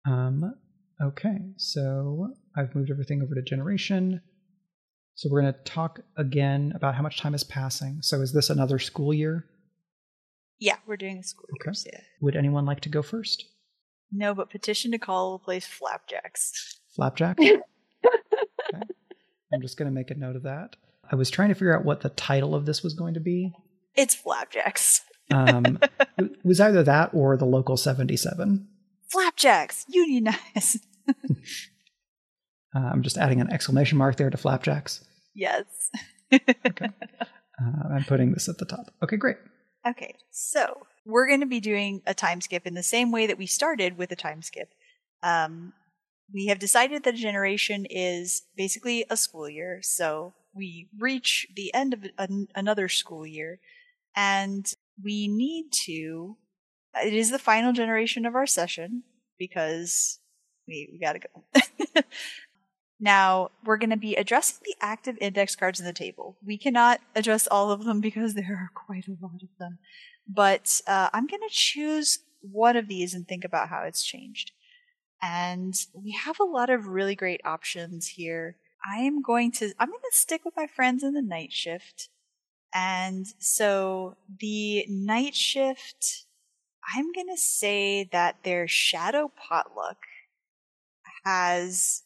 Um, 0.07 0.53
okay, 1.01 1.38
so 1.57 2.30
I've 2.55 2.73
moved 2.75 2.91
everything 2.91 3.21
over 3.23 3.34
to 3.36 3.41
generation. 3.41 4.21
So 5.15 5.28
we're 5.30 5.41
going 5.41 5.53
to 5.53 5.59
talk 5.63 5.99
again 6.15 6.71
about 6.75 6.93
how 6.95 7.01
much 7.01 7.19
time 7.19 7.34
is 7.34 7.43
passing. 7.43 7.97
So 8.03 8.21
is 8.21 8.32
this 8.32 8.49
another 8.51 8.78
school 8.80 9.13
year? 9.13 9.45
yeah 10.59 10.78
we're 10.88 10.97
doing 10.97 11.21
school 11.23 11.45
Okay. 11.59 11.69
years 11.69 11.86
yeah 11.91 11.99
Would 12.21 12.36
anyone 12.36 12.65
like 12.65 12.82
to 12.82 12.89
go 12.89 13.01
first? 13.01 13.43
no 14.11 14.34
but 14.34 14.49
petition 14.49 14.91
to 14.91 14.97
call 14.97 15.38
the 15.38 15.43
place 15.43 15.65
flapjacks 15.67 16.80
Flapjack? 16.95 17.38
okay. 19.49 19.55
I'm 19.55 19.61
just 19.61 19.77
going 19.77 19.87
to 19.89 19.93
make 19.93 20.11
a 20.11 20.15
note 20.15 20.35
of 20.35 20.43
that. 20.43 20.75
I 21.11 21.15
was 21.15 21.29
trying 21.29 21.49
to 21.49 21.55
figure 21.55 21.75
out 21.77 21.85
what 21.85 22.01
the 22.01 22.09
title 22.09 22.53
of 22.53 22.65
this 22.65 22.83
was 22.83 22.93
going 22.93 23.13
to 23.13 23.19
be. 23.19 23.53
it's 23.95 24.13
flapjacks 24.15 25.01
Um, 25.31 25.79
it 26.17 26.31
was 26.43 26.59
either 26.59 26.83
that 26.83 27.13
or 27.13 27.37
the 27.37 27.45
local 27.45 27.77
77. 27.77 28.67
flapjacks 29.09 29.85
unionize 29.89 30.77
Uh, 32.75 32.79
I'm 32.91 33.01
just 33.01 33.17
adding 33.17 33.39
an 33.41 33.51
exclamation 33.51 33.97
mark 33.97 34.17
there 34.17 34.29
to 34.29 34.37
flapjacks. 34.37 35.03
yes 35.33 35.65
Uh, 37.59 37.87
I'm 37.91 38.03
putting 38.03 38.33
this 38.33 38.47
at 38.49 38.57
the 38.59 38.65
top. 38.65 38.91
Okay, 39.01 39.15
great. 39.15 39.37
Okay, 39.87 40.13
so 40.29 40.85
we're 41.05 41.27
going 41.27 41.39
to 41.39 41.47
be 41.47 41.59
doing 41.59 42.01
a 42.05 42.13
time 42.13 42.39
skip 42.41 42.67
in 42.67 42.75
the 42.75 42.83
same 42.83 43.11
way 43.11 43.25
that 43.27 43.37
we 43.37 43.47
started 43.47 43.97
with 43.97 44.11
a 44.11 44.15
time 44.15 44.41
skip. 44.43 44.69
Um, 45.23 45.73
we 46.34 46.47
have 46.47 46.59
decided 46.59 47.03
that 47.03 47.15
a 47.15 47.17
generation 47.17 47.86
is 47.89 48.43
basically 48.55 49.05
a 49.09 49.17
school 49.17 49.49
year, 49.49 49.80
so 49.82 50.34
we 50.53 50.89
reach 50.97 51.47
the 51.55 51.73
end 51.73 51.93
of 51.93 52.05
an, 52.17 52.47
another 52.55 52.89
school 52.89 53.25
year, 53.25 53.59
and 54.15 54.71
we 55.03 55.28
need 55.28 55.71
to. 55.86 56.38
It 57.03 57.13
is 57.13 57.30
the 57.30 57.39
final 57.39 57.73
generation 57.73 58.25
of 58.25 58.36
our 58.36 58.47
session 58.47 59.03
because 59.38 60.19
we, 60.67 60.89
we 60.91 60.99
gotta 60.99 61.19
go. 61.19 62.01
Now, 62.99 63.51
we're 63.63 63.78
going 63.78 63.91
to 63.91 63.97
be 63.97 64.15
addressing 64.15 64.57
the 64.63 64.75
active 64.82 65.17
index 65.21 65.55
cards 65.55 65.80
in 65.80 65.86
the 65.86 65.93
table. 65.93 66.38
We 66.45 66.57
cannot 66.57 66.99
address 67.15 67.47
all 67.47 67.71
of 67.71 67.84
them 67.84 68.01
because 68.07 68.34
there 68.34 68.53
are 68.53 68.71
quite 68.73 69.07
a 69.07 69.17
lot 69.21 69.43
of 69.43 69.49
them. 69.59 69.80
But 70.28 70.82
uh, 70.88 71.09
I'm 71.13 71.28
going 71.28 71.41
to 71.47 71.53
choose 71.53 72.19
one 72.41 72.75
of 72.75 72.88
these 72.88 73.13
and 73.13 73.28
think 73.28 73.43
about 73.43 73.69
how 73.69 73.84
it's 73.84 74.03
changed. 74.03 74.51
And 75.22 75.76
we 75.93 76.11
have 76.11 76.39
a 76.39 76.45
lot 76.45 76.70
of 76.70 76.88
really 76.88 77.15
great 77.15 77.41
options 77.43 78.07
here. 78.07 78.57
I 78.86 78.99
am 78.99 79.22
going 79.22 79.51
to, 79.53 79.74
I'm 79.80 79.89
going 79.89 79.99
to 79.99 80.18
stick 80.18 80.45
with 80.45 80.55
my 80.55 80.68
friends 80.68 81.03
in 81.03 81.13
the 81.13 81.22
night 81.22 81.51
shift. 81.51 82.09
And 82.74 83.26
so 83.39 84.18
the 84.39 84.86
night 84.88 85.36
shift, 85.36 86.26
I'm 86.95 87.11
going 87.11 87.30
to 87.30 87.41
say 87.41 88.03
that 88.11 88.43
their 88.43 88.68
shadow 88.68 89.32
potluck 89.36 89.97
has 91.24 92.03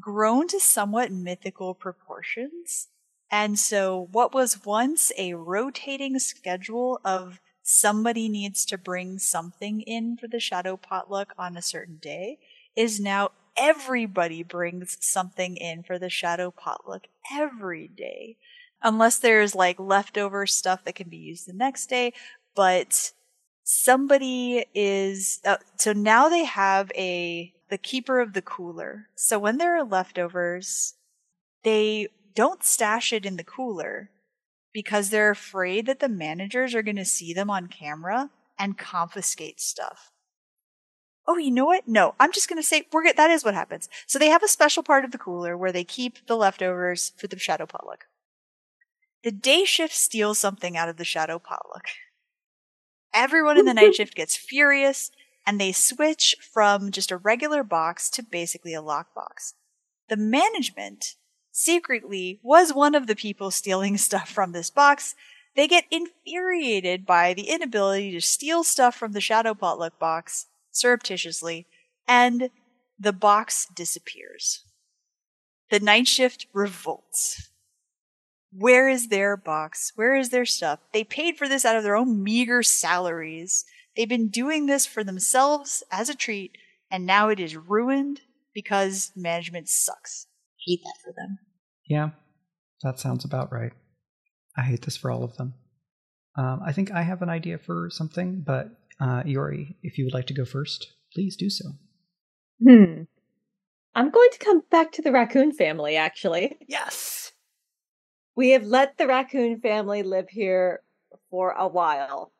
grown 0.00 0.48
to 0.48 0.60
somewhat 0.60 1.12
mythical 1.12 1.74
proportions. 1.74 2.88
And 3.30 3.58
so, 3.58 4.08
what 4.12 4.32
was 4.32 4.64
once 4.64 5.10
a 5.18 5.34
rotating 5.34 6.18
schedule 6.18 7.00
of 7.04 7.40
somebody 7.64 8.28
needs 8.28 8.66
to 8.66 8.76
bring 8.76 9.18
something 9.18 9.80
in 9.80 10.18
for 10.18 10.28
the 10.28 10.38
shadow 10.38 10.76
potluck 10.76 11.32
on 11.38 11.56
a 11.56 11.62
certain 11.62 11.96
day 11.96 12.38
is 12.76 13.00
now 13.00 13.30
everybody 13.56 14.42
brings 14.42 14.98
something 15.00 15.56
in 15.56 15.82
for 15.82 15.98
the 15.98 16.10
shadow 16.10 16.50
potluck 16.50 17.06
every 17.32 17.88
day. 17.88 18.36
Unless 18.82 19.18
there's 19.18 19.54
like 19.54 19.80
leftover 19.80 20.46
stuff 20.46 20.84
that 20.84 20.94
can 20.94 21.08
be 21.08 21.16
used 21.16 21.48
the 21.48 21.54
next 21.54 21.86
day. 21.86 22.12
But 22.54 23.12
somebody 23.64 24.66
is 24.74 25.40
uh, 25.46 25.56
so 25.76 25.94
now 25.94 26.28
they 26.28 26.44
have 26.44 26.92
a 26.94 27.54
the 27.70 27.78
keeper 27.78 28.20
of 28.20 28.34
the 28.34 28.42
cooler. 28.42 29.08
So 29.14 29.38
when 29.38 29.56
there 29.56 29.74
are 29.74 29.84
leftovers, 29.84 30.94
they 31.62 32.08
don't 32.34 32.62
stash 32.62 33.10
it 33.10 33.24
in 33.24 33.36
the 33.36 33.44
cooler 33.44 34.10
because 34.74 35.08
they're 35.08 35.30
afraid 35.30 35.86
that 35.86 36.00
the 36.00 36.08
managers 36.08 36.74
are 36.74 36.82
going 36.82 36.96
to 36.96 37.04
see 37.04 37.32
them 37.32 37.48
on 37.48 37.68
camera 37.68 38.28
and 38.58 38.76
confiscate 38.76 39.60
stuff. 39.60 40.10
Oh, 41.26 41.38
you 41.38 41.50
know 41.50 41.64
what? 41.64 41.88
No, 41.88 42.14
I'm 42.20 42.32
just 42.32 42.50
going 42.50 42.60
to 42.60 42.66
say 42.66 42.86
we're. 42.92 43.10
That 43.14 43.30
is 43.30 43.44
what 43.44 43.54
happens. 43.54 43.88
So 44.06 44.18
they 44.18 44.28
have 44.28 44.42
a 44.42 44.48
special 44.48 44.82
part 44.82 45.06
of 45.06 45.10
the 45.10 45.16
cooler 45.16 45.56
where 45.56 45.72
they 45.72 45.84
keep 45.84 46.26
the 46.26 46.36
leftovers 46.36 47.12
for 47.16 47.28
the 47.28 47.38
shadow 47.38 47.64
potluck. 47.64 48.04
The 49.22 49.32
day 49.32 49.64
shift 49.64 49.94
steals 49.94 50.38
something 50.38 50.76
out 50.76 50.90
of 50.90 50.98
the 50.98 51.04
shadow 51.04 51.38
potluck. 51.38 51.86
Everyone 53.14 53.58
in 53.58 53.64
the 53.64 53.72
night 53.72 53.94
shift 53.94 54.14
gets 54.14 54.36
furious 54.36 55.10
and 55.46 55.58
they 55.58 55.72
switch 55.72 56.36
from 56.40 56.90
just 56.90 57.10
a 57.10 57.16
regular 57.16 57.62
box 57.62 58.10
to 58.10 58.22
basically 58.22 58.74
a 58.74 58.82
lockbox. 58.82 59.54
The 60.10 60.16
management 60.18 61.14
secretly 61.54 62.40
was 62.42 62.74
one 62.74 62.96
of 62.96 63.06
the 63.06 63.14
people 63.14 63.50
stealing 63.50 63.96
stuff 63.96 64.28
from 64.28 64.52
this 64.52 64.70
box. 64.70 65.14
They 65.54 65.68
get 65.68 65.84
infuriated 65.90 67.06
by 67.06 67.32
the 67.32 67.48
inability 67.48 68.10
to 68.12 68.20
steal 68.20 68.64
stuff 68.64 68.96
from 68.96 69.12
the 69.12 69.20
shadow 69.20 69.54
potluck 69.54 69.98
box 69.98 70.46
surreptitiously, 70.72 71.66
and 72.08 72.50
the 72.98 73.12
box 73.12 73.68
disappears. 73.72 74.64
The 75.70 75.78
night 75.78 76.08
shift 76.08 76.48
revolts. 76.52 77.50
Where 78.52 78.88
is 78.88 79.08
their 79.08 79.36
box? 79.36 79.92
Where 79.94 80.16
is 80.16 80.30
their 80.30 80.44
stuff? 80.44 80.80
They 80.92 81.04
paid 81.04 81.38
for 81.38 81.48
this 81.48 81.64
out 81.64 81.76
of 81.76 81.84
their 81.84 81.96
own 81.96 82.22
meager 82.22 82.64
salaries. 82.64 83.64
They've 83.96 84.08
been 84.08 84.28
doing 84.28 84.66
this 84.66 84.86
for 84.86 85.04
themselves 85.04 85.84
as 85.90 86.08
a 86.08 86.16
treat, 86.16 86.58
and 86.90 87.06
now 87.06 87.28
it 87.28 87.38
is 87.38 87.56
ruined 87.56 88.22
because 88.52 89.12
management 89.14 89.68
sucks. 89.68 90.26
Hate 90.66 90.80
that 90.84 90.96
for 91.04 91.12
them. 91.16 91.38
Yeah, 91.88 92.10
that 92.82 92.98
sounds 92.98 93.24
about 93.24 93.52
right. 93.52 93.72
I 94.56 94.62
hate 94.62 94.82
this 94.82 94.96
for 94.96 95.10
all 95.10 95.24
of 95.24 95.36
them. 95.36 95.54
Um, 96.36 96.60
I 96.64 96.72
think 96.72 96.90
I 96.90 97.02
have 97.02 97.22
an 97.22 97.28
idea 97.28 97.58
for 97.58 97.90
something, 97.90 98.42
but 98.44 98.68
uh, 99.00 99.22
Iori, 99.22 99.76
if 99.82 99.98
you 99.98 100.04
would 100.04 100.14
like 100.14 100.26
to 100.28 100.34
go 100.34 100.44
first, 100.44 100.92
please 101.12 101.36
do 101.36 101.50
so. 101.50 101.70
Hmm. 102.62 103.02
I'm 103.94 104.10
going 104.10 104.30
to 104.32 104.38
come 104.38 104.62
back 104.70 104.92
to 104.92 105.02
the 105.02 105.12
raccoon 105.12 105.52
family, 105.52 105.96
actually. 105.96 106.56
Yes. 106.66 107.32
We 108.36 108.50
have 108.50 108.64
let 108.64 108.98
the 108.98 109.06
raccoon 109.06 109.60
family 109.60 110.02
live 110.02 110.28
here 110.28 110.82
for 111.30 111.52
a 111.52 111.68
while. 111.68 112.32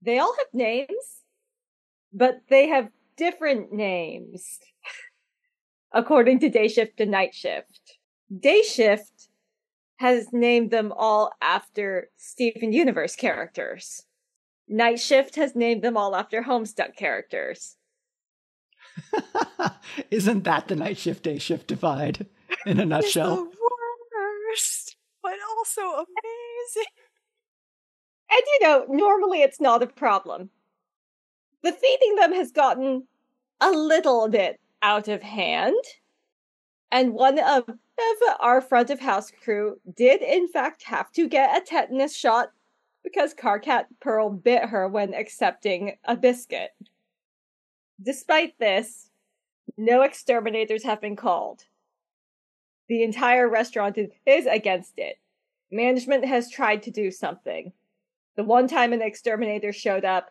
They 0.00 0.18
all 0.18 0.34
have 0.38 0.46
names, 0.54 1.22
but 2.12 2.40
they 2.48 2.68
have 2.68 2.88
different 3.16 3.72
names 3.72 4.58
according 5.94 6.38
to 6.40 6.48
day 6.48 6.68
shift 6.68 7.00
and 7.00 7.10
night 7.10 7.34
shift. 7.34 7.98
Day 8.36 8.62
shift 8.62 9.28
has 9.96 10.32
named 10.32 10.70
them 10.70 10.92
all 10.96 11.32
after 11.40 12.10
Steven 12.16 12.72
Universe 12.72 13.14
characters. 13.14 14.04
Night 14.68 14.98
Shift 14.98 15.36
has 15.36 15.54
named 15.54 15.82
them 15.82 15.96
all 15.96 16.16
after 16.16 16.42
Homestuck 16.42 16.96
characters. 16.96 17.76
Isn't 20.10 20.44
that 20.44 20.68
the 20.68 20.76
night 20.76 20.96
shift 20.96 21.22
day 21.22 21.38
shift 21.38 21.66
divide 21.66 22.26
in 22.64 22.80
a 22.80 22.86
nutshell? 22.86 23.48
It's 23.48 23.56
the 23.56 23.60
worst, 24.50 24.96
but 25.22 25.34
also 25.56 25.82
amazing. 25.82 26.92
And 28.30 28.42
you 28.46 28.66
know, 28.66 28.86
normally 28.88 29.42
it's 29.42 29.60
not 29.60 29.82
a 29.82 29.86
problem. 29.86 30.50
The 31.62 31.72
feeding 31.72 32.16
them 32.16 32.32
has 32.32 32.50
gotten 32.50 33.06
a 33.60 33.70
little 33.70 34.28
bit 34.28 34.58
out 34.82 35.08
of 35.08 35.22
hand. 35.22 35.82
And 36.90 37.14
one 37.14 37.38
of, 37.38 37.64
our 38.40 38.60
front 38.60 38.90
of 38.90 39.00
house 39.00 39.30
crew 39.30 39.80
did, 39.96 40.20
in 40.20 40.48
fact, 40.48 40.82
have 40.82 41.10
to 41.12 41.28
get 41.28 41.56
a 41.56 41.64
tetanus 41.64 42.14
shot 42.14 42.52
because 43.02 43.34
Karkat 43.34 43.86
Pearl 44.00 44.30
bit 44.30 44.64
her 44.64 44.88
when 44.88 45.14
accepting 45.14 45.96
a 46.04 46.16
biscuit. 46.16 46.70
Despite 48.02 48.58
this, 48.58 49.08
no 49.76 50.02
exterminators 50.02 50.82
have 50.84 51.00
been 51.00 51.16
called. 51.16 51.64
The 52.88 53.02
entire 53.02 53.48
restaurant 53.48 53.96
is 54.26 54.46
against 54.46 54.98
it. 54.98 55.18
Management 55.70 56.24
has 56.26 56.50
tried 56.50 56.82
to 56.82 56.90
do 56.90 57.10
something. 57.10 57.72
The 58.36 58.44
one 58.44 58.68
time 58.68 58.92
an 58.92 59.02
exterminator 59.02 59.72
showed 59.72 60.04
up, 60.04 60.30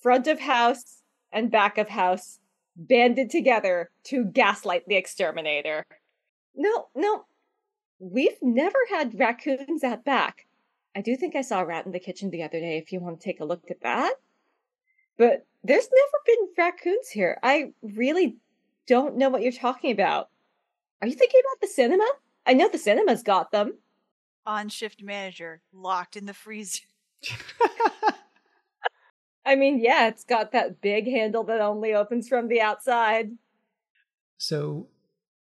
front 0.00 0.26
of 0.26 0.40
house 0.40 1.01
and 1.32 1.50
back 1.50 1.78
of 1.78 1.88
house 1.88 2.38
banded 2.76 3.30
together 3.30 3.90
to 4.04 4.24
gaslight 4.24 4.86
the 4.86 4.96
exterminator. 4.96 5.86
No, 6.54 6.88
no, 6.94 7.24
we've 7.98 8.38
never 8.42 8.78
had 8.90 9.18
raccoons 9.18 9.84
at 9.84 10.04
back. 10.04 10.46
I 10.94 11.00
do 11.00 11.16
think 11.16 11.34
I 11.34 11.42
saw 11.42 11.60
a 11.60 11.64
rat 11.64 11.86
in 11.86 11.92
the 11.92 12.00
kitchen 12.00 12.30
the 12.30 12.42
other 12.42 12.60
day 12.60 12.76
if 12.76 12.92
you 12.92 13.00
want 13.00 13.20
to 13.20 13.24
take 13.24 13.40
a 13.40 13.44
look 13.44 13.70
at 13.70 13.80
that. 13.82 14.14
But 15.16 15.46
there's 15.64 15.88
never 15.92 16.18
been 16.26 16.48
raccoons 16.58 17.08
here. 17.08 17.38
I 17.42 17.72
really 17.82 18.36
don't 18.86 19.16
know 19.16 19.28
what 19.28 19.42
you're 19.42 19.52
talking 19.52 19.92
about. 19.92 20.28
Are 21.00 21.08
you 21.08 21.14
thinking 21.14 21.40
about 21.40 21.60
the 21.60 21.68
cinema? 21.68 22.06
I 22.44 22.54
know 22.54 22.68
the 22.68 22.78
cinema's 22.78 23.22
got 23.22 23.52
them. 23.52 23.78
On 24.44 24.68
shift 24.68 25.02
manager, 25.02 25.62
locked 25.72 26.16
in 26.16 26.26
the 26.26 26.34
freezer. 26.34 26.82
I 29.44 29.56
mean, 29.56 29.80
yeah, 29.80 30.08
it's 30.08 30.24
got 30.24 30.52
that 30.52 30.80
big 30.80 31.06
handle 31.06 31.44
that 31.44 31.60
only 31.60 31.94
opens 31.94 32.28
from 32.28 32.48
the 32.48 32.60
outside. 32.60 33.30
So, 34.38 34.88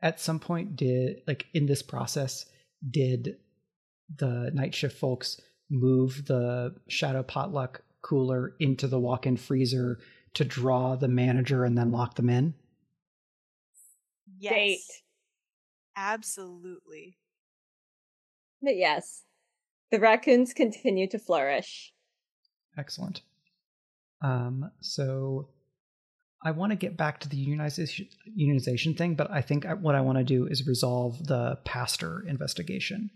at 0.02 0.20
some 0.20 0.39
point, 0.39 0.76
did 0.76 1.22
like 1.28 1.45
in 1.54 1.68
this 1.68 1.82
process, 1.82 2.45
did 2.89 3.38
the 4.16 4.52
night 4.54 4.74
shift 4.74 4.97
folks 4.97 5.39
move 5.70 6.26
the 6.26 6.76
shadow 6.88 7.24
potluck 7.24 7.84
cooler 8.02 8.56
into 8.60 8.88
the 8.88 8.99
walk-in 8.99 9.38
freezer 9.38 9.99
to 10.34 10.43
draw 10.43 10.95
the 10.95 11.08
manager 11.08 11.64
and 11.64 11.78
then 11.78 11.91
lock 11.91 12.16
them 12.16 12.30
in? 12.30 12.54
Yes. 14.39 14.54
Date. 14.54 15.02
Absolutely. 15.95 17.18
But 18.62 18.76
yes, 18.76 19.24
the 19.91 19.99
raccoons 19.99 20.54
continue 20.54 21.08
to 21.10 21.20
flourish. 21.20 21.93
Excellent. 22.78 23.22
Um, 24.22 24.72
so 24.82 25.50
I 26.44 26.52
want 26.52 26.72
to 26.72 26.76
get 26.76 26.98
back 26.98 27.20
to 27.22 27.30
the 27.30 27.38
unionization, 27.38 28.08
unionization 28.40 28.98
thing, 28.98 29.16
but 29.16 29.32
I 29.32 29.42
think 29.42 29.66
what 29.82 29.96
I 29.96 30.02
want 30.02 30.18
to 30.18 30.24
do 30.24 30.48
is 30.48 30.68
resolve 30.68 31.28
the 31.28 31.58
pastor 31.66 32.24
investigation. 32.28 33.10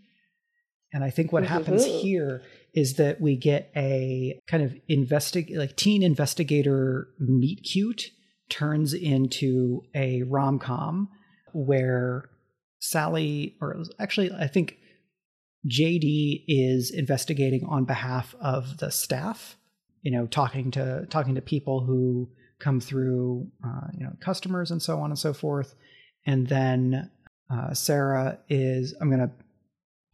And 0.94 1.04
I 1.04 1.10
think 1.10 1.32
what 1.32 1.44
Ooh. 1.44 1.48
happens 1.48 1.86
here 1.86 2.42
is 2.74 2.96
that 2.96 3.20
we 3.20 3.36
get 3.36 3.72
a 3.76 4.40
kind 4.48 4.64
of 4.64 4.76
investig 4.90 5.56
like 5.56 5.76
teen 5.76 6.04
investigator 6.04 7.10
meet 7.20 7.64
cute 7.64 8.12
turns 8.50 8.94
into 8.94 9.82
a 9.96 10.24
rom 10.24 10.60
com 10.60 11.10
where 11.54 12.30
Sally, 12.80 13.56
or 13.62 13.84
actually, 14.00 14.32
I 14.32 14.48
think 14.48 14.78
JD 15.68 16.44
is 16.48 16.92
investigating 16.92 17.66
on 17.68 17.86
behalf 17.86 18.36
of 18.40 18.78
the 18.78 18.92
staff. 18.92 19.58
You 20.06 20.12
know, 20.12 20.26
talking 20.28 20.72
to 20.72 21.06
talking 21.10 21.36
to 21.36 21.42
people 21.42 21.78
who 21.88 22.30
come 22.60 22.80
through, 22.80 23.48
uh, 23.68 23.88
you 23.98 24.04
know, 24.06 24.14
customers 24.22 24.72
and 24.72 24.82
so 24.82 25.00
on 25.00 25.10
and 25.12 25.20
so 25.20 25.34
forth. 25.34 25.76
And 26.26 26.48
then 26.48 27.10
uh, 27.54 27.74
Sarah 27.74 28.40
is. 28.48 28.94
I'm 29.02 29.10
going 29.10 29.28
to 29.28 29.32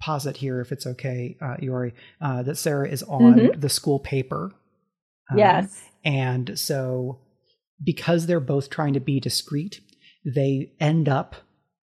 posit 0.02 0.38
here, 0.38 0.62
if 0.62 0.72
it's 0.72 0.88
okay, 0.88 1.38
uh, 1.42 1.58
Iori, 1.62 1.92
uh, 2.22 2.42
that 2.44 2.58
Sarah 2.58 2.90
is 2.90 3.04
on 3.04 3.36
Mhm. 3.36 3.62
the 3.62 3.70
school 3.70 4.00
paper. 4.00 4.52
Um, 5.30 5.38
yes. 5.38 5.90
and 6.04 6.58
so, 6.58 7.20
because 7.84 8.26
they're 8.26 8.40
both 8.56 8.70
trying 8.70 8.94
to 8.96 9.00
be 9.00 9.20
discreet, 9.20 9.80
they 10.26 10.72
end 10.80 11.08
up, 11.08 11.36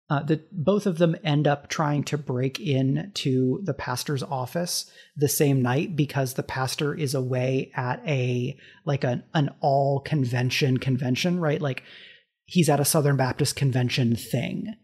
uh, 0.09 0.21
the, 0.21 0.43
both 0.51 0.85
of 0.85 0.99
them 0.99 1.15
end 1.23 1.47
up 1.47 1.67
trying 1.67 2.03
to 2.03 2.17
break 2.17 2.59
in 2.59 3.11
to 3.15 3.59
the 3.63 3.73
pastor's 3.73 4.21
office 4.21 4.89
the 5.15 5.27
same 5.27 5.61
night 5.61 5.95
because 5.95 6.33
the 6.33 6.43
pastor 6.43 6.93
is 6.93 7.15
away 7.15 7.71
at 7.75 8.01
a, 8.07 8.55
like 8.85 9.03
an, 9.03 9.23
an 9.33 9.49
all 9.61 9.99
convention 9.99 10.77
convention, 10.77 11.39
right? 11.39 11.59
Like 11.59 11.81
he's 12.45 12.69
at 12.69 12.79
a 12.79 12.85
Southern 12.85 13.17
Baptist 13.17 13.55
convention 13.55 14.15
thing. 14.15 14.75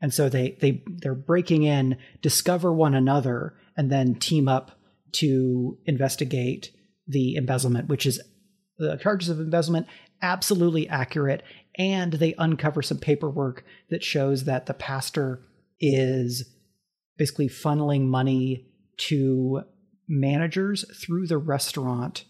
And 0.00 0.12
so 0.12 0.28
they, 0.28 0.58
they, 0.60 0.82
they're 0.86 1.14
breaking 1.14 1.62
in, 1.62 1.96
discover 2.20 2.72
one 2.72 2.94
another, 2.94 3.54
and 3.76 3.90
then 3.90 4.16
team 4.16 4.48
up 4.48 4.72
to 5.12 5.78
investigate 5.86 6.72
the 7.06 7.36
embezzlement, 7.36 7.88
which 7.88 8.04
is 8.04 8.20
the 8.78 8.96
charges 8.96 9.28
of 9.28 9.38
embezzlement 9.38 9.86
absolutely 10.22 10.88
accurate 10.88 11.42
and 11.78 12.14
they 12.14 12.34
uncover 12.38 12.82
some 12.82 12.98
paperwork 12.98 13.64
that 13.90 14.02
shows 14.02 14.44
that 14.44 14.66
the 14.66 14.74
pastor 14.74 15.42
is 15.80 16.50
basically 17.18 17.48
funneling 17.48 18.06
money 18.06 18.66
to 18.96 19.62
managers 20.08 20.84
through 21.04 21.26
the 21.26 21.38
restaurant 21.38 22.24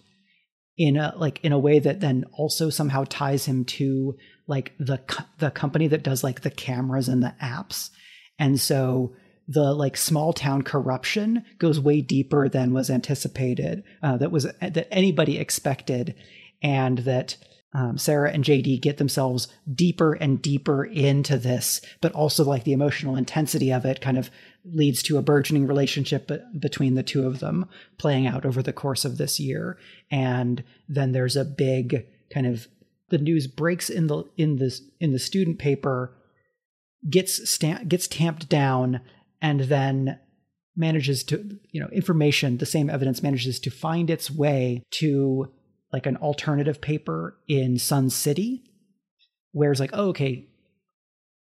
in 0.76 0.96
a 0.96 1.14
like 1.16 1.42
in 1.42 1.52
a 1.52 1.58
way 1.58 1.78
that 1.78 2.00
then 2.00 2.24
also 2.32 2.70
somehow 2.70 3.04
ties 3.08 3.46
him 3.46 3.64
to 3.64 4.16
like 4.46 4.72
the 4.78 5.00
the 5.38 5.50
company 5.50 5.88
that 5.88 6.02
does 6.02 6.22
like 6.22 6.42
the 6.42 6.50
cameras 6.50 7.08
and 7.08 7.22
the 7.22 7.34
apps. 7.42 7.90
And 8.38 8.60
so 8.60 9.14
the 9.48 9.72
like 9.72 9.96
small 9.96 10.32
town 10.32 10.62
corruption 10.62 11.44
goes 11.58 11.80
way 11.80 12.00
deeper 12.00 12.48
than 12.48 12.74
was 12.74 12.90
anticipated 12.90 13.84
uh, 14.02 14.16
that 14.16 14.32
was 14.32 14.44
that 14.60 14.88
anybody 14.90 15.38
expected 15.38 16.14
and 16.62 16.98
that 16.98 17.36
um, 17.76 17.98
Sarah 17.98 18.30
and 18.32 18.42
JD 18.42 18.80
get 18.80 18.96
themselves 18.96 19.48
deeper 19.72 20.14
and 20.14 20.40
deeper 20.40 20.82
into 20.82 21.36
this, 21.36 21.82
but 22.00 22.10
also 22.12 22.42
like 22.42 22.64
the 22.64 22.72
emotional 22.72 23.16
intensity 23.16 23.70
of 23.70 23.84
it 23.84 24.00
kind 24.00 24.16
of 24.16 24.30
leads 24.64 25.02
to 25.02 25.18
a 25.18 25.22
burgeoning 25.22 25.66
relationship 25.66 26.30
between 26.58 26.94
the 26.94 27.02
two 27.02 27.26
of 27.26 27.40
them 27.40 27.68
playing 27.98 28.26
out 28.26 28.46
over 28.46 28.62
the 28.62 28.72
course 28.72 29.04
of 29.04 29.18
this 29.18 29.38
year. 29.38 29.76
And 30.10 30.64
then 30.88 31.12
there's 31.12 31.36
a 31.36 31.44
big 31.44 32.06
kind 32.32 32.46
of 32.46 32.66
the 33.10 33.18
news 33.18 33.46
breaks 33.46 33.90
in 33.90 34.06
the 34.06 34.24
in 34.38 34.56
this 34.56 34.80
in 34.98 35.12
the 35.12 35.18
student 35.18 35.58
paper, 35.58 36.16
gets 37.10 37.48
stamp, 37.48 37.88
gets 37.88 38.08
tamped 38.08 38.48
down, 38.48 39.02
and 39.42 39.60
then 39.60 40.18
manages 40.76 41.22
to 41.24 41.58
you 41.72 41.80
know 41.82 41.88
information 41.88 42.56
the 42.56 42.64
same 42.64 42.88
evidence 42.88 43.22
manages 43.22 43.60
to 43.60 43.70
find 43.70 44.08
its 44.08 44.30
way 44.30 44.82
to 44.92 45.52
like 45.96 46.04
an 46.04 46.18
alternative 46.18 46.82
paper 46.82 47.38
in 47.48 47.78
Sun 47.78 48.10
City, 48.10 48.62
where 49.52 49.70
it's 49.70 49.80
like, 49.80 49.94
oh, 49.94 50.08
okay, 50.08 50.46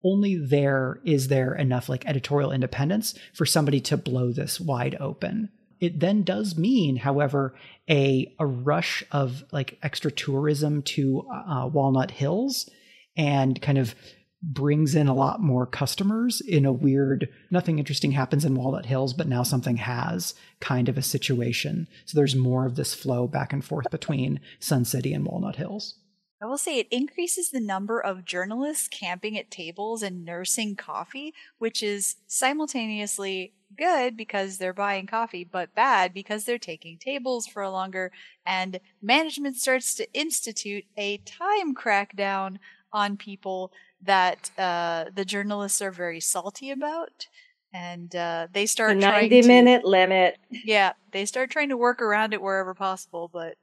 only 0.06 0.36
there 0.36 1.00
is 1.04 1.28
there 1.28 1.56
enough 1.56 1.90
like 1.90 2.06
editorial 2.06 2.52
independence 2.52 3.18
for 3.34 3.48
somebody 3.48 3.82
to 3.82 3.98
blow 3.98 4.32
this 4.32 4.60
wide 4.60 4.96
open. 5.00 5.50
It 5.80 6.00
then 6.00 6.22
does 6.22 6.56
mean, 6.56 6.98
however, 6.98 7.56
a 7.90 8.32
a 8.38 8.46
rush 8.46 9.04
of 9.12 9.44
like 9.52 9.80
extra 9.82 10.12
tourism 10.12 10.84
to 10.84 11.28
uh, 11.34 11.68
Walnut 11.74 12.12
Hills 12.12 12.70
and 13.18 13.60
kind 13.60 13.80
of 13.80 13.96
brings 14.44 14.94
in 14.94 15.08
a 15.08 15.14
lot 15.14 15.42
more 15.42 15.66
customers 15.66 16.42
in 16.42 16.66
a 16.66 16.74
weird 16.74 17.30
nothing 17.50 17.80
interesting 17.80 18.12
happens 18.12 18.44
in 18.44 18.56
Walnut 18.56 18.86
Hills 18.86 19.14
but 19.14 19.28
now 19.28 19.42
something 19.42 19.78
has 19.78 20.34
kind 20.60 20.90
of 20.90 20.98
a 20.98 21.02
situation. 21.02 21.88
So 22.06 22.18
there's 22.18 22.36
more 22.36 22.66
of 22.66 22.76
this 22.76 22.94
flow 22.94 23.26
back 23.26 23.54
and 23.54 23.64
forth 23.64 23.90
between 23.90 24.42
Sun 24.60 24.86
City 24.86 25.14
and 25.14 25.26
Walnut 25.26 25.56
Hills. 25.56 25.96
I 26.42 26.46
will 26.46 26.58
say 26.58 26.78
it 26.78 26.90
increases 26.92 27.52
the 27.52 27.62
number 27.62 28.02
of 28.02 28.26
journalists 28.26 28.90
camping 28.90 29.38
at 29.38 29.50
tables 29.50 30.04
and 30.04 30.26
nursing 30.26 30.76
coffee 30.76 31.34
which 31.58 31.82
is 31.82 32.18
simultaneously 32.28 33.54
good 33.78 34.18
because 34.18 34.58
they're 34.58 34.74
buying 34.74 35.08
coffee 35.08 35.46
but 35.46 35.74
bad 35.74 36.14
because 36.14 36.44
they're 36.44 36.58
taking 36.58 36.98
tables 36.98 37.48
for 37.48 37.68
longer 37.70 38.12
and 38.46 38.82
management 39.02 39.56
starts 39.56 39.96
to 39.96 40.14
institute 40.14 40.84
a 40.98 41.18
time 41.20 41.74
crackdown 41.74 42.58
on 42.92 43.18
people 43.18 43.72
that 44.06 44.52
uh, 44.58 45.06
the 45.14 45.26
journalists 45.26 45.82
are 45.82 45.92
very 45.92 46.20
salty 46.20 46.72
about, 46.72 47.28
and 47.74 48.16
uh, 48.16 48.48
they 48.52 48.66
start 48.66 48.96
the 48.96 49.02
ninety 49.02 49.42
to, 49.42 49.48
minute 49.48 49.86
limit. 49.86 50.38
Yeah, 50.50 50.94
they 51.12 51.26
start 51.26 51.50
trying 51.50 51.70
to 51.70 51.78
work 51.78 52.02
around 52.02 52.34
it 52.34 52.42
wherever 52.42 52.74
possible, 52.74 53.30
but 53.32 53.56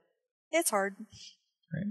it's 0.52 0.70
hard. 0.70 0.96
Right. 1.72 1.86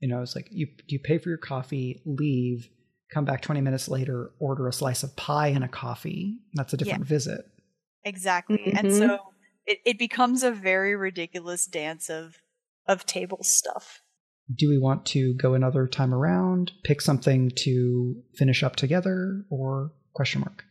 You 0.00 0.08
know, 0.08 0.22
it's 0.22 0.36
like 0.36 0.48
you 0.50 0.68
you 0.86 0.98
pay 0.98 1.18
for 1.18 1.28
your 1.28 1.38
coffee, 1.38 2.02
leave, 2.04 2.68
come 3.12 3.24
back 3.24 3.40
twenty 3.40 3.60
minutes 3.60 3.88
later, 3.88 4.32
order 4.38 4.68
a 4.68 4.72
slice 4.72 5.02
of 5.02 5.16
pie 5.16 5.48
and 5.48 5.64
a 5.64 5.68
coffee. 5.68 6.38
That's 6.54 6.72
a 6.72 6.76
different 6.76 7.04
yeah. 7.04 7.08
visit. 7.08 7.46
Exactly, 8.04 8.58
mm-hmm. 8.58 8.76
and 8.76 8.94
so 8.94 9.18
it, 9.66 9.78
it 9.86 9.98
becomes 9.98 10.42
a 10.42 10.50
very 10.50 10.94
ridiculous 10.94 11.66
dance 11.66 12.10
of 12.10 12.36
of 12.86 13.06
table 13.06 13.42
stuff 13.42 14.02
do 14.52 14.68
we 14.68 14.78
want 14.78 15.06
to 15.06 15.34
go 15.34 15.54
another 15.54 15.86
time 15.86 16.12
around, 16.12 16.72
pick 16.82 17.00
something 17.00 17.50
to 17.56 18.22
finish 18.34 18.62
up 18.62 18.76
together, 18.76 19.44
or 19.50 19.92
question 20.14 20.40
mark? 20.40 20.64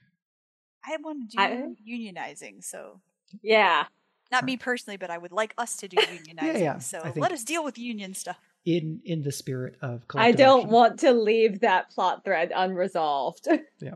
I 0.85 0.97
want 0.97 1.31
to 1.31 1.37
do 1.37 1.41
I, 1.41 1.73
unionizing, 1.89 2.63
so 2.63 3.01
yeah. 3.41 3.85
Not 4.31 4.45
me 4.45 4.57
personally, 4.57 4.97
but 4.97 5.09
I 5.09 5.17
would 5.17 5.31
like 5.31 5.53
us 5.57 5.77
to 5.77 5.87
do 5.87 5.97
unionizing. 5.97 6.43
yeah, 6.43 6.57
yeah. 6.57 6.77
So 6.79 7.13
let 7.15 7.31
us 7.31 7.43
deal 7.43 7.63
with 7.63 7.77
union 7.77 8.13
stuff. 8.13 8.37
In 8.65 9.01
in 9.03 9.23
the 9.23 9.31
spirit 9.31 9.75
of 9.81 10.03
I 10.15 10.31
don't 10.31 10.61
action. 10.61 10.71
want 10.71 10.99
to 11.01 11.11
leave 11.11 11.61
that 11.61 11.89
plot 11.89 12.23
thread 12.23 12.51
unresolved. 12.55 13.47
yeah. 13.81 13.95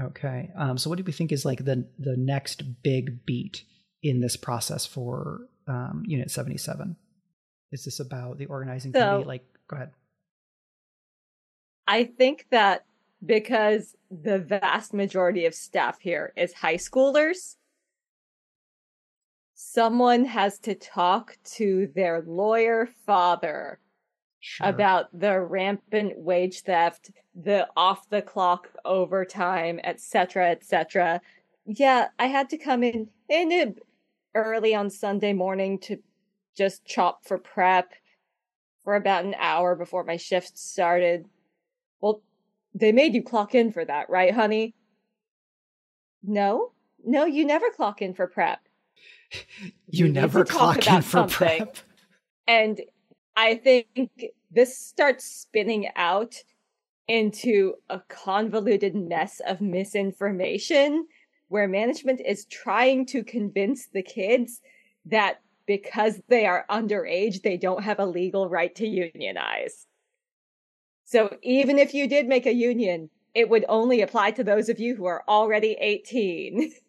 Okay. 0.00 0.50
Um, 0.56 0.76
so 0.76 0.90
what 0.90 0.96
do 0.96 1.04
we 1.04 1.12
think 1.12 1.30
is 1.32 1.44
like 1.44 1.64
the 1.64 1.88
the 1.98 2.16
next 2.16 2.82
big 2.82 3.24
beat 3.24 3.62
in 4.02 4.20
this 4.20 4.36
process 4.36 4.86
for 4.86 5.42
um, 5.68 6.02
Unit 6.06 6.30
seventy 6.30 6.58
seven? 6.58 6.96
Is 7.70 7.84
this 7.84 8.00
about 8.00 8.38
the 8.38 8.46
organizing 8.46 8.92
so, 8.92 9.00
committee? 9.00 9.26
Like, 9.26 9.44
go 9.68 9.76
ahead. 9.76 9.90
I 11.86 12.04
think 12.04 12.46
that 12.50 12.84
because 13.24 13.96
the 14.10 14.38
vast 14.38 14.94
majority 14.94 15.46
of 15.46 15.54
staff 15.54 16.00
here 16.00 16.32
is 16.36 16.52
high 16.52 16.76
schoolers, 16.76 17.56
someone 19.54 20.24
has 20.24 20.58
to 20.60 20.74
talk 20.74 21.36
to 21.44 21.90
their 21.94 22.22
lawyer 22.26 22.88
father 23.06 23.80
sure. 24.40 24.68
about 24.68 25.06
the 25.18 25.40
rampant 25.40 26.16
wage 26.16 26.60
theft, 26.60 27.10
the 27.34 27.66
off 27.76 28.08
the 28.08 28.22
clock 28.22 28.68
overtime, 28.84 29.80
etc., 29.82 30.50
etc. 30.50 31.20
Yeah, 31.66 32.08
I 32.18 32.26
had 32.26 32.48
to 32.50 32.58
come 32.58 32.82
in 32.82 33.08
in 33.28 33.74
early 34.34 34.74
on 34.74 34.90
Sunday 34.90 35.32
morning 35.32 35.78
to 35.80 35.98
just 36.58 36.84
chop 36.84 37.24
for 37.24 37.38
prep 37.38 37.94
for 38.84 38.96
about 38.96 39.24
an 39.24 39.34
hour 39.38 39.76
before 39.76 40.04
my 40.04 40.16
shift 40.16 40.58
started. 40.58 41.26
Well, 42.00 42.22
they 42.74 42.92
made 42.92 43.14
you 43.14 43.22
clock 43.22 43.54
in 43.54 43.70
for 43.72 43.84
that, 43.84 44.10
right, 44.10 44.34
honey? 44.34 44.74
No? 46.22 46.72
No, 47.04 47.24
you 47.24 47.46
never 47.46 47.70
clock 47.70 48.02
in 48.02 48.12
for 48.12 48.26
prep. 48.26 48.60
you, 49.60 49.70
you 50.06 50.12
never 50.12 50.44
clock 50.44 50.86
in 50.86 51.02
for 51.02 51.28
something. 51.28 51.58
prep. 51.58 51.76
And 52.48 52.80
I 53.36 53.54
think 53.54 54.10
this 54.50 54.76
starts 54.76 55.24
spinning 55.24 55.88
out 55.94 56.34
into 57.06 57.74
a 57.88 58.00
convoluted 58.08 58.94
mess 58.94 59.40
of 59.46 59.60
misinformation 59.60 61.06
where 61.48 61.68
management 61.68 62.20
is 62.26 62.44
trying 62.46 63.06
to 63.06 63.22
convince 63.22 63.86
the 63.86 64.02
kids 64.02 64.60
that 65.06 65.40
because 65.68 66.20
they 66.28 66.46
are 66.46 66.64
underage, 66.68 67.42
they 67.42 67.56
don't 67.56 67.84
have 67.84 68.00
a 68.00 68.06
legal 68.06 68.48
right 68.48 68.74
to 68.74 68.88
unionize. 68.88 69.86
So 71.04 71.36
even 71.42 71.78
if 71.78 71.94
you 71.94 72.08
did 72.08 72.26
make 72.26 72.46
a 72.46 72.52
union, 72.52 73.10
it 73.34 73.48
would 73.48 73.64
only 73.68 74.00
apply 74.00 74.32
to 74.32 74.42
those 74.42 74.68
of 74.68 74.80
you 74.80 74.96
who 74.96 75.04
are 75.04 75.22
already 75.28 75.76
18. 75.80 76.72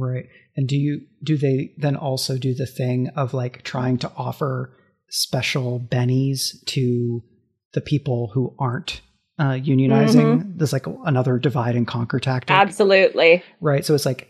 Right. 0.00 0.26
And 0.56 0.68
do 0.68 0.76
you 0.76 1.00
do 1.24 1.36
they 1.36 1.72
then 1.76 1.96
also 1.96 2.38
do 2.38 2.54
the 2.54 2.66
thing 2.68 3.08
of 3.16 3.34
like 3.34 3.64
trying 3.64 3.98
to 3.98 4.12
offer 4.16 4.72
special 5.10 5.80
bennies 5.80 6.64
to 6.66 7.24
the 7.74 7.80
people 7.80 8.30
who 8.32 8.54
aren't 8.60 9.00
uh, 9.40 9.54
unionizing? 9.54 10.38
Mm-hmm. 10.38 10.56
There's 10.56 10.72
like 10.72 10.86
another 11.04 11.36
divide 11.40 11.74
and 11.74 11.84
conquer 11.84 12.20
tactic. 12.20 12.56
Absolutely. 12.56 13.42
Right. 13.60 13.84
So 13.84 13.92
it's 13.92 14.06
like 14.06 14.28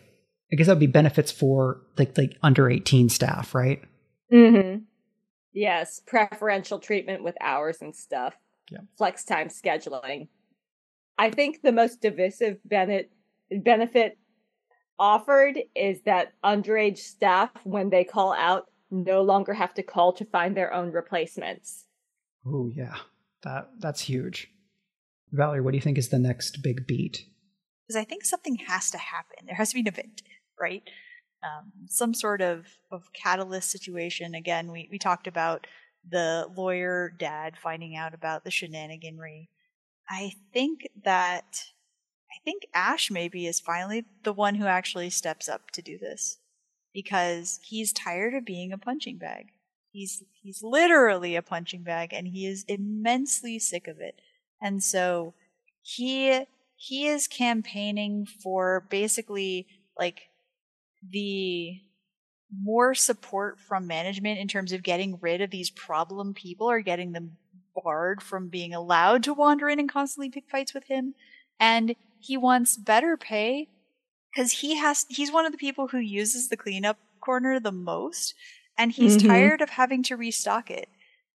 I 0.52 0.56
guess 0.56 0.66
that 0.66 0.74
would 0.74 0.80
be 0.80 0.86
benefits 0.86 1.30
for 1.30 1.80
like 1.96 2.16
like 2.16 2.36
under 2.42 2.70
18 2.70 3.08
staff, 3.08 3.54
right? 3.54 3.82
Mm-hmm. 4.32 4.82
Yes, 5.52 6.00
preferential 6.06 6.78
treatment 6.78 7.22
with 7.22 7.36
hours 7.40 7.78
and 7.80 7.94
stuff. 7.94 8.34
Yeah. 8.70 8.80
Flex 8.96 9.24
time 9.24 9.48
scheduling. 9.48 10.28
I 11.18 11.30
think 11.30 11.62
the 11.62 11.72
most 11.72 12.00
divisive 12.00 12.58
benefit 12.64 13.10
benefit 13.50 14.18
offered 14.98 15.58
is 15.74 16.02
that 16.02 16.32
underage 16.44 16.98
staff, 16.98 17.50
when 17.64 17.90
they 17.90 18.04
call 18.04 18.32
out, 18.32 18.66
no 18.90 19.22
longer 19.22 19.52
have 19.52 19.74
to 19.74 19.82
call 19.82 20.12
to 20.14 20.24
find 20.24 20.56
their 20.56 20.72
own 20.72 20.92
replacements. 20.92 21.86
Oh 22.46 22.70
yeah, 22.74 22.96
that 23.42 23.70
that's 23.78 24.02
huge. 24.02 24.50
Valerie, 25.32 25.60
what 25.60 25.72
do 25.72 25.76
you 25.76 25.82
think 25.82 25.98
is 25.98 26.08
the 26.08 26.18
next 26.18 26.62
big 26.62 26.86
beat? 26.86 27.26
Because 27.86 28.00
I 28.00 28.04
think 28.04 28.24
something 28.24 28.56
has 28.66 28.90
to 28.90 28.98
happen. 28.98 29.46
There 29.46 29.56
has 29.56 29.70
to 29.70 29.74
be 29.74 29.80
an 29.80 29.88
event 29.88 30.22
right? 30.60 30.82
Um, 31.42 31.72
some 31.86 32.14
sort 32.14 32.40
of, 32.40 32.66
of 32.90 33.12
catalyst 33.12 33.70
situation. 33.70 34.34
Again, 34.34 34.72
we, 34.72 34.88
we 34.90 34.98
talked 34.98 35.26
about 35.26 35.66
the 36.08 36.48
lawyer 36.56 37.14
dad 37.18 37.54
finding 37.56 37.96
out 37.96 38.14
about 38.14 38.44
the 38.44 38.50
shenaniganry. 38.50 39.48
I 40.08 40.32
think 40.52 40.88
that 41.04 41.64
I 42.30 42.38
think 42.44 42.66
Ash 42.74 43.10
maybe 43.10 43.46
is 43.46 43.60
finally 43.60 44.04
the 44.22 44.32
one 44.32 44.56
who 44.56 44.66
actually 44.66 45.10
steps 45.10 45.48
up 45.48 45.70
to 45.72 45.82
do 45.82 45.98
this 45.98 46.38
because 46.92 47.60
he's 47.62 47.92
tired 47.92 48.34
of 48.34 48.44
being 48.44 48.72
a 48.72 48.78
punching 48.78 49.18
bag. 49.18 49.46
He's 49.90 50.22
he's 50.42 50.62
literally 50.62 51.36
a 51.36 51.42
punching 51.42 51.82
bag 51.82 52.12
and 52.12 52.28
he 52.28 52.46
is 52.46 52.64
immensely 52.68 53.58
sick 53.58 53.88
of 53.88 54.00
it. 54.00 54.20
And 54.60 54.82
so 54.82 55.34
he 55.82 56.44
he 56.76 57.06
is 57.06 57.26
campaigning 57.26 58.26
for 58.26 58.86
basically 58.88 59.66
like 59.98 60.27
the 61.02 61.80
more 62.52 62.94
support 62.94 63.60
from 63.60 63.86
management 63.86 64.38
in 64.38 64.48
terms 64.48 64.72
of 64.72 64.82
getting 64.82 65.18
rid 65.20 65.40
of 65.40 65.50
these 65.50 65.70
problem 65.70 66.34
people 66.34 66.70
or 66.70 66.80
getting 66.80 67.12
them 67.12 67.36
barred 67.74 68.22
from 68.22 68.48
being 68.48 68.74
allowed 68.74 69.22
to 69.24 69.34
wander 69.34 69.68
in 69.68 69.78
and 69.78 69.90
constantly 69.90 70.30
pick 70.30 70.44
fights 70.50 70.72
with 70.72 70.84
him. 70.84 71.14
And 71.60 71.94
he 72.18 72.36
wants 72.36 72.76
better 72.76 73.16
pay 73.16 73.68
because 74.32 74.52
he 74.52 74.76
has 74.76 75.06
he's 75.08 75.32
one 75.32 75.46
of 75.46 75.52
the 75.52 75.58
people 75.58 75.88
who 75.88 75.98
uses 75.98 76.48
the 76.48 76.56
cleanup 76.56 76.98
corner 77.20 77.58
the 77.60 77.72
most 77.72 78.34
and 78.76 78.92
he's 78.92 79.16
mm-hmm. 79.16 79.28
tired 79.28 79.60
of 79.60 79.70
having 79.70 80.02
to 80.04 80.16
restock 80.16 80.70
it 80.70 80.88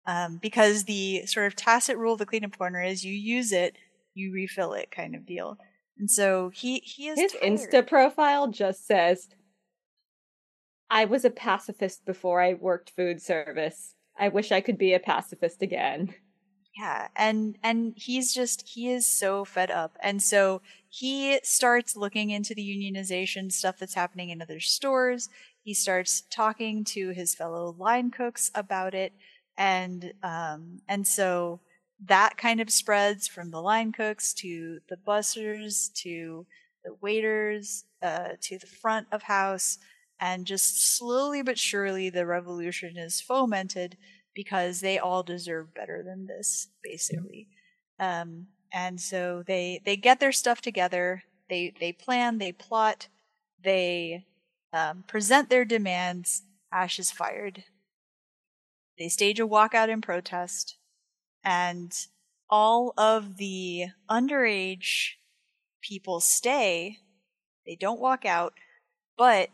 um, 0.06 0.38
because 0.42 0.84
the 0.84 1.26
sort 1.26 1.48
of 1.48 1.56
tacit 1.56 1.98
rule 1.98 2.14
of 2.14 2.20
the 2.20 2.26
cleanup 2.26 2.58
corner 2.58 2.82
is 2.82 3.04
you 3.04 3.14
use 3.14 3.52
it 3.52 3.76
you 4.14 4.32
refill 4.34 4.74
it 4.74 4.92
kind 4.92 5.16
of 5.16 5.26
deal 5.26 5.58
and 5.98 6.10
so 6.10 6.50
he 6.50 6.80
he 6.80 7.08
is 7.08 7.20
his 7.20 7.32
tired. 7.34 7.44
insta 7.44 7.88
profile 7.88 8.48
just 8.48 8.86
says 8.86 9.30
i 10.90 11.06
was 11.06 11.26
a 11.26 11.30
pacifist 11.30 12.06
before 12.06 12.42
i 12.42 12.54
worked 12.54 12.92
food 12.92 13.22
service. 13.22 13.96
I 14.18 14.28
wish 14.30 14.52
i 14.52 14.62
could 14.62 14.78
be 14.78 14.94
a 14.94 15.00
pacifist 15.00 15.62
again. 15.62 16.14
Yeah 16.78 17.08
and 17.16 17.58
and 17.64 17.94
he's 17.96 18.34
just 18.34 18.68
he 18.68 18.90
is 18.90 19.06
so 19.06 19.44
fed 19.46 19.72
up. 19.72 19.98
And 20.02 20.22
so 20.22 20.62
he 20.88 21.40
starts 21.44 21.96
looking 21.96 22.30
into 22.30 22.56
the 22.56 22.62
unionization 22.62 23.52
stuff 23.52 23.78
that's 23.80 23.94
happening 23.94 24.30
in 24.30 24.42
other 24.42 24.60
stores. 24.60 25.30
He 25.64 25.74
starts 25.74 26.24
talking 26.30 26.84
to 26.86 27.10
his 27.10 27.36
fellow 27.36 27.76
line 27.78 28.12
cooks 28.12 28.52
about 28.56 28.94
it. 28.94 29.14
And 29.58 30.14
um 30.24 30.82
and 30.88 31.06
so 31.06 31.60
that 32.06 32.38
kind 32.38 32.62
of 32.62 32.70
spreads 32.70 33.28
from 33.28 33.52
the 33.52 33.62
line 33.62 33.92
cooks 33.92 34.34
to 34.36 34.80
the 34.90 34.98
bussers 34.98 35.92
to 35.96 36.46
the 36.86 36.96
waiters 37.02 37.84
uh, 38.02 38.30
to 38.42 38.58
the 38.58 38.68
front 38.68 39.08
of 39.12 39.24
house 39.24 39.80
and 40.20 40.46
just 40.46 40.98
slowly 40.98 41.42
but 41.42 41.58
surely 41.58 42.10
the 42.10 42.26
revolution 42.26 42.98
is 42.98 43.22
fomented 43.22 43.98
because 44.36 44.80
they 44.80 44.98
all 44.98 45.24
deserve 45.24 45.74
better 45.74 46.04
than 46.04 46.28
this, 46.28 46.68
basically. 46.84 47.48
Yeah. 48.00 48.22
Um, 48.22 48.48
and 48.72 49.00
so 49.02 49.44
they 49.46 49.82
they 49.84 49.96
get 49.96 50.20
their 50.20 50.32
stuff 50.32 50.62
together. 50.62 51.24
They 51.50 51.74
they 51.80 51.92
plan. 51.92 52.38
They 52.38 52.52
plot. 52.52 53.08
They 53.64 54.26
um, 54.72 55.04
present 55.08 55.50
their 55.50 55.66
demands. 55.66 56.44
Ash 56.72 57.00
is 57.00 57.12
fired. 57.12 57.64
They 58.98 59.10
stage 59.10 59.40
a 59.40 59.48
walkout 59.48 59.90
in 59.90 60.02
protest, 60.02 60.78
and 61.44 61.92
all 62.50 62.94
of 62.98 63.38
the 63.38 63.88
underage 64.10 65.14
people 65.82 66.20
stay. 66.20 67.00
They 67.66 67.76
don't 67.76 68.00
walk 68.00 68.26
out, 68.26 68.54
but 69.18 69.50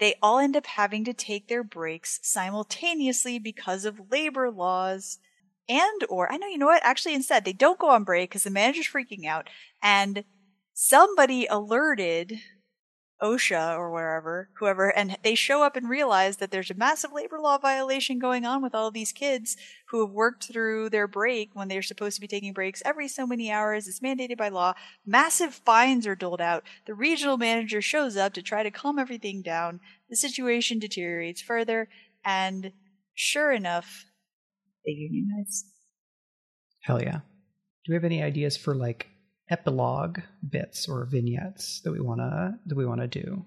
they 0.00 0.16
all 0.22 0.38
end 0.38 0.56
up 0.56 0.66
having 0.66 1.04
to 1.04 1.14
take 1.14 1.48
their 1.48 1.62
breaks 1.62 2.18
simultaneously 2.22 3.38
because 3.38 3.84
of 3.84 4.10
labor 4.10 4.50
laws 4.50 5.18
and 5.68 6.02
or 6.08 6.32
I 6.32 6.36
know 6.36 6.48
you 6.48 6.58
know 6.58 6.66
what? 6.66 6.84
Actually 6.84 7.14
instead 7.14 7.44
they 7.44 7.52
don't 7.52 7.78
go 7.78 7.90
on 7.90 8.04
break 8.04 8.30
because 8.30 8.42
the 8.44 8.50
manager's 8.50 8.88
freaking 8.88 9.26
out. 9.26 9.48
And 9.82 10.24
somebody 10.74 11.46
alerted 11.46 12.40
OSHA 13.22 13.76
or 13.76 13.90
wherever, 13.90 14.48
whoever, 14.54 14.88
and 14.88 15.16
they 15.22 15.34
show 15.34 15.62
up 15.62 15.76
and 15.76 15.88
realize 15.88 16.38
that 16.38 16.50
there's 16.50 16.70
a 16.70 16.74
massive 16.74 17.12
labor 17.12 17.38
law 17.38 17.58
violation 17.58 18.18
going 18.18 18.46
on 18.46 18.62
with 18.62 18.74
all 18.74 18.90
these 18.90 19.12
kids 19.12 19.56
who 19.88 20.00
have 20.00 20.10
worked 20.10 20.44
through 20.44 20.88
their 20.90 21.06
break 21.06 21.50
when 21.52 21.68
they're 21.68 21.82
supposed 21.82 22.14
to 22.14 22.20
be 22.20 22.26
taking 22.26 22.52
breaks 22.52 22.82
every 22.84 23.08
so 23.08 23.26
many 23.26 23.50
hours. 23.50 23.86
It's 23.86 24.00
mandated 24.00 24.38
by 24.38 24.48
law. 24.48 24.74
Massive 25.04 25.54
fines 25.54 26.06
are 26.06 26.14
doled 26.14 26.40
out. 26.40 26.64
The 26.86 26.94
regional 26.94 27.36
manager 27.36 27.82
shows 27.82 28.16
up 28.16 28.32
to 28.34 28.42
try 28.42 28.62
to 28.62 28.70
calm 28.70 28.98
everything 28.98 29.42
down. 29.42 29.80
The 30.08 30.16
situation 30.16 30.78
deteriorates 30.78 31.42
further, 31.42 31.88
and 32.24 32.72
sure 33.14 33.52
enough, 33.52 34.06
they 34.86 34.92
unionize. 34.92 35.64
Hell 36.82 37.02
yeah. 37.02 37.20
Do 37.84 37.90
we 37.90 37.94
have 37.94 38.04
any 38.04 38.22
ideas 38.22 38.56
for 38.56 38.74
like 38.74 39.09
epilogue 39.50 40.20
bits 40.48 40.88
or 40.88 41.04
vignettes 41.04 41.80
that 41.82 41.92
we 41.92 42.00
want 42.00 42.20
to 42.20 42.54
that 42.66 42.76
we 42.76 42.86
want 42.86 43.00
to 43.00 43.08
do 43.08 43.44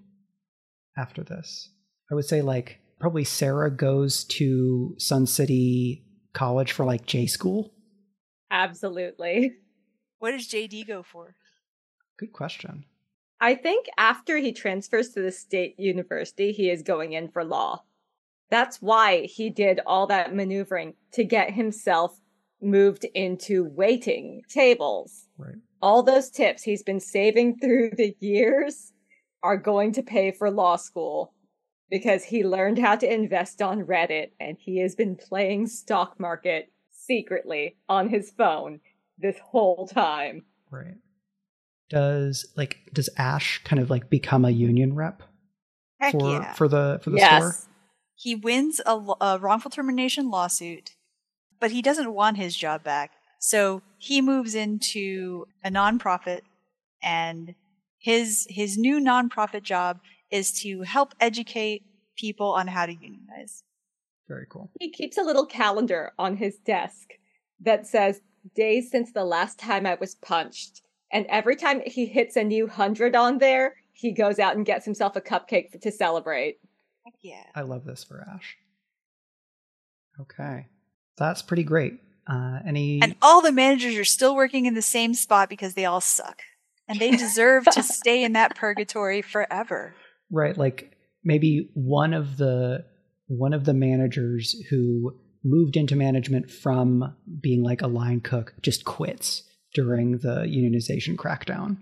after 0.98 1.24
this. 1.24 1.70
I 2.12 2.16
would 2.16 2.26
say 2.26 2.42
like 2.42 2.80
probably 3.00 3.24
Sarah 3.24 3.72
goes 3.72 4.24
to 4.26 4.96
Sun 4.98 5.28
City 5.28 6.06
College 6.34 6.72
for 6.72 6.86
like 6.86 7.06
J 7.06 7.26
school. 7.28 7.74
Absolutely. 8.52 9.54
What 10.20 10.32
does 10.32 10.48
JD 10.48 10.88
go 10.88 11.04
for? 11.04 11.36
Good 12.18 12.32
question. 12.32 12.86
I 13.42 13.56
think 13.56 13.88
after 13.98 14.38
he 14.38 14.54
transfers 14.54 15.10
to 15.10 15.22
the 15.22 15.32
state 15.32 15.78
university, 15.78 16.54
he 16.54 16.70
is 16.70 16.82
going 16.82 17.12
in 17.12 17.28
for 17.28 17.44
law. 17.44 17.84
That's 18.50 18.82
why 18.82 19.24
he 19.26 19.50
did 19.50 19.82
all 19.86 20.08
that 20.08 20.34
maneuvering 20.34 20.94
to 21.14 21.26
get 21.26 21.52
himself 21.52 22.18
moved 22.64 23.06
into 23.14 23.66
waiting 23.66 24.42
tables. 24.50 25.28
Right 25.38 25.56
all 25.84 26.02
those 26.02 26.30
tips 26.30 26.64
he's 26.64 26.82
been 26.82 27.02
saving 27.02 27.60
through 27.60 27.92
the 27.98 28.16
years 28.22 28.94
are 29.44 29.58
going 29.58 29.92
to 29.92 30.02
pay 30.02 30.32
for 30.32 30.50
law 30.50 30.78
school 30.78 31.34
because 31.92 32.24
he 32.24 32.46
learned 32.46 32.80
how 32.80 32.96
to 32.96 33.14
invest 33.14 33.62
on 33.62 33.84
Reddit 33.84 34.30
and 34.40 34.58
he 34.58 34.80
has 34.80 34.96
been 34.96 35.18
playing 35.18 35.68
stock 35.68 36.18
market 36.18 36.72
secretly 36.90 37.76
on 37.90 38.08
his 38.08 38.32
phone 38.32 38.80
this 39.18 39.36
whole 39.44 39.86
time. 39.86 40.46
Right. 40.72 40.96
Does 41.90 42.46
like 42.56 42.90
does 42.94 43.10
Ash 43.18 43.62
kind 43.66 43.82
of 43.82 43.90
like 43.90 44.10
become 44.10 44.46
a 44.46 44.52
union 44.52 44.96
rep 44.96 45.22
Heck 46.00 46.14
for 46.14 46.32
yeah. 46.32 46.54
for 46.54 46.70
the 46.70 47.02
for 47.04 47.10
the 47.10 47.18
yes. 47.18 47.42
store? 47.42 47.72
He 48.16 48.36
wins 48.36 48.80
a, 48.86 48.98
a 49.20 49.38
wrongful 49.38 49.70
termination 49.70 50.30
lawsuit, 50.30 50.96
but 51.64 51.72
he 51.72 51.82
doesn't 51.82 52.14
want 52.14 52.36
his 52.36 52.58
job 52.58 52.84
back. 52.84 53.12
So 53.40 53.84
he 53.98 54.22
moves 54.22 54.54
into 54.54 55.48
a 55.64 55.70
nonprofit 55.70 56.42
and 57.02 57.56
his 58.00 58.46
his 58.50 58.78
new 58.78 59.00
nonprofit 59.00 59.64
job 59.64 60.02
is 60.30 60.52
to 60.60 60.82
help 60.82 61.14
educate 61.22 61.84
people 62.18 62.50
on 62.52 62.68
how 62.68 62.86
to 62.86 62.92
unionize. 62.92 63.64
Very 64.28 64.46
cool. 64.50 64.72
He 64.78 64.92
keeps 64.92 65.18
a 65.18 65.24
little 65.24 65.46
calendar 65.46 66.12
on 66.20 66.36
his 66.36 66.58
desk 66.58 67.12
that 67.62 67.88
says 67.88 68.20
days 68.58 68.92
since 68.92 69.14
the 69.14 69.24
last 69.24 69.58
time 69.58 69.86
I 69.86 69.96
was 69.96 70.16
punched. 70.16 70.82
And 71.14 71.26
every 71.30 71.56
time 71.56 71.82
he 71.86 72.08
hits 72.08 72.36
a 72.36 72.44
new 72.44 72.68
hundred 72.68 73.16
on 73.16 73.38
there, 73.38 73.76
he 73.94 74.12
goes 74.12 74.38
out 74.38 74.58
and 74.58 74.66
gets 74.66 74.84
himself 74.84 75.16
a 75.16 75.22
cupcake 75.22 75.80
to 75.80 75.92
celebrate. 75.94 76.58
Heck 77.06 77.14
yeah. 77.22 77.46
I 77.56 77.62
love 77.62 77.86
this 77.86 78.04
for 78.04 78.28
Ash. 78.36 78.58
Okay. 80.20 80.68
That's 81.18 81.42
pretty 81.42 81.64
great. 81.64 82.00
Uh, 82.28 82.60
any 82.66 83.02
and 83.02 83.16
all 83.22 83.42
the 83.42 83.52
managers 83.52 83.96
are 83.96 84.06
still 84.06 84.36
working 84.36 84.66
in 84.66 84.76
the 84.76 84.82
same 84.82 85.14
spot 85.14 85.50
because 85.50 85.74
they 85.74 85.86
all 85.86 86.02
suck, 86.02 86.42
and 86.88 87.00
they 87.00 87.12
deserve 87.12 87.66
to 87.66 87.84
stay 87.84 88.24
in 88.24 88.34
that 88.34 88.56
purgatory 88.56 89.22
forever. 89.22 89.94
Right, 90.32 90.58
like 90.58 90.96
maybe 91.24 91.70
one 91.74 92.14
of 92.14 92.38
the 92.38 92.86
one 93.28 93.54
of 93.54 93.66
the 93.66 93.74
managers 93.74 94.56
who 94.70 95.14
moved 95.44 95.76
into 95.76 95.96
management 95.96 96.50
from 96.50 97.16
being 97.42 97.64
like 97.64 97.82
a 97.82 97.88
line 97.88 98.22
cook 98.22 98.54
just 98.62 98.86
quits 98.86 99.44
during 99.74 100.20
the 100.20 100.46
unionization 100.48 101.16
crackdown. 101.16 101.78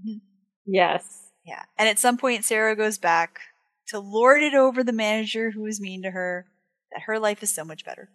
Mm-hmm. 0.00 0.18
Yes. 0.66 1.30
Yeah. 1.44 1.62
And 1.78 1.88
at 1.88 1.98
some 1.98 2.16
point, 2.16 2.44
Sarah 2.44 2.76
goes 2.76 2.98
back 2.98 3.40
to 3.88 3.98
lord 3.98 4.42
it 4.42 4.54
over 4.54 4.84
the 4.84 4.92
manager 4.92 5.50
who 5.50 5.62
was 5.62 5.80
mean 5.80 6.02
to 6.02 6.10
her, 6.10 6.46
that 6.92 7.02
her 7.02 7.18
life 7.18 7.42
is 7.42 7.50
so 7.50 7.64
much 7.64 7.84
better. 7.84 8.08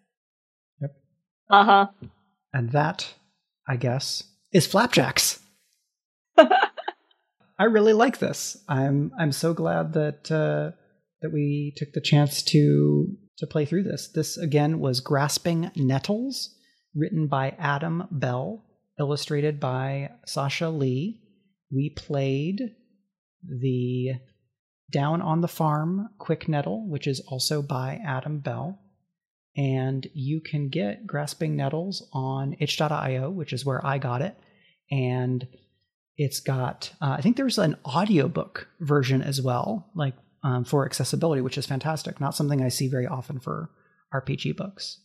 Uh 1.50 1.64
huh. 1.64 1.88
And 2.54 2.72
that, 2.72 3.14
I 3.68 3.76
guess, 3.76 4.24
is 4.52 4.66
flapjacks. 4.68 5.40
I 6.38 7.66
really 7.66 7.94
like 7.94 8.20
this. 8.20 8.58
I'm 8.68 9.12
I'm 9.18 9.32
so 9.32 9.54
glad 9.54 9.94
that 9.94 10.32
uh, 10.32 10.76
that 11.22 11.32
we 11.32 11.74
took 11.78 11.92
the 11.94 12.02
chance 12.02 12.42
to 12.44 13.08
to 13.38 13.48
play 13.48 13.66
through 13.66 13.84
this. 13.84 14.10
This 14.14 14.38
again 14.38 14.80
was 14.80 15.00
Grasping 15.02 15.72
Nettles, 15.76 16.56
written 16.96 17.28
by 17.28 17.56
Adam 17.60 18.08
Bell, 18.12 18.66
illustrated 19.00 19.60
by 19.60 20.12
Sasha 20.26 20.70
Lee. 20.70 21.22
We 21.72 21.90
played 21.90 22.62
the 23.44 24.14
Down 24.92 25.22
on 25.22 25.42
the 25.42 25.48
Farm 25.48 26.10
Quick 26.20 26.48
Nettle, 26.48 26.88
which 26.90 27.08
is 27.08 27.22
also 27.28 27.62
by 27.62 28.00
Adam 28.06 28.40
Bell 28.40 28.80
and 29.58 30.08
you 30.14 30.42
can 30.42 30.70
get 30.70 31.08
Grasping 31.08 31.56
Nettles 31.56 32.08
on 32.12 32.56
itch.io, 32.60 33.30
which 33.30 33.54
is 33.54 33.66
where 33.66 33.86
I 33.86 33.98
got 33.98 34.22
it. 34.22 34.36
And 34.92 35.48
it's 36.18 36.40
got, 36.40 36.92
uh, 37.02 37.16
I 37.18 37.22
think 37.22 37.38
there's 37.38 37.58
an 37.58 37.78
audiobook 37.86 38.68
version 38.80 39.22
as 39.22 39.42
well, 39.42 39.90
like 39.96 40.14
um, 40.44 40.64
for 40.64 40.86
accessibility, 40.86 41.42
which 41.42 41.58
is 41.58 41.66
fantastic. 41.66 42.20
Not 42.20 42.36
something 42.36 42.62
I 42.62 42.70
see 42.70 42.88
very 42.88 43.08
often 43.08 43.40
for 43.40 43.70
RPG 44.14 44.56
books. 44.56 45.00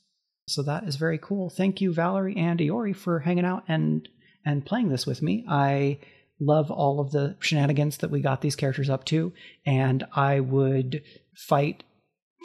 So 0.46 0.62
that 0.64 0.84
is 0.84 0.96
very 0.96 1.18
cool. 1.18 1.48
Thank 1.50 1.80
you, 1.80 1.92
Valerie 1.92 2.36
and 2.36 2.58
Iori, 2.60 2.94
for 2.94 3.20
hanging 3.20 3.44
out 3.44 3.64
and 3.68 4.08
and 4.44 4.64
playing 4.64 4.88
this 4.88 5.06
with 5.06 5.22
me. 5.22 5.44
I 5.48 5.98
love 6.40 6.70
all 6.70 6.98
of 6.98 7.12
the 7.12 7.36
shenanigans 7.40 7.98
that 7.98 8.10
we 8.10 8.20
got 8.20 8.40
these 8.40 8.56
characters 8.56 8.90
up 8.90 9.04
to, 9.06 9.32
and 9.66 10.04
I 10.14 10.40
would 10.40 11.02
fight 11.36 11.84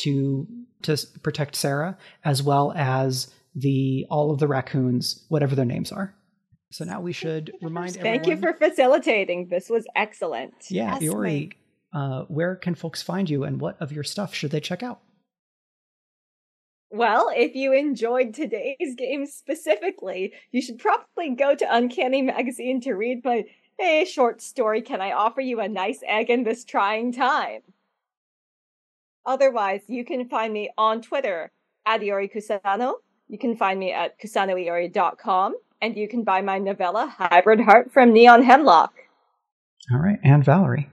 to 0.02 0.48
to 0.86 0.98
protect 1.22 1.56
Sarah, 1.56 1.98
as 2.24 2.42
well 2.42 2.74
as 2.76 3.34
the 3.56 4.06
all 4.10 4.32
of 4.32 4.40
the 4.40 4.48
raccoons, 4.48 5.26
whatever 5.30 5.56
their 5.56 5.66
names 5.66 5.92
are. 5.92 6.14
So 6.72 6.84
now 6.84 7.00
we 7.00 7.14
should 7.14 7.54
remind 7.62 7.96
Thank 7.96 8.28
you 8.28 8.38
for 8.38 8.54
facilitating. 8.54 9.48
This 9.50 9.70
was 9.70 9.86
excellent. 9.96 10.54
yeah, 10.70 10.98
Yes, 11.00 11.04
Iori. 11.04 11.54
Uh, 11.94 12.24
where 12.24 12.56
can 12.56 12.76
folks 12.76 13.02
find 13.02 13.30
you, 13.30 13.46
and 13.46 13.62
what 13.62 13.82
of 13.82 13.94
your 13.94 14.04
stuff 14.04 14.34
should 14.34 14.52
they 14.52 14.60
check 14.60 14.84
out? 14.84 15.00
Well, 16.92 17.32
if 17.34 17.56
you 17.56 17.74
enjoyed 17.74 18.34
today's 18.34 18.96
game 18.98 19.26
specifically, 19.26 20.34
you 20.52 20.62
should 20.62 20.80
probably 20.80 21.36
go 21.36 21.56
to 21.56 21.76
Uncanny 21.76 22.22
Magazine 22.22 22.82
to 22.82 22.94
read 22.94 23.24
my 23.24 23.46
hey, 23.78 24.06
short 24.06 24.42
story. 24.42 24.82
Can 24.82 25.02
I 25.02 25.12
offer 25.12 25.42
you 25.42 25.60
a 25.60 25.68
nice 25.68 26.00
egg 26.08 26.30
in 26.30 26.44
this 26.44 26.64
trying 26.64 27.12
time? 27.12 27.62
Otherwise, 29.26 29.82
you 29.88 30.06
can 30.06 30.30
find 30.30 30.54
me 30.54 30.70
on 30.78 31.02
Twitter 31.02 31.52
at 31.86 32.02
Iori 32.02 32.30
Kusano. 32.34 32.96
You 33.28 33.40
can 33.40 33.58
find 33.58 33.80
me 33.80 33.92
at 33.92 34.20
kusanoiori.com, 34.20 35.56
and 35.82 35.98
you 35.98 36.08
can 36.08 36.24
buy 36.24 36.42
my 36.42 36.60
novella 36.60 37.16
Hybrid 37.18 37.62
Heart 37.62 37.92
from 37.92 38.14
Neon 38.14 38.44
Hemlock. 38.44 38.94
All 39.92 40.00
right, 40.00 40.20
and 40.24 40.44
Valerie. 40.44 40.90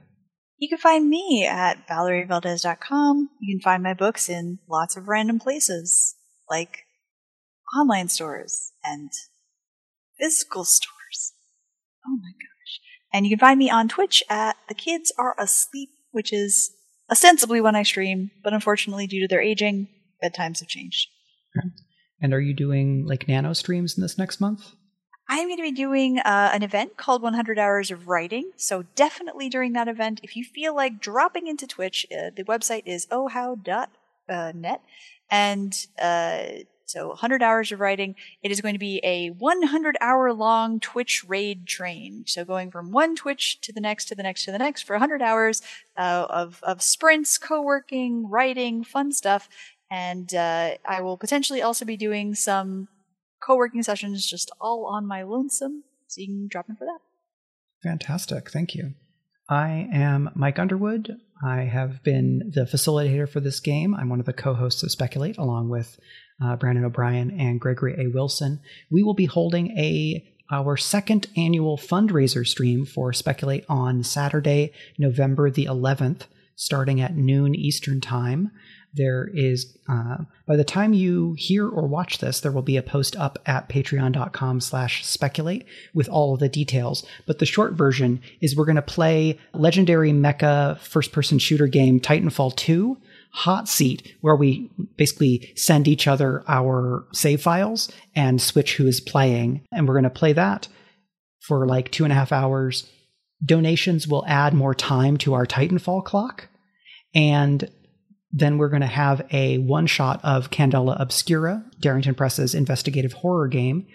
You 0.58 0.68
can 0.68 0.78
find 0.78 1.08
me 1.08 1.46
at 1.46 1.88
valerievaldez.com. 1.88 3.30
You 3.40 3.56
can 3.56 3.62
find 3.62 3.82
my 3.82 3.94
books 3.94 4.28
in 4.28 4.60
lots 4.68 4.96
of 4.96 5.08
random 5.08 5.38
places, 5.38 6.14
like 6.48 6.84
online 7.76 8.08
stores 8.08 8.72
and 8.84 9.10
physical 10.18 10.64
stores. 10.64 11.32
Oh 12.06 12.16
my 12.16 12.30
gosh. 12.30 12.80
And 13.12 13.26
you 13.26 13.30
can 13.30 13.40
find 13.40 13.58
me 13.58 13.70
on 13.70 13.88
Twitch 13.88 14.22
at 14.30 14.56
The 14.68 14.74
Kids 14.74 15.12
Are 15.18 15.34
Asleep, 15.38 15.90
which 16.12 16.32
is 16.32 16.72
ostensibly 17.11 17.61
when 17.61 17.76
I 17.76 17.82
stream, 17.82 18.30
but 18.42 18.53
unfortunately, 18.53 19.07
due 19.07 19.20
to 19.20 19.28
their 19.28 19.40
aging, 19.40 19.88
bedtimes 20.22 20.61
have 20.61 20.68
changed. 20.68 21.09
And 22.20 22.32
are 22.32 22.40
you 22.40 22.55
doing 22.55 23.05
like 23.07 23.26
nano 23.26 23.53
streams 23.53 23.96
in 23.96 24.03
this 24.03 24.16
next 24.16 24.40
month? 24.40 24.72
I'm 25.28 25.48
going 25.48 25.57
to 25.57 25.62
be 25.62 25.72
doing 25.72 26.18
uh, 26.18 26.50
an 26.53 26.62
event 26.62 26.96
called 26.96 27.22
100 27.22 27.59
Hours 27.59 27.90
of 27.90 28.09
Writing. 28.09 28.50
So 28.57 28.84
definitely 28.94 29.48
during 29.48 29.72
that 29.72 29.88
event, 29.88 30.20
if 30.22 30.36
you 30.36 30.44
feel 30.44 30.74
like 30.74 31.00
dropping 31.00 31.46
into 31.46 31.66
Twitch, 31.66 32.07
uh, 32.12 32.30
the 32.34 32.44
website 32.44 32.82
is 32.86 33.07
ohhow.net. 33.07 34.80
And 35.30 35.86
uh, 35.98 36.42
so 36.93 37.09
100 37.09 37.43
Hours 37.43 37.72
of 37.72 37.80
Writing, 37.80 38.14
it 38.43 38.51
is 38.51 38.61
going 38.61 38.74
to 38.74 38.78
be 38.78 39.01
a 39.03 39.30
100 39.30 39.97
hour 40.01 40.32
long 40.32 40.78
Twitch 40.78 41.24
raid 41.26 41.66
train. 41.66 42.24
So 42.26 42.45
going 42.45 42.70
from 42.70 42.93
one 42.93 43.16
Twitch 43.16 43.61
to 43.62 43.72
the 43.72 43.80
next, 43.80 44.07
to 44.07 44.14
the 44.14 44.22
next, 44.22 44.45
to 44.45 44.53
the 44.53 44.59
next 44.59 44.82
for 44.82 44.95
100 44.95 45.22
hours 45.22 45.62
uh, 45.97 46.26
of, 46.28 46.61
of 46.62 46.82
sprints, 46.82 47.38
co-working, 47.38 48.28
writing, 48.28 48.84
fun 48.84 49.12
stuff. 49.12 49.49
And 49.90 50.34
uh, 50.34 50.72
I 50.84 51.01
will 51.01 51.16
potentially 51.16 51.62
also 51.62 51.84
be 51.84 51.97
doing 51.97 52.34
some 52.34 52.88
co-working 53.43 53.82
sessions 53.82 54.26
just 54.26 54.51
all 54.61 54.86
on 54.86 55.07
my 55.07 55.22
lonesome 55.22 55.84
so 56.07 56.20
you 56.20 56.26
can 56.26 56.49
drop 56.49 56.68
in 56.68 56.76
for 56.76 56.84
that 56.84 57.01
Fantastic. 57.82 58.51
Thank 58.51 58.74
you. 58.74 58.95
I 59.49 59.88
am 59.93 60.30
Mike 60.34 60.59
Underwood. 60.59 61.16
I 61.45 61.62
have 61.62 62.03
been 62.03 62.53
the 62.55 62.62
facilitator 62.62 63.28
for 63.28 63.40
this 63.40 63.59
game. 63.59 63.95
I'm 63.95 64.09
one 64.09 64.20
of 64.20 64.26
the 64.26 64.32
co 64.32 64.55
hosts 64.55 64.82
of 64.82 64.93
Speculate, 64.93 65.36
along 65.36 65.68
with 65.68 65.99
uh, 66.43 66.57
Brandon 66.57 66.84
O'Brien 66.84 67.38
and 67.38 67.61
Gregory 67.61 67.95
A. 67.99 68.09
Wilson. 68.09 68.61
We 68.90 69.03
will 69.03 69.14
be 69.14 69.26
holding 69.26 69.78
a 69.78 70.24
our 70.51 70.76
second 70.76 71.28
annual 71.34 71.78
fundraiser 71.78 72.47
stream 72.47 72.84
for 72.84 73.12
Speculate 73.12 73.64
on 73.68 74.05
Saturday, 74.05 74.72
November 74.99 75.51
the 75.51 75.64
11th, 75.64 76.22
starting 76.57 77.01
at 77.01 77.16
noon 77.16 77.55
Eastern 77.55 78.03
Time. 78.03 78.51
There 78.95 79.30
is, 79.32 79.78
uh, 79.88 80.18
by 80.47 80.57
the 80.57 80.64
time 80.64 80.93
you 80.93 81.34
hear 81.38 81.66
or 81.66 81.86
watch 81.86 82.18
this, 82.18 82.40
there 82.40 82.53
will 82.53 82.61
be 82.61 82.76
a 82.76 82.82
post 82.82 83.16
up 83.16 83.38
at 83.47 83.70
patreon.com 83.70 84.61
slash 84.61 85.07
speculate 85.07 85.64
with 85.95 86.11
all 86.11 86.34
of 86.34 86.40
the 86.40 86.51
details. 86.51 87.07
But 87.26 87.38
the 87.38 87.47
short 87.47 87.72
version 87.72 88.20
is 88.43 88.55
we're 88.55 88.66
going 88.66 88.76
to 88.76 88.82
play 88.82 89.38
legendary 89.55 90.12
mecha 90.12 90.78
first 90.80 91.12
person 91.12 91.38
shooter 91.38 91.66
game 91.66 92.01
Titanfall 92.01 92.55
2 92.57 92.99
hot 93.32 93.66
seat 93.68 94.14
where 94.20 94.36
we 94.36 94.70
basically 94.96 95.52
send 95.56 95.88
each 95.88 96.06
other 96.06 96.44
our 96.46 97.06
save 97.12 97.42
files 97.42 97.90
and 98.14 98.40
switch 98.40 98.76
who 98.76 98.86
is 98.86 99.00
playing. 99.00 99.66
And 99.72 99.88
we're 99.88 99.94
going 99.94 100.04
to 100.04 100.10
play 100.10 100.34
that 100.34 100.68
for 101.40 101.66
like 101.66 101.90
two 101.90 102.04
and 102.04 102.12
a 102.12 102.16
half 102.16 102.30
hours. 102.30 102.88
Donations 103.44 104.06
will 104.06 104.24
add 104.26 104.54
more 104.54 104.74
time 104.74 105.16
to 105.18 105.34
our 105.34 105.46
Titanfall 105.46 106.04
clock. 106.04 106.48
And 107.14 107.68
then 108.30 108.58
we're 108.58 108.68
going 108.68 108.82
to 108.82 108.86
have 108.86 109.26
a 109.30 109.58
one 109.58 109.86
shot 109.86 110.20
of 110.22 110.50
Candela 110.50 111.00
Obscura, 111.00 111.64
Darrington 111.80 112.14
Press's 112.14 112.54
investigative 112.54 113.12
horror 113.14 113.48
game, 113.48 113.86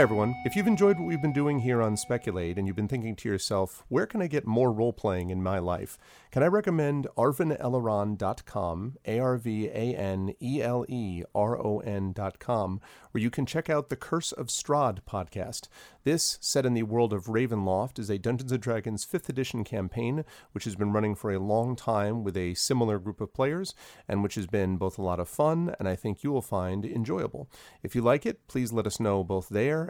Hi, 0.00 0.04
everyone. 0.04 0.34
If 0.46 0.56
you've 0.56 0.66
enjoyed 0.66 0.98
what 0.98 1.06
we've 1.06 1.20
been 1.20 1.30
doing 1.30 1.58
here 1.58 1.82
on 1.82 1.94
Speculate 1.94 2.56
and 2.56 2.66
you've 2.66 2.74
been 2.74 2.88
thinking 2.88 3.14
to 3.16 3.28
yourself, 3.28 3.84
where 3.88 4.06
can 4.06 4.22
I 4.22 4.28
get 4.28 4.46
more 4.46 4.72
role 4.72 4.94
playing 4.94 5.28
in 5.28 5.42
my 5.42 5.58
life? 5.58 5.98
Can 6.30 6.42
I 6.42 6.46
recommend 6.46 7.06
arvaneleron.com, 7.18 8.96
A 9.04 9.18
R 9.18 9.36
V 9.36 9.66
A 9.66 9.94
N 9.94 10.32
E 10.40 10.62
L 10.62 10.86
E 10.88 11.22
R 11.34 11.58
O 11.58 11.80
N.com, 11.80 12.80
where 13.10 13.20
you 13.20 13.28
can 13.28 13.44
check 13.44 13.68
out 13.68 13.90
the 13.90 13.96
Curse 13.96 14.32
of 14.32 14.46
Strahd 14.46 15.00
podcast. 15.06 15.68
This, 16.04 16.38
set 16.40 16.64
in 16.64 16.72
the 16.72 16.84
world 16.84 17.12
of 17.12 17.26
Ravenloft, 17.26 17.98
is 17.98 18.08
a 18.08 18.16
Dungeons 18.16 18.52
and 18.52 18.62
Dragons 18.62 19.04
5th 19.04 19.28
edition 19.28 19.64
campaign, 19.64 20.24
which 20.52 20.64
has 20.64 20.76
been 20.76 20.92
running 20.92 21.14
for 21.14 21.30
a 21.30 21.38
long 21.38 21.76
time 21.76 22.24
with 22.24 22.38
a 22.38 22.54
similar 22.54 22.98
group 22.98 23.20
of 23.20 23.34
players, 23.34 23.74
and 24.08 24.22
which 24.22 24.36
has 24.36 24.46
been 24.46 24.78
both 24.78 24.96
a 24.96 25.02
lot 25.02 25.20
of 25.20 25.28
fun 25.28 25.74
and 25.78 25.86
I 25.86 25.94
think 25.94 26.22
you 26.22 26.32
will 26.32 26.40
find 26.40 26.86
enjoyable. 26.86 27.50
If 27.82 27.94
you 27.94 28.00
like 28.00 28.24
it, 28.24 28.48
please 28.48 28.72
let 28.72 28.86
us 28.86 28.98
know 28.98 29.22
both 29.22 29.50
there 29.50 29.89